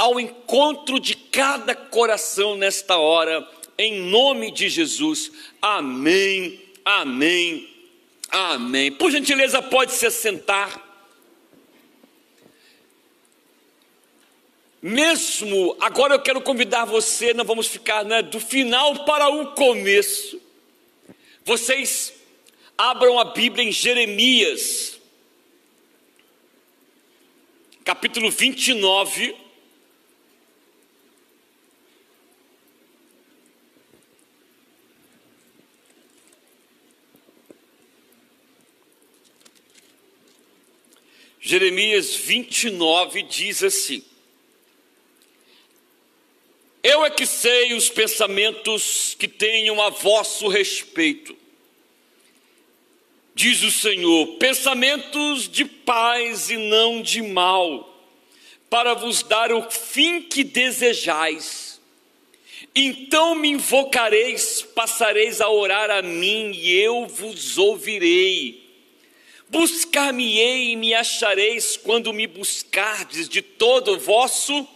[0.00, 3.48] ao encontro de cada coração nesta hora,
[3.78, 5.30] em nome de Jesus.
[5.62, 7.68] Amém, amém,
[8.32, 8.90] amém.
[8.90, 10.83] Por gentileza, pode se assentar.
[14.86, 20.38] Mesmo agora eu quero convidar você, nós vamos ficar né, do final para o começo.
[21.42, 22.12] Vocês
[22.76, 25.00] abram a Bíblia em Jeremias,
[27.82, 29.34] capítulo 29.
[41.40, 44.04] Jeremias 29 diz assim:
[46.84, 51.34] eu é que sei os pensamentos que tenham a vosso respeito,
[53.34, 57.90] diz o Senhor, pensamentos de paz e não de mal,
[58.68, 61.80] para vos dar o fim que desejais.
[62.74, 68.62] Então me invocareis, passareis a orar a mim e eu vos ouvirei.
[69.48, 74.68] Buscar-me-ei e me achareis quando me buscardes de todo o vosso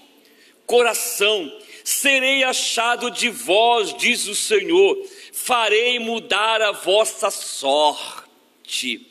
[0.64, 1.52] coração
[1.88, 4.94] serei achado de vós, diz o Senhor,
[5.32, 9.06] farei mudar a vossa sorte,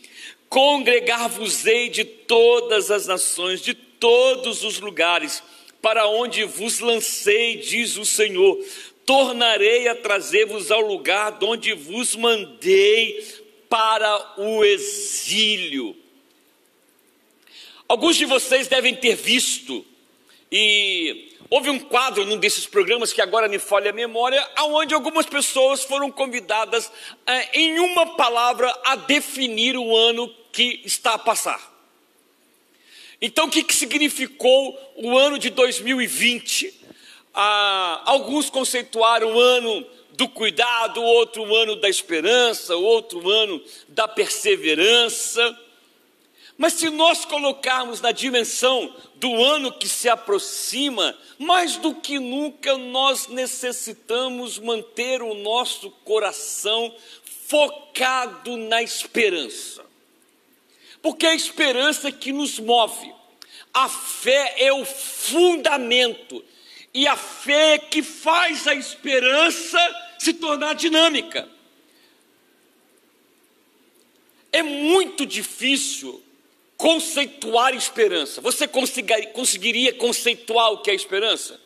[0.48, 5.42] congregar-vos-ei de todas as nações, de todos os lugares,
[5.82, 8.64] para onde vos lancei, diz o Senhor,
[9.08, 13.26] tornarei a trazer-vos ao lugar de onde vos mandei
[13.68, 15.98] para o exílio.
[17.88, 19.84] Alguns de vocês devem ter visto,
[20.52, 25.26] e Houve um quadro num desses programas que agora me falha a memória, onde algumas
[25.26, 26.92] pessoas foram convidadas,
[27.26, 31.74] eh, em uma palavra, a definir o ano que está a passar.
[33.22, 36.82] Então, o que, que significou o ano de 2020?
[37.34, 45.58] Ah, alguns conceituaram o ano do cuidado, outro ano da esperança, outro ano da perseverança.
[46.58, 52.76] Mas se nós colocarmos na dimensão do ano que se aproxima, mais do que nunca
[52.78, 56.94] nós necessitamos manter o nosso coração
[57.48, 59.86] focado na esperança.
[61.00, 63.14] Porque é a esperança que nos move.
[63.72, 66.44] A fé é o fundamento
[66.92, 69.78] e a fé é que faz a esperança
[70.18, 71.48] se tornar dinâmica.
[74.52, 76.24] É muito difícil
[76.78, 78.40] conceituar esperança.
[78.40, 81.60] Você conseguiria conceituar o que é esperança?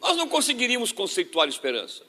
[0.00, 2.02] Nós não conseguiríamos conceituar esperança.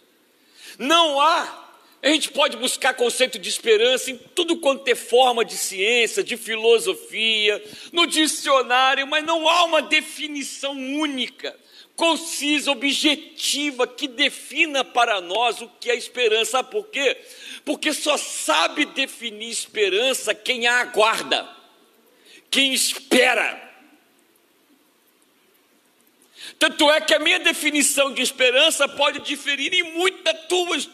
[0.78, 1.66] Não há.
[2.02, 6.38] A gente pode buscar conceito de esperança em tudo quanto é forma de ciência, de
[6.38, 7.62] filosofia,
[7.92, 11.54] no dicionário, mas não há uma definição única,
[11.98, 16.52] concisa, objetiva, que defina para nós o que é esperança.
[16.52, 17.18] Sabe por quê?
[17.66, 21.59] Porque só sabe definir esperança quem a aguarda
[22.50, 23.68] quem espera.
[26.58, 30.90] Tanto é que a minha definição de esperança pode diferir em muito das tuas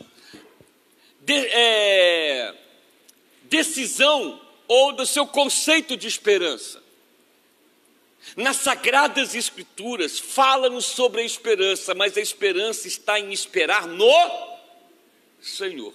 [1.22, 2.53] de, é,
[3.44, 6.84] decisão ou do seu conceito de esperança.
[8.36, 14.11] Nas Sagradas Escrituras, fala-nos sobre a esperança, mas a esperança está em esperar no
[15.41, 15.94] Senhor.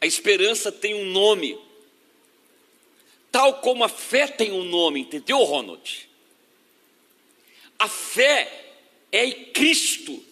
[0.00, 1.58] A esperança tem um nome,
[3.32, 6.08] tal como a fé tem um nome, entendeu, Ronald?
[7.78, 8.74] A fé
[9.10, 10.22] é Cristo,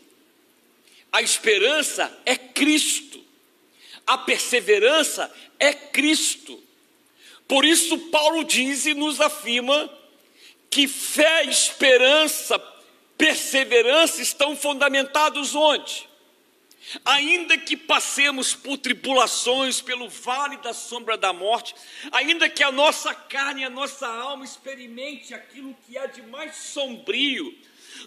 [1.11, 3.25] a esperança é Cristo,
[4.07, 6.63] a perseverança é Cristo.
[7.49, 9.91] Por isso, Paulo diz e nos afirma
[10.69, 12.59] que fé, esperança,
[13.19, 16.10] perseverança estão fundamentados onde?
[17.05, 21.74] Ainda que passemos por tribulações, pelo vale da sombra da morte,
[22.11, 27.57] ainda que a nossa carne, a nossa alma experimente aquilo que há de mais sombrio,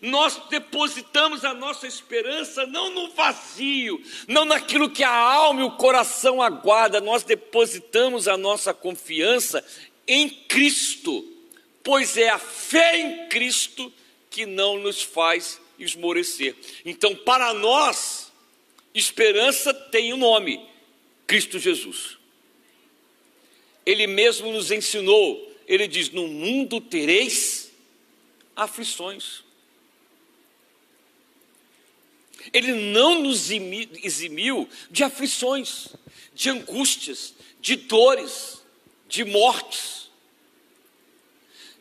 [0.02, 5.72] nós depositamos a nossa esperança não no vazio, não naquilo que a alma e o
[5.72, 9.64] coração aguarda, nós depositamos a nossa confiança
[10.08, 11.26] em Cristo,
[11.84, 13.92] pois é a fé em Cristo
[14.30, 16.56] que não nos faz esmorecer.
[16.86, 18.23] Então, para nós,
[18.94, 20.66] esperança tem um nome:
[21.26, 22.18] Cristo Jesus.
[23.86, 27.72] Ele mesmo nos ensinou, ele diz: No mundo tereis
[28.56, 29.44] aflições.
[32.52, 35.88] Ele não nos eximiu de aflições,
[36.34, 38.62] de angústias, de dores,
[39.08, 40.10] de mortes,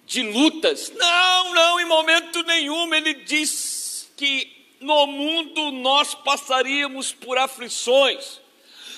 [0.07, 0.91] de lutas.
[0.91, 8.41] Não, não, em momento nenhum ele diz que no mundo nós passaríamos por aflições.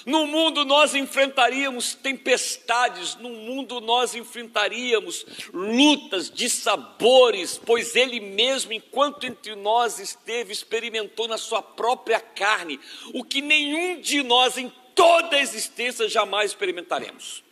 [0.07, 8.75] No mundo nós enfrentaríamos tempestades, no mundo nós enfrentaríamos lutas de sabores, pois Ele mesmo,
[8.75, 12.79] enquanto entre nós esteve, experimentou na sua própria carne
[13.15, 17.43] o que nenhum de nós em toda a existência jamais experimentaremos.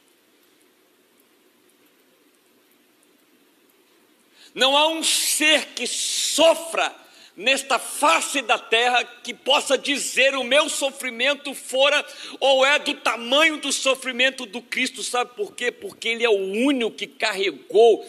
[4.54, 6.94] Não há um ser que sofra
[7.36, 12.04] nesta face da terra que possa dizer o meu sofrimento fora
[12.38, 15.70] ou é do tamanho do sofrimento do Cristo, sabe por quê?
[15.72, 18.06] Porque ele é o único que carregou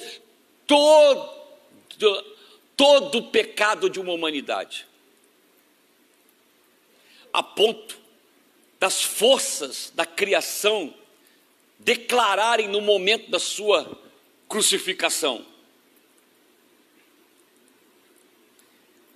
[0.68, 1.44] todo
[2.76, 4.88] todo o pecado de uma humanidade.
[7.32, 7.98] A ponto
[8.80, 10.94] das forças da criação
[11.80, 14.00] declararem no momento da sua
[14.48, 15.45] crucificação: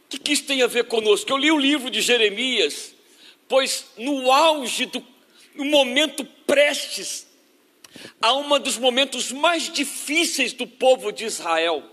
[0.08, 1.30] O que, que isso tem a ver conosco?
[1.30, 2.96] Eu li o livro de Jeremias,
[3.48, 5.06] pois no auge do
[5.54, 7.26] no momento prestes
[8.22, 11.84] a um dos momentos mais difíceis do povo de Israel.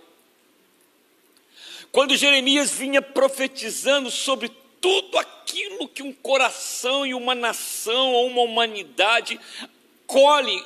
[1.90, 4.50] Quando Jeremias vinha profetizando sobre
[4.80, 9.40] tudo aquilo que um coração e uma nação ou uma humanidade
[10.06, 10.62] colhe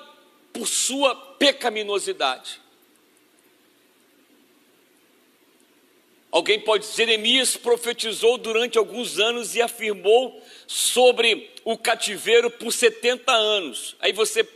[0.52, 2.60] por sua pecaminosidade.
[6.30, 13.32] Alguém pode dizer, Jeremias profetizou durante alguns anos e afirmou sobre o cativeiro por 70
[13.32, 13.96] anos.
[13.98, 14.46] Aí você,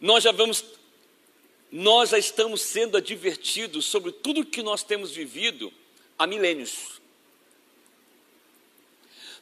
[0.00, 0.64] nós já vamos,
[1.70, 5.70] nós já estamos sendo advertidos sobre tudo que nós temos vivido
[6.18, 6.96] há milênios.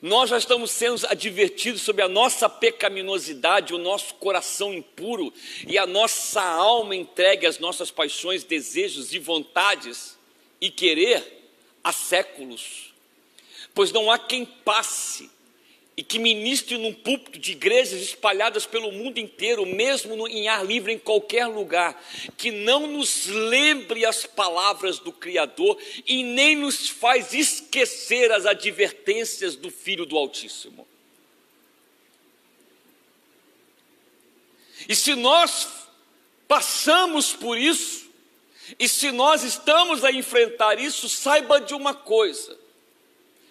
[0.03, 5.33] Nós já estamos sendo advertidos sobre a nossa pecaminosidade, o nosso coração impuro
[5.67, 10.19] e a nossa alma entregue às nossas paixões, desejos e vontades
[10.61, 11.34] e querer
[11.85, 12.95] há séculos,
[13.75, 15.31] pois não há quem passe
[15.97, 20.67] e que ministre num púlpito de igrejas espalhadas pelo mundo inteiro, mesmo no, em ar
[20.67, 22.03] livre em qualquer lugar,
[22.37, 29.55] que não nos lembre as palavras do Criador e nem nos faz esquecer as advertências
[29.55, 30.87] do Filho do Altíssimo.
[34.89, 35.69] E se nós
[36.49, 38.04] passamos por isso,
[38.79, 42.57] e se nós estamos a enfrentar isso, saiba de uma coisa,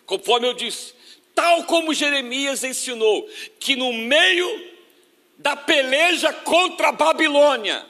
[0.06, 0.94] conforme eu disse,
[1.36, 3.28] tal como Jeremias ensinou,
[3.60, 4.72] que no meio
[5.38, 7.86] da peleja contra a Babilônia,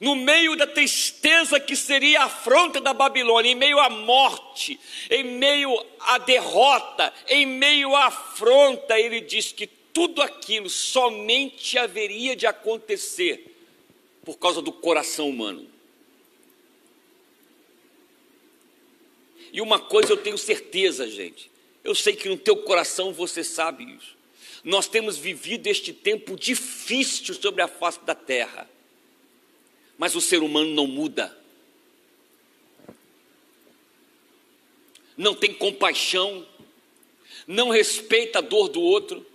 [0.00, 4.78] no meio da tristeza que seria a afronta da Babilônia, em meio à morte,
[5.10, 12.36] em meio à derrota, em meio à afronta, ele diz que tudo aquilo somente haveria
[12.36, 13.56] de acontecer
[14.24, 15.67] por causa do coração humano.
[19.52, 21.50] E uma coisa eu tenho certeza, gente.
[21.82, 24.16] Eu sei que no teu coração você sabe isso.
[24.64, 28.68] Nós temos vivido este tempo difícil sobre a face da terra.
[29.96, 31.36] Mas o ser humano não muda.
[35.16, 36.46] Não tem compaixão,
[37.46, 39.26] não respeita a dor do outro.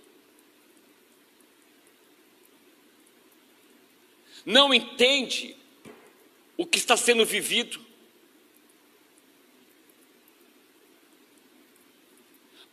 [4.44, 5.56] não entende
[6.56, 7.83] o que está sendo vivido.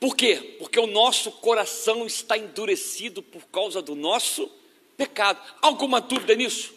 [0.01, 0.55] Por quê?
[0.57, 4.51] Porque o nosso coração está endurecido por causa do nosso
[4.97, 5.39] pecado.
[5.61, 6.73] Alguma dúvida nisso?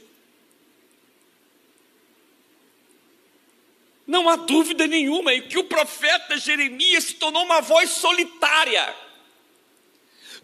[4.06, 8.94] Não há dúvida nenhuma em que o profeta Jeremias se tornou uma voz solitária,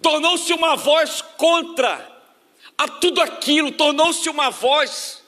[0.01, 2.23] tornou-se uma voz contra
[2.79, 5.20] a tudo aquilo, tornou-se uma voz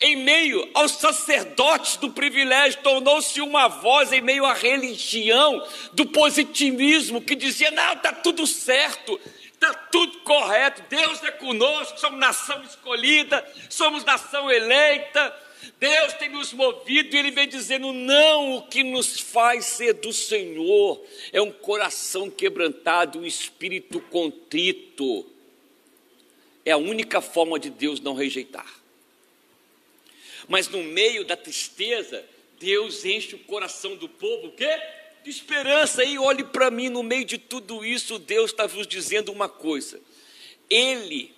[0.00, 7.20] em meio aos sacerdotes do privilégio, tornou-se uma voz em meio à religião do positivismo
[7.20, 9.20] que dizia: não, está tudo certo,
[9.52, 15.34] está tudo correto, Deus é conosco, somos nação escolhida, somos nação eleita
[15.78, 20.12] Deus tem nos movido e Ele vem dizendo: não, o que nos faz ser do
[20.12, 21.02] Senhor
[21.32, 25.26] é um coração quebrantado, um espírito contrito.
[26.64, 28.79] É a única forma de Deus não rejeitar.
[30.50, 32.24] Mas no meio da tristeza,
[32.58, 34.68] Deus enche o coração do povo, o quê?
[35.22, 36.02] De esperança.
[36.02, 40.00] E olhe para mim, no meio de tudo isso, Deus está vos dizendo uma coisa.
[40.68, 41.32] Ele,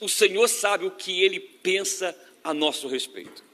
[0.00, 2.12] o Senhor sabe o que ele pensa
[2.42, 3.44] a nosso respeito.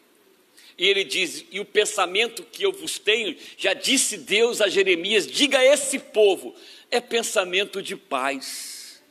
[0.79, 5.27] E ele diz: E o pensamento que eu vos tenho, já disse Deus a Jeremias:
[5.27, 6.57] diga a esse povo,
[6.91, 9.03] é pensamento de paz,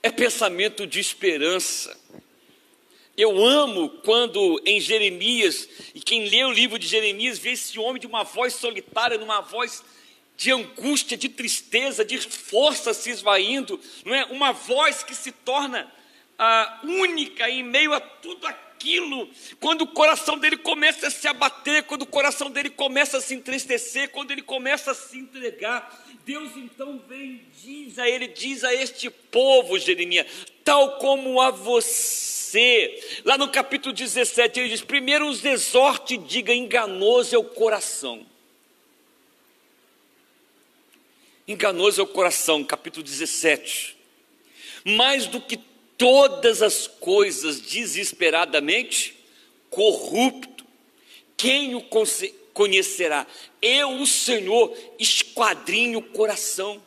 [0.00, 2.05] é pensamento de esperança.
[3.16, 7.98] Eu amo quando em Jeremias, e quem lê o livro de Jeremias vê esse homem
[7.98, 9.82] de uma voz solitária, numa voz
[10.36, 14.26] de angústia, de tristeza, de força se esvaindo, não é?
[14.26, 15.90] Uma voz que se torna
[16.38, 18.65] ah, única em meio a tudo aquilo,
[19.60, 23.34] quando o coração dele começa a se abater, quando o coração dele começa a se
[23.34, 28.64] entristecer, quando ele começa a se entregar, Deus então vem e diz a ele, diz
[28.64, 30.26] a este povo, Jeremias,
[30.64, 36.52] tal como a você, lá no capítulo 17, ele diz: primeiro os exorte e diga,
[36.52, 38.26] enganoso é o coração.
[41.46, 43.96] Enganoso é o coração, capítulo 17.
[44.84, 45.56] Mais do que
[45.98, 49.14] todas as coisas desesperadamente
[49.70, 50.64] corrupto.
[51.36, 51.84] Quem o
[52.52, 53.26] conhecerá?
[53.60, 56.82] Eu, o Senhor, esquadrinho o coração.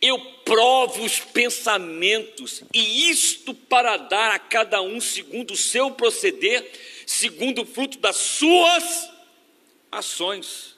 [0.00, 6.70] Eu provo os pensamentos, e isto para dar a cada um segundo o seu proceder,
[7.06, 9.10] segundo o fruto das suas
[9.90, 10.74] ações.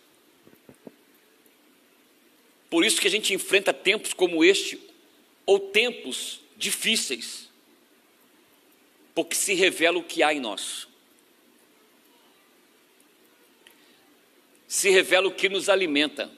[2.70, 4.78] Por isso que a gente enfrenta tempos como este,
[5.44, 7.45] ou tempos difíceis
[9.16, 10.86] porque se revela o que há em nós.
[14.68, 16.30] Se revela o que nos alimenta.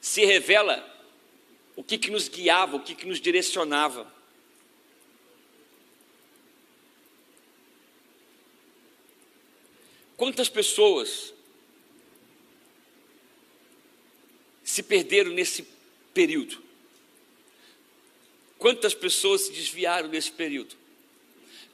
[0.00, 0.84] Se revela
[1.76, 4.12] o que, que nos guiava, o que, que nos direcionava.
[10.16, 11.32] Quantas pessoas
[14.64, 15.68] se perderam nesse
[16.12, 16.60] período?
[18.58, 20.79] Quantas pessoas se desviaram nesse período?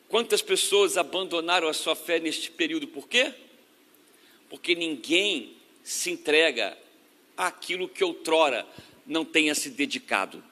[0.08, 2.86] Quantas pessoas abandonaram a sua fé neste período?
[2.86, 3.32] Por quê?
[4.48, 6.76] Porque ninguém se entrega
[7.36, 8.66] àquilo que outrora
[9.04, 10.42] não tenha se dedicado.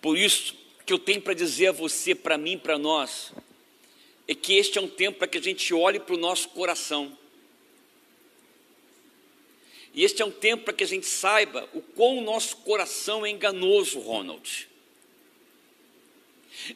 [0.00, 0.56] Por isso
[0.86, 3.32] que eu tenho para dizer a você, para mim, para nós,
[4.26, 7.16] é que este é um tempo para que a gente olhe para o nosso coração.
[9.92, 13.26] E este é um tempo para que a gente saiba o quão o nosso coração
[13.26, 14.67] é enganoso, Ronald.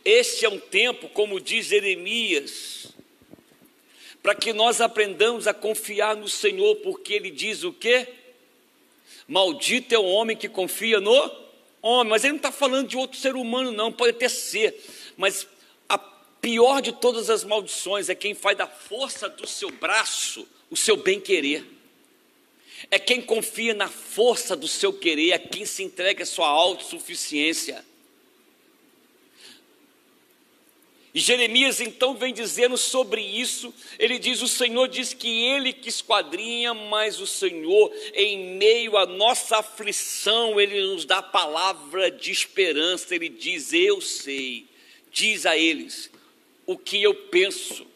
[0.05, 2.89] Este é um tempo, como diz Jeremias,
[4.23, 8.09] para que nós aprendamos a confiar no Senhor, porque ele diz o quê?
[9.27, 11.13] Maldito é o homem que confia no
[11.81, 14.81] homem, mas ele não está falando de outro ser humano, não, pode até ser,
[15.17, 15.47] mas
[15.89, 20.77] a pior de todas as maldições é quem faz da força do seu braço o
[20.77, 21.67] seu bem-querer.
[22.91, 27.85] É quem confia na força do seu querer, é quem se entrega à sua autossuficiência.
[31.15, 35.91] E Jeremias então vem dizendo sobre isso, ele diz: O Senhor diz que ele que
[35.91, 43.15] esquadrinha, mas o Senhor, em meio à nossa aflição, ele nos dá palavra de esperança,
[43.15, 44.67] ele diz: Eu sei,
[45.11, 46.11] diz a eles
[46.65, 47.87] o que eu penso,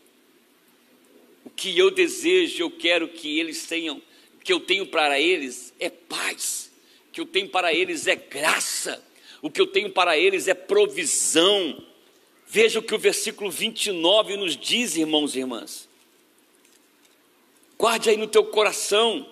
[1.42, 4.02] o que eu desejo, eu quero que eles tenham,
[4.44, 6.70] que eu tenho para eles é paz,
[7.10, 9.02] que eu tenho para eles é graça,
[9.40, 11.82] o que eu tenho para eles é provisão
[12.46, 15.88] Veja o que o versículo 29 nos diz, irmãos e irmãs.
[17.76, 19.28] Guarde aí no teu coração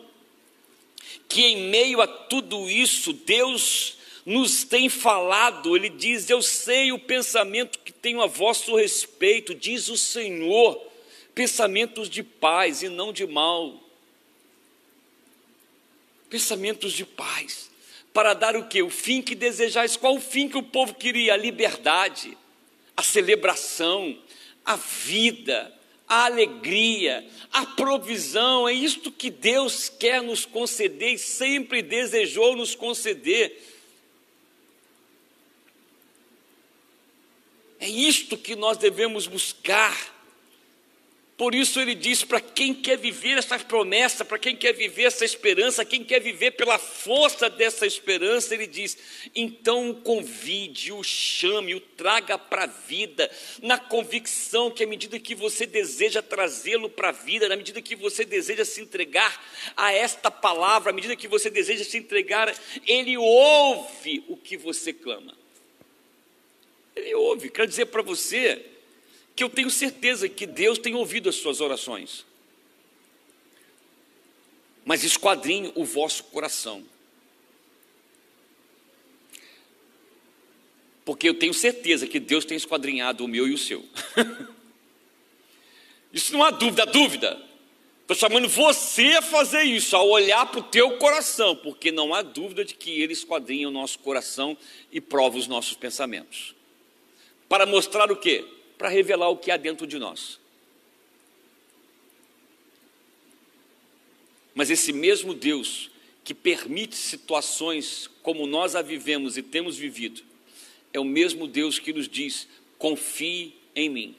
[1.28, 6.98] que em meio a tudo isso, Deus nos tem falado, ele diz: Eu sei o
[6.98, 10.80] pensamento que tenho a vosso respeito, diz o Senhor,
[11.34, 13.80] pensamentos de paz e não de mal.
[16.30, 17.70] Pensamentos de paz,
[18.12, 18.82] para dar o que?
[18.82, 19.96] O fim que desejais.
[19.96, 21.34] Qual o fim que o povo queria?
[21.34, 22.36] A liberdade,
[22.96, 24.18] a celebração,
[24.64, 25.72] a vida,
[26.08, 28.68] a alegria, a provisão.
[28.68, 33.60] É isto que Deus quer nos conceder e sempre desejou nos conceder.
[37.80, 40.13] É isto que nós devemos buscar.
[41.36, 45.24] Por isso ele diz: para quem quer viver essa promessa, para quem quer viver essa
[45.24, 48.96] esperança, quem quer viver pela força dessa esperança, ele diz:
[49.34, 53.28] então convide, o chame, o traga para a vida,
[53.60, 57.96] na convicção que à medida que você deseja trazê-lo para a vida, na medida que
[57.96, 59.44] você deseja se entregar
[59.76, 62.54] a esta palavra, à medida que você deseja se entregar,
[62.86, 65.36] ele ouve o que você clama.
[66.94, 68.73] Ele ouve, quero dizer para você
[69.34, 72.24] que eu tenho certeza que Deus tem ouvido as suas orações.
[74.84, 76.84] Mas esquadrinhe o vosso coração.
[81.04, 83.84] Porque eu tenho certeza que Deus tem esquadrinhado o meu e o seu.
[86.12, 87.42] isso não há dúvida, dúvida.
[88.02, 92.20] Estou chamando você a fazer isso, a olhar para o teu coração, porque não há
[92.20, 94.56] dúvida de que Ele esquadrinha o nosso coração
[94.92, 96.54] e prova os nossos pensamentos.
[97.48, 98.44] Para mostrar o quê?
[98.76, 100.38] Para revelar o que há dentro de nós.
[104.54, 105.90] Mas esse mesmo Deus
[106.22, 110.22] que permite situações como nós a vivemos e temos vivido,
[110.92, 112.48] é o mesmo Deus que nos diz:
[112.78, 114.16] confie em mim,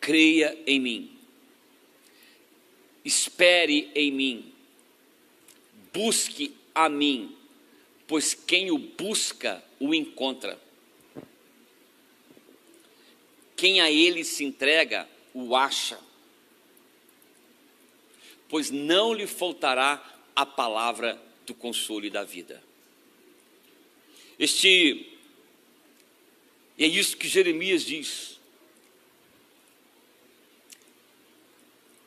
[0.00, 1.18] creia em mim,
[3.04, 4.52] espere em mim,
[5.92, 7.36] busque a mim,
[8.06, 10.58] pois quem o busca o encontra.
[13.60, 16.00] Quem a ele se entrega, o acha,
[18.48, 20.02] pois não lhe faltará
[20.34, 22.64] a palavra do consolo e da vida.
[24.38, 25.14] Este,
[26.78, 28.40] é isso que Jeremias diz.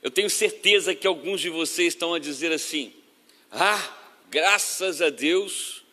[0.02, 2.92] Eu tenho certeza que alguns de vocês estão a dizer assim:
[3.52, 3.96] ah,
[4.28, 5.84] graças a Deus,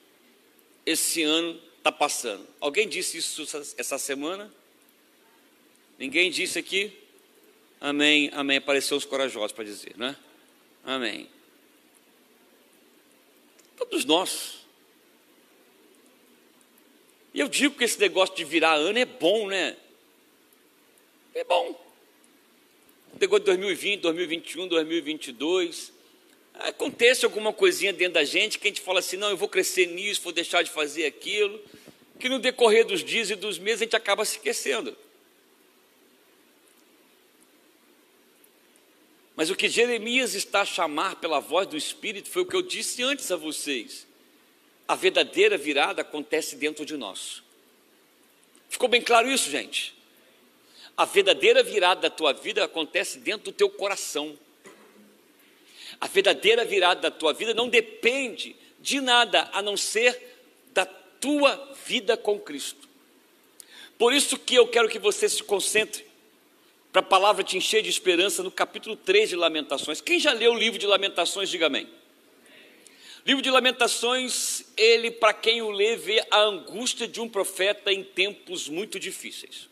[0.86, 2.48] esse ano está passando.
[2.58, 3.42] Alguém disse isso
[3.76, 4.50] essa semana?
[6.00, 6.90] Ninguém disse aqui?
[7.78, 8.56] Amém, amém.
[8.56, 10.16] Apareceu os corajosos para dizer, né?
[10.82, 11.28] Amém.
[13.76, 14.60] Todos nós.
[17.34, 19.76] E eu digo que esse negócio de virar ano é bom, né?
[21.34, 21.78] É bom.
[23.20, 25.92] Negócio de 2020, 2021, 2022.
[26.54, 29.84] Acontece alguma coisinha dentro da gente que a gente fala assim: não, eu vou crescer
[29.84, 31.60] nisso, vou deixar de fazer aquilo.
[32.18, 34.96] Que no decorrer dos dias e dos meses a gente acaba se esquecendo.
[39.40, 42.60] Mas o que Jeremias está a chamar pela voz do Espírito foi o que eu
[42.60, 44.06] disse antes a vocês.
[44.86, 47.42] A verdadeira virada acontece dentro de nós.
[48.68, 49.96] Ficou bem claro isso, gente?
[50.94, 54.38] A verdadeira virada da tua vida acontece dentro do teu coração.
[55.98, 60.36] A verdadeira virada da tua vida não depende de nada a não ser
[60.74, 62.86] da tua vida com Cristo.
[63.96, 66.09] Por isso que eu quero que você se concentre
[66.92, 70.00] para a palavra te encher de esperança no capítulo 3 de Lamentações.
[70.00, 71.88] Quem já leu o livro de Lamentações, diga amém.
[73.24, 78.02] Livro de Lamentações, ele, para quem o lê, vê a angústia de um profeta em
[78.02, 79.68] tempos muito difíceis.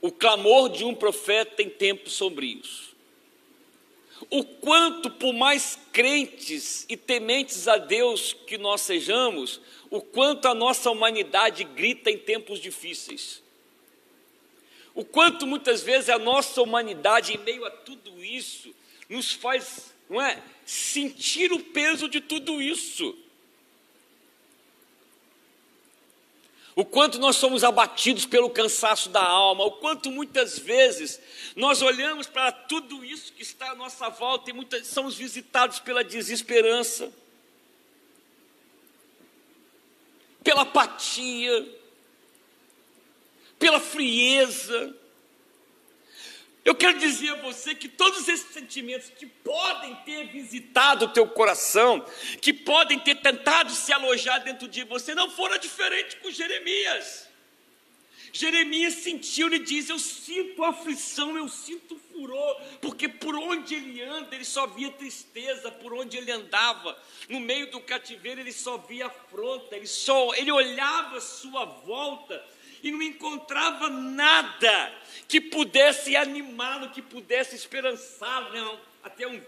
[0.00, 2.94] O clamor de um profeta em tempos sombrios.
[4.30, 9.60] O quanto, por mais crentes e tementes a Deus que nós sejamos,
[9.90, 13.44] o quanto a nossa humanidade grita em tempos difíceis
[14.96, 18.74] o quanto muitas vezes a nossa humanidade, em meio a tudo isso,
[19.10, 23.14] nos faz, não é, sentir o peso de tudo isso.
[26.74, 31.20] O quanto nós somos abatidos pelo cansaço da alma, o quanto muitas vezes
[31.54, 36.02] nós olhamos para tudo isso que está à nossa volta e muitas somos visitados pela
[36.02, 37.12] desesperança,
[40.42, 41.75] pela apatia,
[43.58, 44.94] pela frieza.
[46.64, 51.28] Eu quero dizer a você que todos esses sentimentos que podem ter visitado o teu
[51.28, 52.04] coração,
[52.40, 57.28] que podem ter tentado se alojar dentro de você, não foram diferentes com Jeremias.
[58.32, 64.34] Jeremias sentiu, ele diz: Eu sinto aflição, eu sinto furor, porque por onde ele anda,
[64.34, 69.06] ele só via tristeza, por onde ele andava, no meio do cativeiro, ele só via
[69.06, 72.44] afronta, ele, só, ele olhava sua volta
[72.86, 74.94] e não encontrava nada
[75.26, 79.42] que pudesse animá-lo, que pudesse esperançá-lo, não, até um,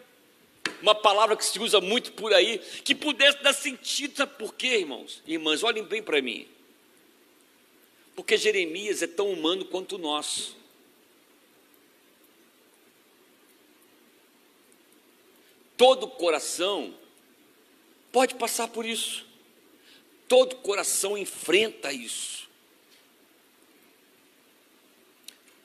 [0.83, 4.79] uma palavra que se usa muito por aí, que pudesse dar sentido, sabe por quê,
[4.79, 5.23] irmãos?
[5.25, 6.49] Irmãs, olhem bem para mim.
[8.17, 10.57] Porque Jeremias é tão humano quanto nós.
[15.77, 16.93] Todo coração
[18.11, 19.25] pode passar por isso.
[20.27, 22.48] Todo coração enfrenta isso.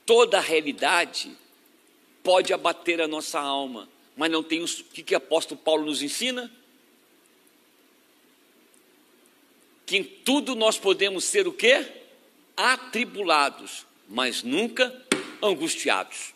[0.06, 1.36] Toda realidade
[2.24, 6.02] pode abater a nossa alma, mas não tem o que, que o apóstolo Paulo nos
[6.02, 6.52] ensina?
[9.86, 12.04] Que em tudo nós podemos ser o quê?
[12.56, 14.94] atribulados, mas nunca
[15.42, 16.34] angustiados.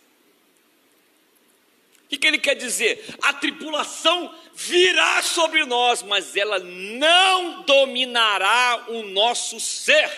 [2.06, 3.16] O que, que ele quer dizer?
[3.22, 10.10] A tribulação virá sobre nós, mas ela não dominará o nosso ser.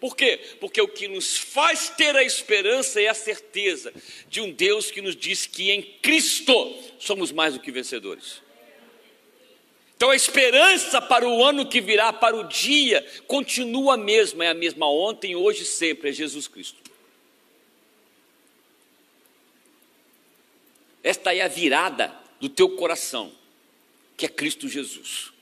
[0.00, 0.38] Por quê?
[0.60, 3.92] Porque o que nos faz ter a esperança é a certeza
[4.28, 8.40] de um Deus que nos diz que em Cristo somos mais do que vencedores.
[9.96, 14.48] Então a esperança para o ano que virá, para o dia, continua a mesma, é
[14.48, 16.78] a mesma ontem, hoje e sempre, é Jesus Cristo.
[21.02, 23.32] Esta é a virada do teu coração,
[24.16, 25.32] que é Cristo Jesus.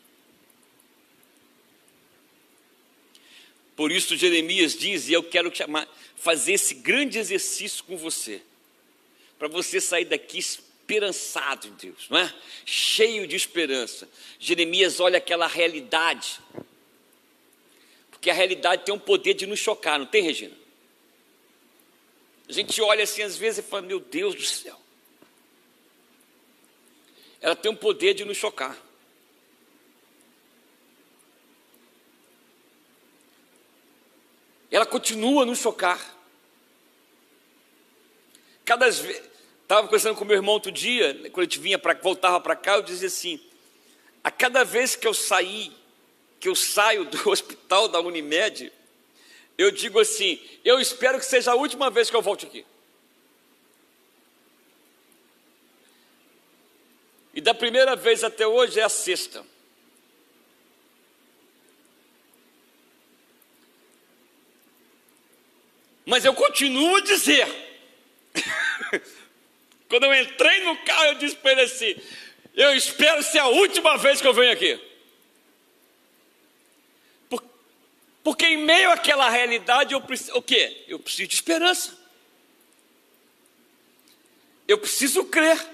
[3.77, 5.87] Por isso Jeremias diz, e eu quero chamar,
[6.17, 8.41] fazer esse grande exercício com você,
[9.39, 12.35] para você sair daqui esperançado em Deus, não é?
[12.65, 14.09] Cheio de esperança.
[14.41, 16.41] Jeremias olha aquela realidade,
[18.11, 20.57] porque a realidade tem um poder de nos chocar, não tem, Regina?
[22.49, 24.81] A gente olha assim às vezes e fala: Meu Deus do céu.
[27.41, 28.81] Ela tem um poder de nos chocar.
[34.71, 36.15] Ela continua a nos chocar.
[38.65, 39.23] Cada vez,
[39.67, 42.77] Estava conversando com meu irmão outro dia, quando a gente vinha para voltava para cá,
[42.77, 43.41] eu dizia assim:
[44.23, 45.73] a cada vez que eu saí,
[46.39, 48.73] que eu saio do hospital da Unimed,
[49.59, 52.65] eu digo assim: eu espero que seja a última vez que eu volte aqui.
[57.35, 59.45] E da primeira vez até hoje é a sexta.
[66.07, 67.47] Mas eu continuo a dizer
[69.89, 71.95] Quando eu entrei no carro, eu disse para ele assim:
[72.55, 74.81] Eu espero ser a última vez que eu venho aqui.
[78.23, 80.85] Porque em meio àquela realidade, eu preciso, o quê?
[80.89, 81.97] Eu preciso de esperança.
[84.67, 85.65] Eu preciso crer.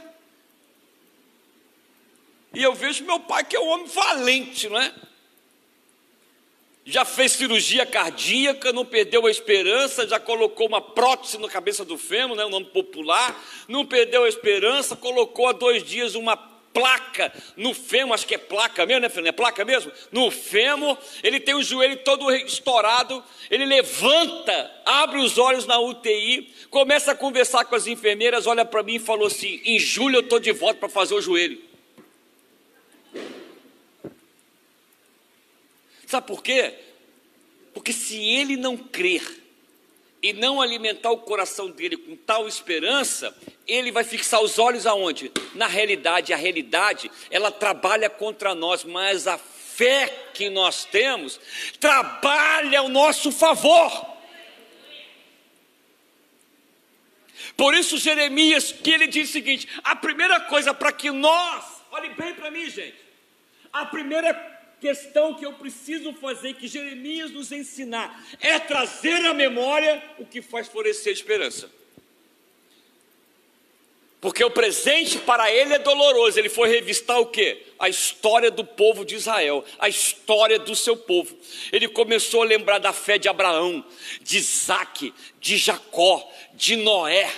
[2.52, 4.94] E eu vejo meu pai que é um homem valente, não é?
[6.84, 11.96] Já fez cirurgia cardíaca, não perdeu a esperança, já colocou uma prótese na cabeça do
[11.96, 16.36] fêmur, né, um nome popular, não perdeu a esperança, colocou há dois dias uma
[16.72, 19.28] placa no fêmur, acho que é placa mesmo, né, Fernando?
[19.28, 19.92] É placa mesmo?
[20.10, 26.52] No fêmur, ele tem o joelho todo estourado, ele levanta, abre os olhos na UTI,
[26.70, 30.20] começa a conversar com as enfermeiras, olha para mim e falou assim: em julho eu
[30.20, 31.71] estou de volta para fazer o joelho.
[36.12, 36.74] Sabe por quê?
[37.72, 39.26] Porque se ele não crer
[40.22, 43.34] e não alimentar o coração dele com tal esperança,
[43.66, 45.32] ele vai fixar os olhos aonde?
[45.54, 46.34] Na realidade.
[46.34, 51.40] A realidade, ela trabalha contra nós, mas a fé que nós temos
[51.80, 54.06] trabalha ao nosso favor.
[57.56, 62.10] Por isso, Jeremias, que ele diz o seguinte: a primeira coisa para que nós, olhe
[62.10, 62.98] bem para mim, gente,
[63.72, 64.51] a primeira
[64.82, 70.42] questão que eu preciso fazer, que Jeremias nos ensinar, é trazer à memória o que
[70.42, 71.70] faz florescer a esperança.
[74.20, 76.38] Porque o presente para ele é doloroso.
[76.38, 77.60] Ele foi revistar o que?
[77.78, 81.36] A história do povo de Israel, a história do seu povo.
[81.72, 83.84] Ele começou a lembrar da fé de Abraão,
[84.20, 87.28] de Isaac, de Jacó, de Noé.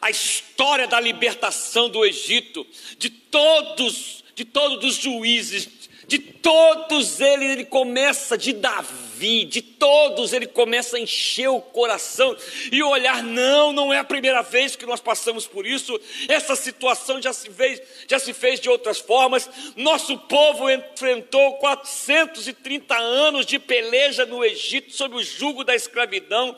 [0.00, 2.66] A história da libertação do Egito,
[2.98, 5.68] de todos, de todos os juízes,
[6.10, 12.36] de todos eles, ele começa de Davi de todos, ele começa a encher o coração
[12.72, 17.22] e olhar: não, não é a primeira vez que nós passamos por isso, essa situação
[17.22, 19.48] já se fez, já se fez de outras formas.
[19.76, 26.56] Nosso povo enfrentou 430 anos de peleja no Egito sob o jugo da escravidão.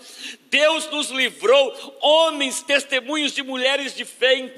[0.48, 4.50] Deus nos livrou, homens, testemunhos de mulheres de fé em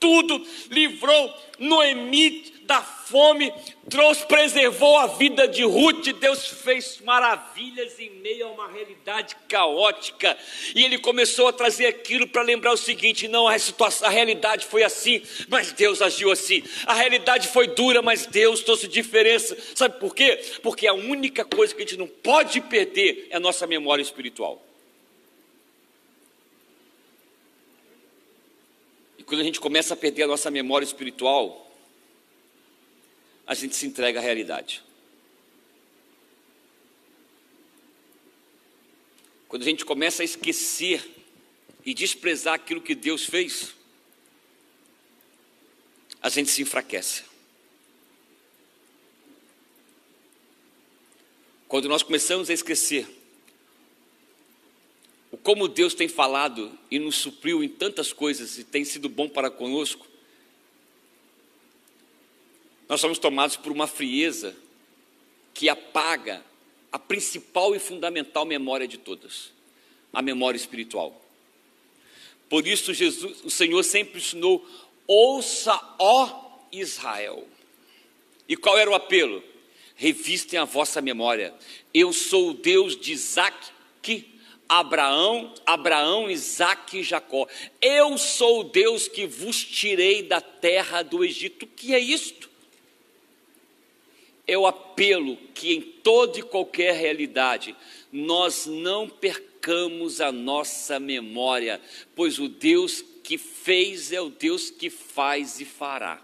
[0.00, 3.52] tudo, livrou Noemi da fome,
[3.88, 10.38] trouxe, preservou a vida de Ruth, Deus fez maravilhas em meio a uma realidade caótica,
[10.72, 14.66] e ele começou a trazer aquilo para lembrar o seguinte: não, a situação, a realidade
[14.66, 19.98] foi assim, mas Deus agiu assim, a realidade foi dura, mas Deus trouxe diferença, sabe
[19.98, 20.40] por quê?
[20.62, 24.64] Porque a única coisa que a gente não pode perder é a nossa memória espiritual.
[29.18, 31.66] E quando a gente começa a perder a nossa memória espiritual,
[33.50, 34.80] a gente se entrega à realidade.
[39.48, 41.04] Quando a gente começa a esquecer
[41.84, 43.74] e desprezar aquilo que Deus fez,
[46.22, 47.24] a gente se enfraquece.
[51.66, 53.08] Quando nós começamos a esquecer
[55.32, 59.28] o como Deus tem falado e nos supriu em tantas coisas e tem sido bom
[59.28, 60.09] para conosco,
[62.90, 64.52] nós somos tomados por uma frieza
[65.54, 66.44] que apaga
[66.90, 69.52] a principal e fundamental memória de todas,
[70.12, 71.24] a memória espiritual.
[72.48, 74.68] Por isso Jesus, o Senhor sempre ensinou:
[75.06, 77.46] ouça, ó Israel.
[78.48, 79.40] E qual era o apelo?
[79.94, 81.54] Revistem a vossa memória.
[81.94, 83.70] Eu sou o Deus de Isaac,
[84.68, 87.46] Abraão, Abraão, Isaac e Jacó.
[87.80, 91.66] Eu sou o Deus que vos tirei da terra do Egito.
[91.66, 92.49] O que é isto?
[94.46, 97.76] É o apelo que em toda e qualquer realidade
[98.12, 101.80] nós não percamos a nossa memória,
[102.16, 106.20] pois o Deus que fez é o Deus que faz e fará.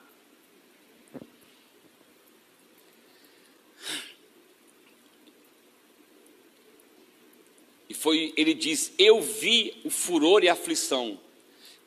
[7.88, 11.20] E foi, ele diz: Eu vi o furor e a aflição.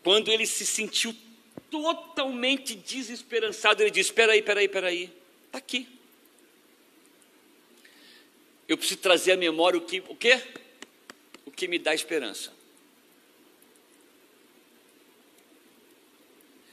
[0.01, 1.13] Quando ele se sentiu
[1.69, 5.11] totalmente desesperançado, ele diz: Espera aí, espera aí, espera aí,
[5.47, 5.98] está aqui
[8.69, 10.39] eu preciso trazer à memória o que, o quê?
[11.43, 12.53] O que me dá esperança.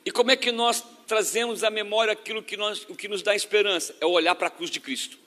[0.05, 3.35] E como é que nós trazemos à memória aquilo que, nós, o que nos dá
[3.35, 3.97] esperança?
[3.99, 5.19] É olhar para a cruz de Cristo.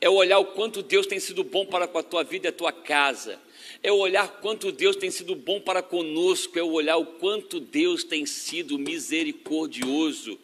[0.00, 2.52] É olhar o quanto Deus tem sido bom para com a tua vida e a
[2.52, 3.40] tua casa.
[3.82, 6.56] É olhar quanto Deus tem sido bom para conosco.
[6.56, 10.38] É olhar o quanto Deus tem sido misericordioso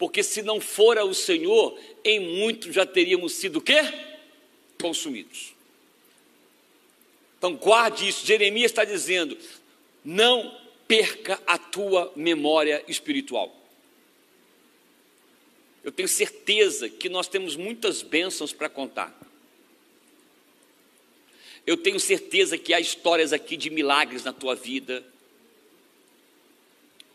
[0.00, 3.82] porque se não fora o Senhor, em muito já teríamos sido quê?
[4.80, 5.52] Consumidos.
[7.36, 8.26] Então guarde isso.
[8.26, 9.36] Jeremias está dizendo:
[10.02, 10.58] não
[10.88, 13.54] perca a tua memória espiritual.
[15.84, 19.14] Eu tenho certeza que nós temos muitas bênçãos para contar.
[21.66, 25.04] Eu tenho certeza que há histórias aqui de milagres na tua vida,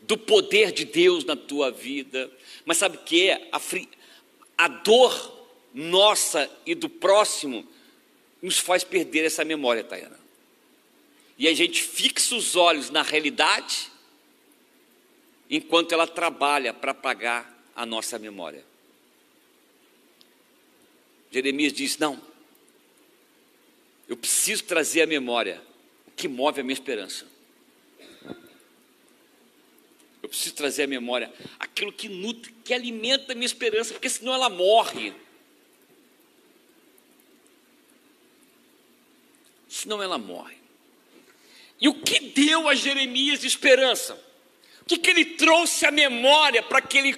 [0.07, 2.31] do poder de Deus na tua vida.
[2.65, 3.47] Mas sabe o que é?
[3.51, 3.89] A, fri...
[4.57, 5.35] a dor
[5.73, 7.67] nossa e do próximo
[8.41, 10.19] nos faz perder essa memória, Tayana.
[11.37, 13.91] E a gente fixa os olhos na realidade
[15.49, 18.63] enquanto ela trabalha para apagar a nossa memória.
[21.31, 22.21] Jeremias diz: Não,
[24.07, 25.61] eu preciso trazer a memória
[26.07, 27.34] o que move a minha esperança.
[30.25, 34.33] Eu preciso trazer à memória aquilo que nutre, que alimenta a minha esperança, porque senão
[34.33, 35.13] ela morre.
[39.69, 40.57] Senão ela morre.
[41.79, 44.15] E o que deu a Jeremias esperança?
[44.81, 47.15] O que, que ele trouxe à memória para que, ele,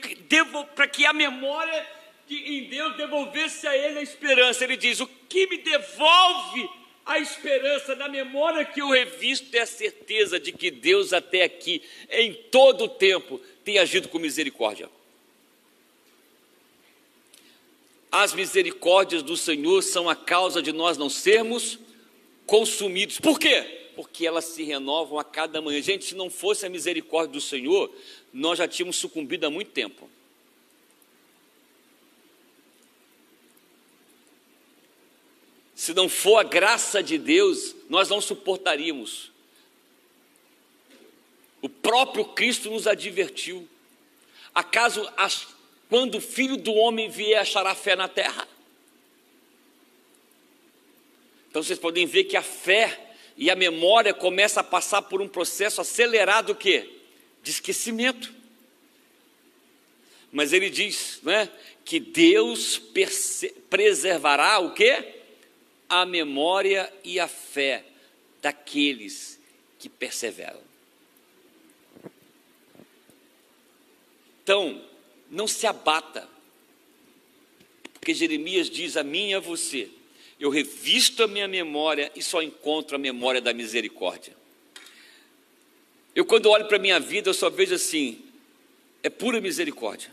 [0.75, 1.87] para que a memória
[2.27, 4.65] de, em Deus devolvesse a ele a esperança?
[4.65, 6.69] Ele diz: O que me devolve
[7.07, 11.81] a esperança na memória que eu revisto é a certeza de que Deus até aqui,
[12.09, 14.89] em todo o tempo, tem agido com misericórdia.
[18.11, 21.79] As misericórdias do Senhor são a causa de nós não sermos
[22.45, 23.19] consumidos.
[23.19, 23.89] Por quê?
[23.95, 25.81] Porque elas se renovam a cada manhã.
[25.81, 27.89] Gente, se não fosse a misericórdia do Senhor,
[28.33, 30.09] nós já tínhamos sucumbido há muito tempo.
[35.77, 39.31] Se não for a graça de Deus, nós não suportaríamos.
[41.61, 43.69] O próprio Cristo nos advertiu.
[44.55, 45.07] Acaso,
[45.87, 48.47] quando o filho do homem vier, achará fé na terra?
[51.51, 55.27] Então vocês podem ver que a fé e a memória começa a passar por um
[55.27, 56.89] processo acelerado que
[57.43, 58.33] de esquecimento.
[60.31, 61.47] Mas ele diz, né,
[61.85, 62.81] que Deus
[63.69, 65.16] preservará o quê?
[65.89, 67.85] A memória e a fé
[68.41, 69.39] daqueles
[69.79, 70.61] que perseveram.
[74.43, 74.81] Então,
[75.29, 76.27] não se abata,
[77.93, 79.89] porque Jeremias diz a mim e a você:
[80.39, 84.35] eu revisto a minha memória e só encontro a memória da misericórdia.
[86.15, 88.23] Eu, quando olho para a minha vida, eu só vejo assim:
[89.01, 90.11] é pura misericórdia.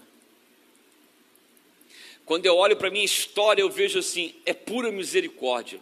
[2.27, 5.81] Quando eu olho para a minha história, eu vejo assim: é pura misericórdia.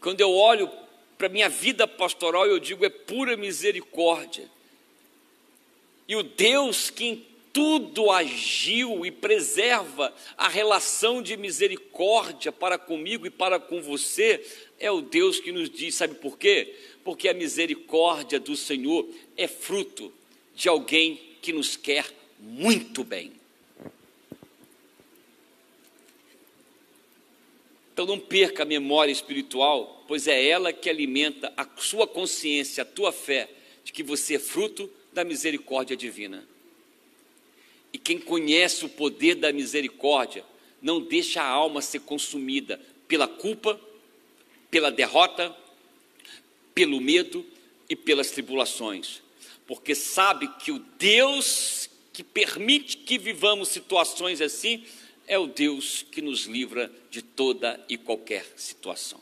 [0.00, 0.70] Quando eu olho
[1.16, 4.50] para a minha vida pastoral, eu digo: é pura misericórdia.
[6.08, 13.26] E o Deus que em tudo agiu e preserva a relação de misericórdia para comigo
[13.26, 14.44] e para com você,
[14.80, 16.74] é o Deus que nos diz, sabe por quê?
[17.04, 20.12] Porque a misericórdia do Senhor é fruto
[20.54, 22.06] de alguém que nos quer
[22.40, 23.41] muito bem.
[27.92, 32.86] Então não perca a memória espiritual, pois é ela que alimenta a sua consciência, a
[32.86, 33.50] tua fé,
[33.84, 36.46] de que você é fruto da misericórdia divina.
[37.92, 40.44] E quem conhece o poder da misericórdia
[40.80, 43.78] não deixa a alma ser consumida pela culpa,
[44.70, 45.54] pela derrota,
[46.74, 47.44] pelo medo
[47.88, 49.20] e pelas tribulações,
[49.66, 54.84] porque sabe que o Deus que permite que vivamos situações assim
[55.26, 59.20] é o Deus que nos livra de toda e qualquer situação.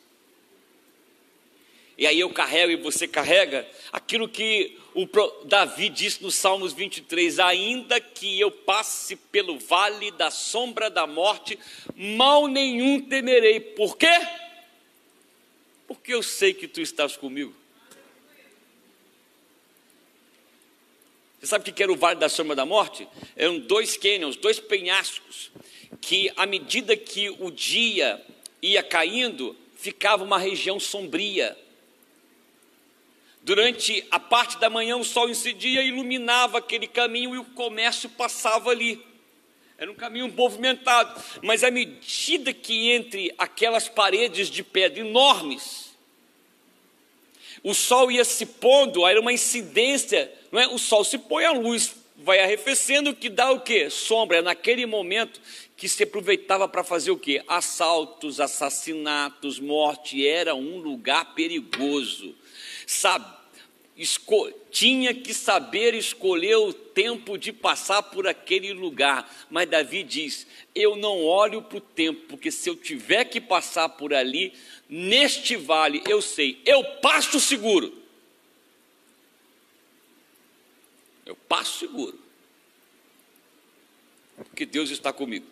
[2.01, 5.07] E aí eu carrego e você carrega aquilo que o
[5.45, 11.59] Davi disse no Salmos 23: Ainda que eu passe pelo vale da sombra da morte,
[11.95, 13.61] mal nenhum temerei.
[13.61, 14.19] Por quê?
[15.87, 17.60] Porque eu sei que tu estás comigo.
[21.41, 23.09] Você sabe o que era o Vale da Sombra da Morte?
[23.35, 25.51] Eram dois cânions, dois penhascos,
[25.99, 28.23] que à medida que o dia
[28.61, 31.57] ia caindo, ficava uma região sombria.
[33.43, 38.11] Durante a parte da manhã, o sol incidia e iluminava aquele caminho e o comércio
[38.11, 39.03] passava ali.
[39.79, 45.90] Era um caminho movimentado, mas à medida que entre aquelas paredes de pedra enormes,
[47.62, 50.69] o sol ia se pondo, era uma incidência, não é?
[50.69, 53.89] O sol se põe, a luz vai arrefecendo, que dá o quê?
[53.91, 54.39] Sombra.
[54.39, 55.41] É naquele momento
[55.77, 57.43] que se aproveitava para fazer o quê?
[57.49, 60.27] Assaltos, assassinatos, morte.
[60.27, 62.35] Era um lugar perigoso
[62.91, 63.24] sabe,
[64.70, 69.31] tinha que saber escolher o tempo de passar por aquele lugar.
[69.51, 73.91] Mas Davi diz: Eu não olho para o tempo, porque se eu tiver que passar
[73.91, 74.53] por ali,
[74.91, 77.97] neste vale, eu sei, eu passo seguro.
[81.25, 82.19] Eu passo seguro.
[84.37, 85.47] Porque Deus está comigo.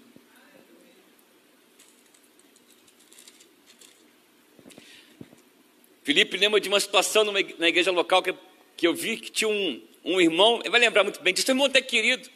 [6.03, 8.35] Felipe lembra de uma situação numa, na igreja local que,
[8.77, 11.53] que eu vi que tinha um, um irmão, ele vai lembrar muito bem disso, um
[11.53, 12.29] irmão até querido,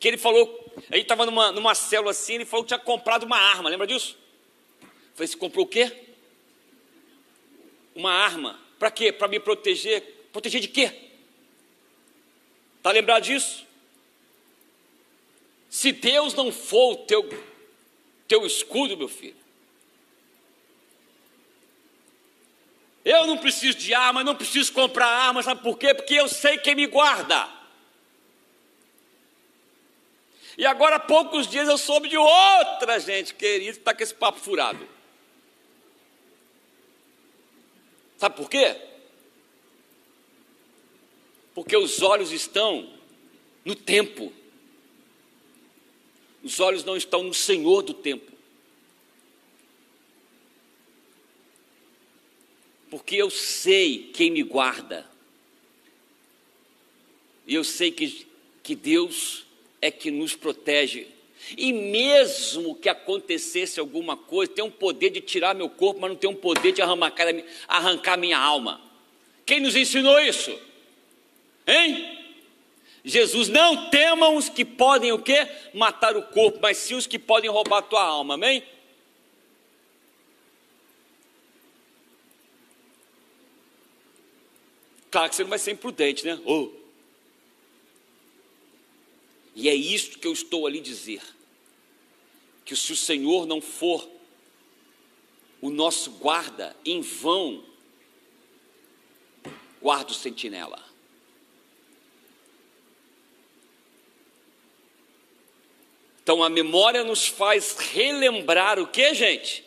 [0.00, 3.36] que ele falou, aí estava numa, numa célula assim, ele falou que tinha comprado uma
[3.36, 4.16] arma, lembra disso?
[5.14, 6.07] Falei, você comprou o quê?
[7.98, 8.56] Uma arma.
[8.78, 9.10] Para quê?
[9.10, 10.00] Para me proteger.
[10.32, 11.10] Proteger de quê?
[12.76, 13.66] Está lembrado disso?
[15.68, 17.28] Se Deus não for o teu,
[18.28, 19.36] teu escudo, meu filho,
[23.04, 25.94] Eu não preciso de arma, não preciso comprar arma, sabe por quê?
[25.94, 27.48] Porque eu sei quem me guarda.
[30.58, 34.14] E agora, há poucos dias, eu soube de outra gente querida que está com esse
[34.14, 34.86] papo furado.
[38.18, 38.76] Sabe por quê?
[41.54, 42.92] Porque os olhos estão
[43.64, 44.32] no tempo.
[46.42, 48.38] Os olhos não estão no Senhor do tempo.
[52.90, 55.08] porque eu sei quem me guarda.
[57.46, 58.26] E eu sei que,
[58.62, 59.46] que Deus
[59.80, 61.06] é que nos protege.
[61.56, 66.16] E mesmo que acontecesse alguma coisa, tem um poder de tirar meu corpo, mas não
[66.16, 67.26] tem um poder de arrancar,
[67.66, 68.80] arrancar minha alma.
[69.46, 70.58] Quem nos ensinou isso?
[71.66, 72.18] Hein?
[73.04, 75.48] Jesus, não temam os que podem o quê?
[75.72, 78.62] Matar o corpo, mas sim os que podem roubar a tua alma, amém?
[85.10, 86.38] Claro que você não vai ser imprudente, né?
[86.44, 86.70] Oh.
[89.58, 91.20] E é isso que eu estou ali dizer.
[92.64, 94.08] Que se o Senhor não for
[95.60, 97.64] o nosso guarda em vão
[99.82, 100.80] guarda o sentinela.
[106.22, 109.64] Então a memória nos faz relembrar o que, gente?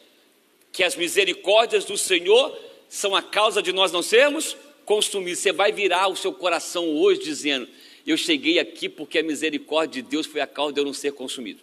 [0.71, 2.57] Que as misericórdias do Senhor
[2.87, 4.55] são a causa de nós não sermos
[4.85, 5.39] consumidos.
[5.39, 7.67] Você vai virar o seu coração hoje dizendo:
[8.05, 11.13] Eu cheguei aqui porque a misericórdia de Deus foi a causa de eu não ser
[11.13, 11.61] consumido.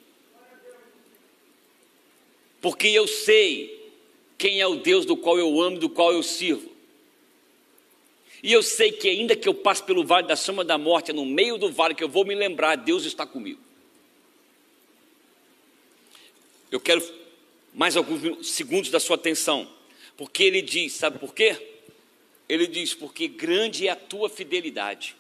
[2.61, 3.93] Porque eu sei
[4.37, 6.71] quem é o Deus do qual eu amo, do qual eu sirvo.
[8.43, 11.15] E eu sei que ainda que eu passe pelo vale da sombra da morte, é
[11.15, 13.61] no meio do vale que eu vou me lembrar, Deus está comigo.
[16.71, 17.03] Eu quero
[17.75, 19.69] mais alguns segundos da sua atenção,
[20.17, 21.57] porque ele diz, sabe por quê?
[22.49, 25.17] Ele diz, porque grande é a tua fidelidade.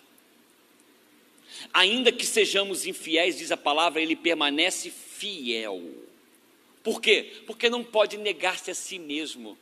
[1.73, 5.83] Ainda que sejamos infiéis, diz a palavra, ele permanece fiel.
[6.83, 7.43] Por quê?
[7.47, 9.59] Porque não pode negar-se a si mesmo.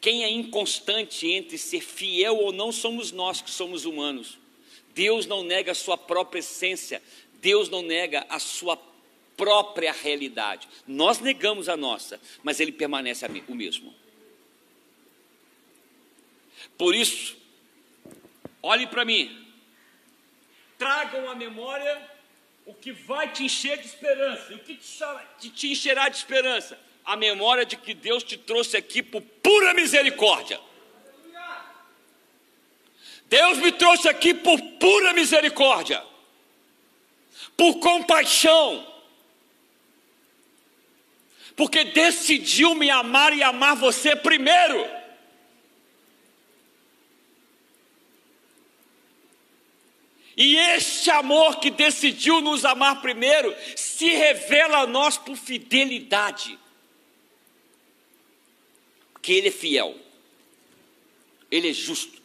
[0.00, 4.38] Quem é inconstante entre ser fiel ou não somos nós que somos humanos.
[4.94, 7.02] Deus não nega a sua própria essência,
[7.40, 8.76] Deus não nega a sua
[9.36, 10.68] própria realidade.
[10.86, 13.94] Nós negamos a nossa, mas ele permanece o mesmo.
[16.76, 17.36] Por isso,
[18.62, 19.43] olhe para mim,
[20.78, 22.14] tragam à memória
[22.66, 26.78] o que vai te encher de esperança, o que te, te encherá de esperança?
[27.04, 30.58] A memória de que Deus te trouxe aqui por pura misericórdia.
[33.28, 36.02] Deus me trouxe aqui por pura misericórdia,
[37.56, 38.86] por compaixão,
[41.56, 45.03] porque decidiu me amar e amar você primeiro.
[50.36, 56.58] E este amor que decidiu nos amar primeiro se revela a nós por fidelidade.
[59.12, 59.96] Porque Ele é fiel,
[61.50, 62.20] Ele é justo,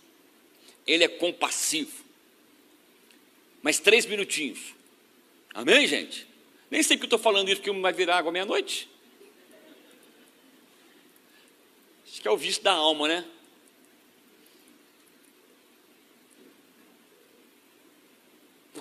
[0.88, 2.03] Ele é compassivo.
[3.61, 4.60] Mais três minutinhos.
[5.53, 6.27] Amém, gente?
[6.72, 8.90] Nem sei que eu estou falando isso, porque vai virar água meia-noite.
[12.07, 13.26] Acho que é o vício da alma, né?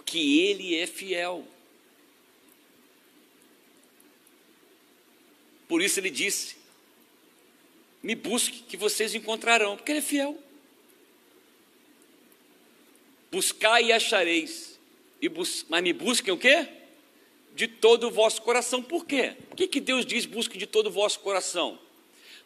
[0.09, 1.47] Porque Ele é fiel.
[5.69, 6.57] Por isso ele disse:
[8.03, 10.39] Me busque, que vocês encontrarão, porque Ele é fiel.
[13.31, 14.81] Buscai e achareis,
[15.21, 16.67] e bus mas me busquem o quê?
[17.55, 18.83] De todo o vosso coração.
[18.83, 19.37] Por quê?
[19.51, 21.79] Por que, que Deus diz busque de todo o vosso coração?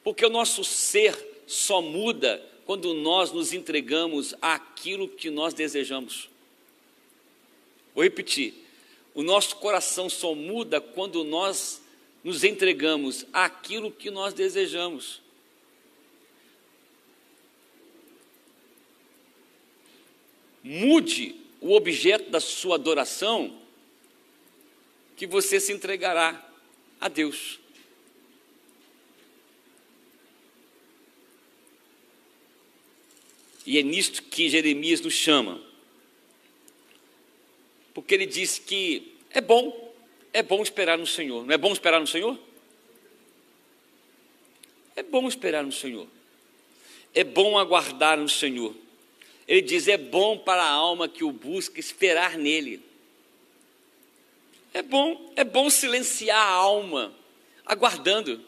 [0.02, 1.16] Porque o nosso ser
[1.46, 6.31] só muda quando nós nos entregamos àquilo que nós desejamos.
[7.94, 8.54] Vou repetir.
[9.14, 11.82] O nosso coração só muda quando nós
[12.24, 15.20] nos entregamos àquilo que nós desejamos.
[20.62, 23.58] Mude o objeto da sua adoração,
[25.16, 26.48] que você se entregará
[27.00, 27.58] a Deus.
[33.66, 35.71] E é nisto que Jeremias nos chama.
[37.94, 39.94] Porque ele disse que é bom,
[40.32, 41.44] é bom esperar no Senhor.
[41.44, 42.38] Não é bom esperar no Senhor?
[44.96, 46.06] É bom esperar no Senhor.
[47.14, 48.74] É bom aguardar no Senhor.
[49.46, 52.82] Ele diz: é bom para a alma que o busca esperar nele.
[54.74, 57.14] É bom, é bom silenciar a alma,
[57.66, 58.42] aguardando,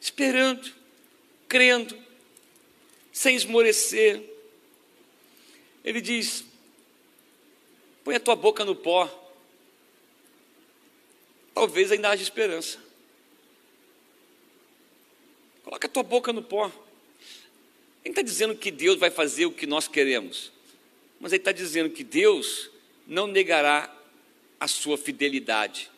[0.00, 0.72] esperando,
[1.46, 1.98] crendo,
[3.12, 4.22] sem esmorecer.
[5.84, 6.44] Ele diz:
[8.04, 9.08] põe a tua boca no pó,
[11.54, 12.78] talvez ainda haja esperança.
[15.62, 16.70] Coloca a tua boca no pó.
[18.04, 20.52] Ele está dizendo que Deus vai fazer o que nós queremos,
[21.20, 22.70] mas ele está dizendo que Deus
[23.06, 23.94] não negará
[24.58, 25.90] a sua fidelidade,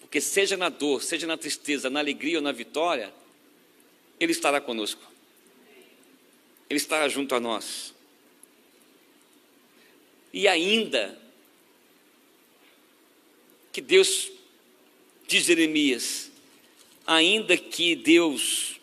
[0.00, 3.12] porque seja na dor, seja na tristeza, na alegria ou na vitória,
[4.18, 5.00] Ele estará conosco.
[6.68, 7.94] Ele está junto a nós.
[10.32, 11.18] E ainda,
[13.72, 14.30] que Deus,
[15.26, 16.30] diz Jeremias,
[17.06, 18.80] ainda que Deus,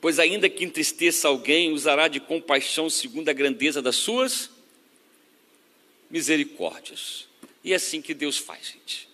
[0.00, 4.50] pois ainda que entristeça alguém, usará de compaixão segundo a grandeza das suas
[6.08, 7.28] misericórdias.
[7.64, 9.08] E é assim que Deus faz, gente.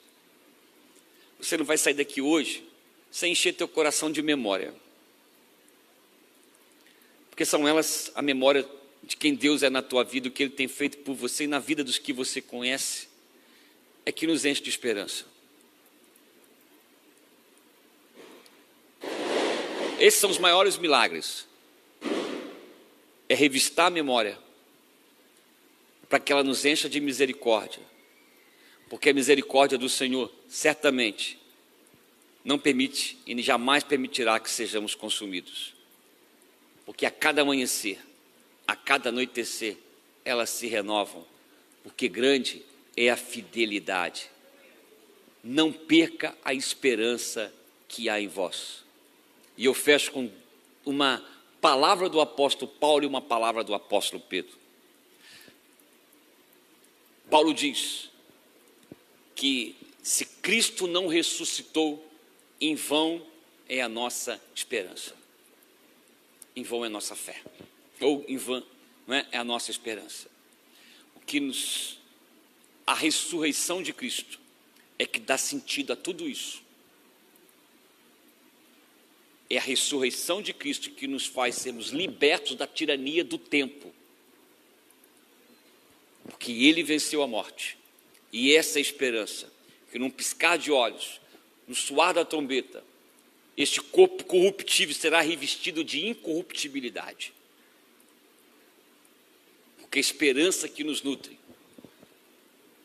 [1.39, 2.65] Você não vai sair daqui hoje
[3.11, 4.75] sem encher teu coração de memória
[7.39, 8.69] porque são elas a memória
[9.01, 11.47] de quem Deus é na tua vida, o que Ele tem feito por você e
[11.47, 13.09] na vida dos que você conhece,
[14.05, 15.25] é que nos enche de esperança.
[20.01, 21.47] Esses são os maiores milagres.
[23.29, 24.37] É revistar a memória
[26.09, 27.83] para que ela nos encha de misericórdia.
[28.89, 31.39] Porque a misericórdia do Senhor certamente
[32.45, 35.78] não permite e jamais permitirá que sejamos consumidos.
[36.89, 37.99] Porque a cada amanhecer,
[38.67, 39.77] a cada anoitecer,
[40.25, 41.23] elas se renovam,
[41.83, 42.65] porque grande
[42.97, 44.31] é a fidelidade.
[45.45, 47.53] Não perca a esperança
[47.87, 48.87] que há em vós.
[49.55, 50.33] E eu fecho com
[50.83, 51.23] uma
[51.61, 54.57] palavra do apóstolo Paulo e uma palavra do apóstolo Pedro.
[57.29, 58.09] Paulo diz
[59.35, 62.03] que se Cristo não ressuscitou,
[62.59, 63.23] em vão
[63.69, 65.18] é a nossa esperança,
[66.59, 67.41] em vão é nossa fé,
[68.01, 68.63] ou em vão
[69.09, 70.29] é, é a nossa esperança.
[71.17, 71.99] O que nos.
[72.87, 74.41] A ressurreição de Cristo
[74.99, 76.63] é que dá sentido a tudo isso.
[79.51, 83.93] É a ressurreição de Cristo que nos faz sermos libertos da tirania do tempo
[86.29, 87.79] porque ele venceu a morte.
[88.33, 89.51] E essa é a esperança,
[89.91, 91.21] que num piscar de olhos,
[91.67, 92.85] no suar da trombeta,
[93.59, 97.35] este corpo corruptível será revestido de incorruptibilidade.
[99.81, 101.37] Porque a esperança que nos nutre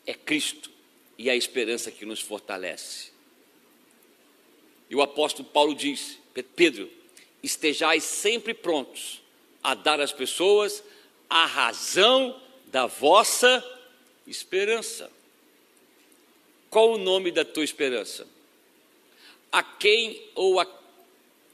[0.04, 0.68] é Cristo
[1.16, 3.12] e a esperança que nos fortalece.
[4.90, 6.18] E o apóstolo Paulo diz:
[6.56, 6.90] Pedro,
[7.40, 9.22] estejais sempre prontos
[9.62, 10.82] a dar às pessoas
[11.30, 13.62] a razão da vossa
[14.26, 15.08] esperança.
[16.68, 18.33] Qual o nome da tua esperança?
[19.54, 20.66] A quem ou a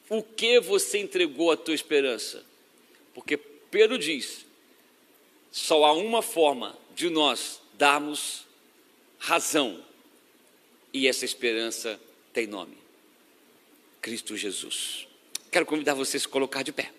[0.08, 2.42] o que você entregou a tua esperança?
[3.12, 4.46] Porque Pedro diz:
[5.52, 8.46] só há uma forma de nós darmos
[9.18, 9.84] razão,
[10.94, 12.00] e essa esperança
[12.32, 12.78] tem nome:
[14.00, 15.06] Cristo Jesus.
[15.50, 16.90] Quero convidar você a se colocar de pé.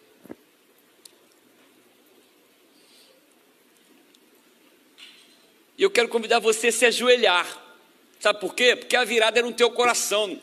[5.79, 7.75] E eu quero convidar você a se ajoelhar.
[8.19, 8.75] Sabe por quê?
[8.75, 10.39] Porque a virada é no teu coração.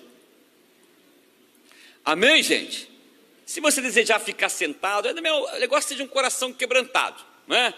[2.09, 2.91] Amém, gente?
[3.45, 7.75] Se você desejar ficar sentado, é o negócio de um coração quebrantado, não é?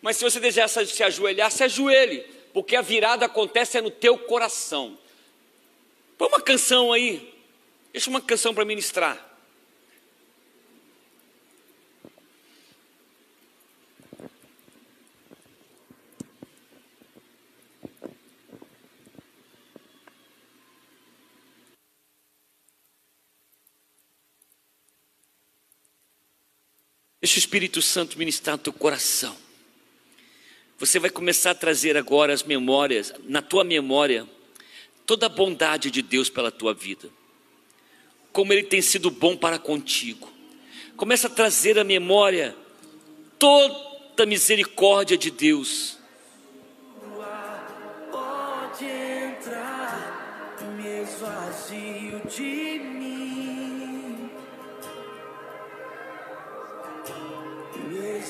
[0.00, 2.20] Mas se você desejar se ajoelhar, se ajoelhe,
[2.54, 4.96] porque a virada acontece é no teu coração.
[6.16, 7.34] Põe uma canção aí,
[7.92, 9.18] deixa uma canção para ministrar.
[27.20, 29.36] Deixa o Espírito Santo ministrar no teu coração.
[30.78, 34.26] Você vai começar a trazer agora as memórias, na tua memória,
[35.04, 37.10] toda a bondade de Deus pela tua vida.
[38.32, 40.32] Como Ele tem sido bom para contigo.
[40.96, 42.56] Começa a trazer a memória
[43.38, 45.98] toda a misericórdia de Deus.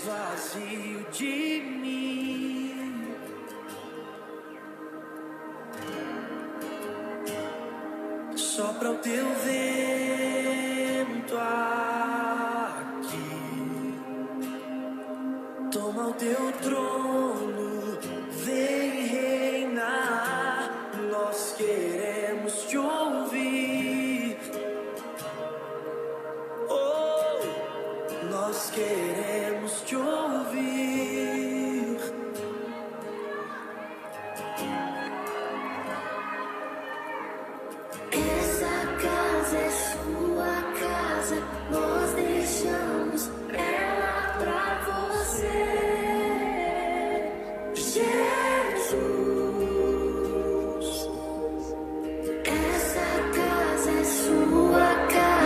[0.05, 3.15] Vazio de mim.
[8.37, 9.77] Sopra o teu vento
[11.37, 13.09] aqui,
[15.73, 17.20] toma o teu trono,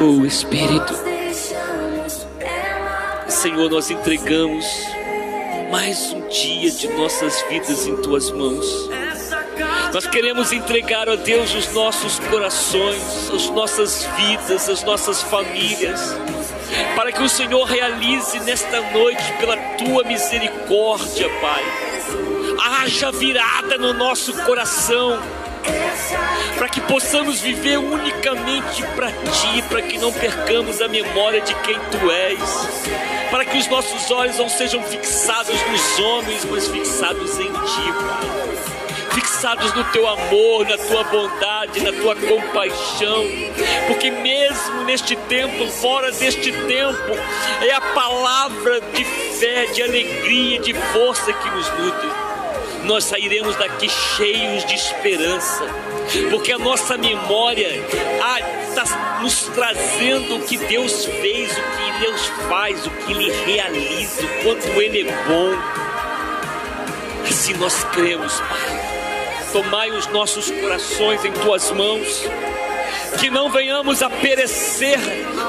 [0.05, 0.93] O Espírito.
[3.27, 4.67] Senhor, nós entregamos
[5.71, 8.67] mais um dia de nossas vidas em tuas mãos.
[9.95, 16.15] Nós queremos entregar a Deus os nossos corações, as nossas vidas, as nossas famílias,
[16.95, 21.65] para que o Senhor realize nesta noite, pela tua misericórdia, Pai,
[22.83, 25.19] haja virada no nosso coração
[26.57, 31.79] para que possamos viver unicamente para Ti, para que não percamos a memória de quem
[31.79, 32.41] Tu és,
[33.31, 39.15] para que os nossos olhos não sejam fixados nos homens, mas fixados em Ti, Pai.
[39.15, 43.25] fixados no teu amor, na tua bondade, na tua compaixão,
[43.87, 47.13] porque mesmo neste tempo, fora deste tempo,
[47.63, 52.24] é a palavra de fé, de alegria, de força que nos nutre.
[52.85, 55.65] Nós sairemos daqui cheios de esperança,
[56.31, 57.69] porque a nossa memória
[58.69, 64.23] está nos trazendo o que Deus fez, o que Deus faz, o que Ele realiza,
[64.25, 65.55] o quanto Ele é bom.
[67.29, 68.95] Assim nós cremos, Pai.
[69.53, 72.25] Tomai os nossos corações em tuas mãos
[73.19, 74.99] que não venhamos a perecer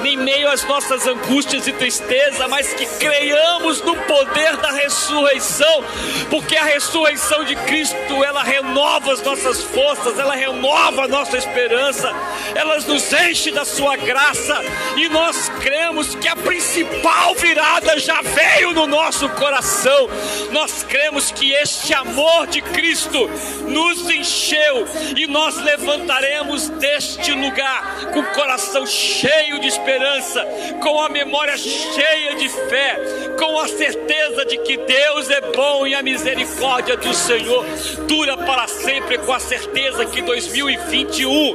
[0.04, 5.84] em meio às nossas angústias e tristeza, mas que creiamos no poder da ressurreição,
[6.30, 12.12] porque a ressurreição de Cristo, ela renova as nossas forças, ela renova a nossa esperança,
[12.54, 14.62] ela nos enche da sua graça,
[14.96, 20.08] e nós cremos que a principal virada já veio no nosso coração.
[20.52, 23.30] Nós cremos que este amor de Cristo
[23.68, 24.86] nos encheu
[25.16, 30.46] e nós levantaremos deste lugar lugar com o coração cheio de esperança,
[30.82, 33.00] com a memória cheia de fé,
[33.40, 37.66] com a certeza de que Deus é bom e a misericórdia do Senhor
[38.08, 41.54] dura para sempre, com a certeza que 2021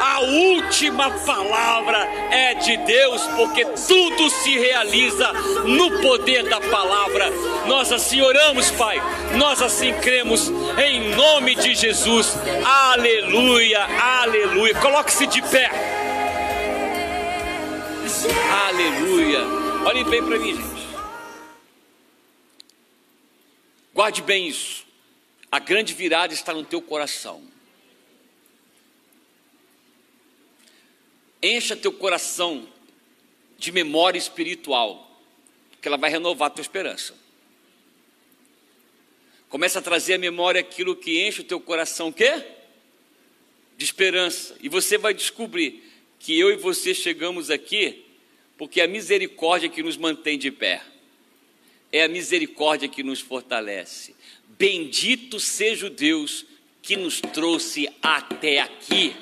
[0.00, 1.98] a última palavra
[2.30, 5.32] é de Deus, porque tudo se realiza
[5.64, 7.30] no poder da palavra.
[7.66, 9.00] Nós assim oramos, Pai,
[9.36, 10.48] nós assim cremos
[10.78, 12.38] em nome de Jesus.
[12.64, 14.74] Aleluia, aleluia.
[14.76, 15.70] Coloque-se de pé.
[18.50, 19.40] Aleluia.
[19.86, 20.88] Olhem bem para mim, gente.
[23.94, 24.86] Guarde bem isso.
[25.50, 27.42] A grande virada está no teu coração.
[31.42, 32.68] Encha teu coração
[33.58, 35.10] de memória espiritual,
[35.80, 37.14] que ela vai renovar a tua esperança.
[39.48, 42.59] Começa a trazer à memória aquilo que enche o teu coração, o quê?
[43.80, 44.54] De esperança.
[44.60, 45.82] E você vai descobrir
[46.18, 48.04] que eu e você chegamos aqui
[48.58, 50.82] porque é a misericórdia que nos mantém de pé.
[51.90, 54.14] É a misericórdia que nos fortalece.
[54.46, 56.44] Bendito seja o Deus
[56.82, 59.16] que nos trouxe até aqui.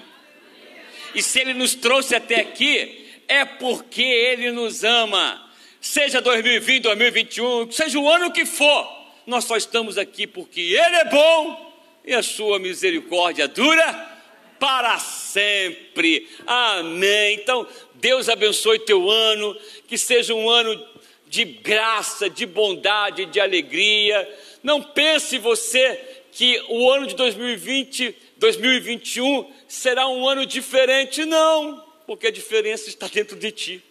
[1.15, 5.53] E se Ele nos trouxe até aqui, é porque Ele nos ama.
[5.81, 8.89] Seja 2020, 2021, seja o ano que for,
[9.25, 14.18] nós só estamos aqui porque Ele é bom e a Sua misericórdia dura
[14.59, 16.29] para sempre.
[16.47, 17.35] Amém.
[17.35, 19.57] Então, Deus abençoe teu ano,
[19.87, 20.87] que seja um ano
[21.27, 24.29] de graça, de bondade, de alegria.
[24.63, 26.01] Não pense você
[26.33, 33.09] que o ano de 2020, 2021 será um ano diferente, não, porque a diferença está
[33.09, 33.83] dentro de ti.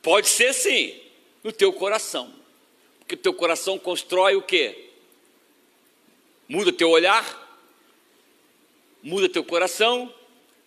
[0.00, 0.94] Pode ser sim,
[1.44, 2.32] no teu coração.
[2.98, 4.88] Porque teu coração constrói o quê?
[6.48, 7.41] Muda teu olhar,
[9.02, 10.12] muda teu coração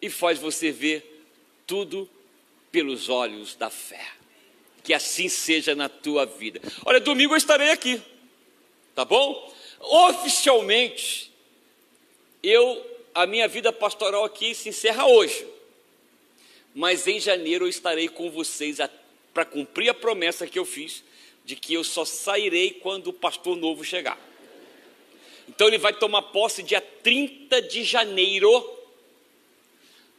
[0.02, 1.24] e faz você ver
[1.66, 2.10] tudo
[2.72, 4.06] pelos olhos da fé.
[4.84, 6.62] Que assim seja na tua vida.
[6.86, 8.02] Olha, domingo eu estarei aqui,
[8.94, 9.54] tá bom?
[9.80, 11.32] Oficialmente,
[12.44, 12.86] eu
[13.16, 15.48] a minha vida pastoral aqui se encerra hoje.
[16.74, 18.78] Mas em janeiro eu estarei com vocês
[19.34, 21.02] para cumprir a promessa que eu fiz
[21.46, 24.20] de que eu só sairei quando o pastor novo chegar.
[25.56, 28.50] Então ele vai tomar posse dia 30 de janeiro,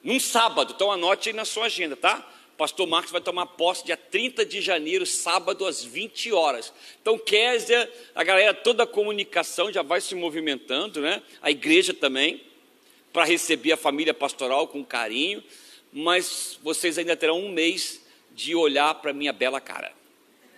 [0.03, 0.73] num sábado.
[0.75, 2.27] Então anote aí na sua agenda, tá?
[2.57, 6.73] Pastor Marcos vai tomar posse dia 30 de janeiro, sábado, às 20 horas.
[7.03, 11.23] Então, Késia, a galera, toda a comunicação já vai se movimentando, né?
[11.43, 12.43] A igreja também,
[13.13, 15.45] para receber a família pastoral com carinho.
[15.93, 18.01] Mas vocês ainda terão um mês
[18.33, 19.93] de olhar para minha bela cara.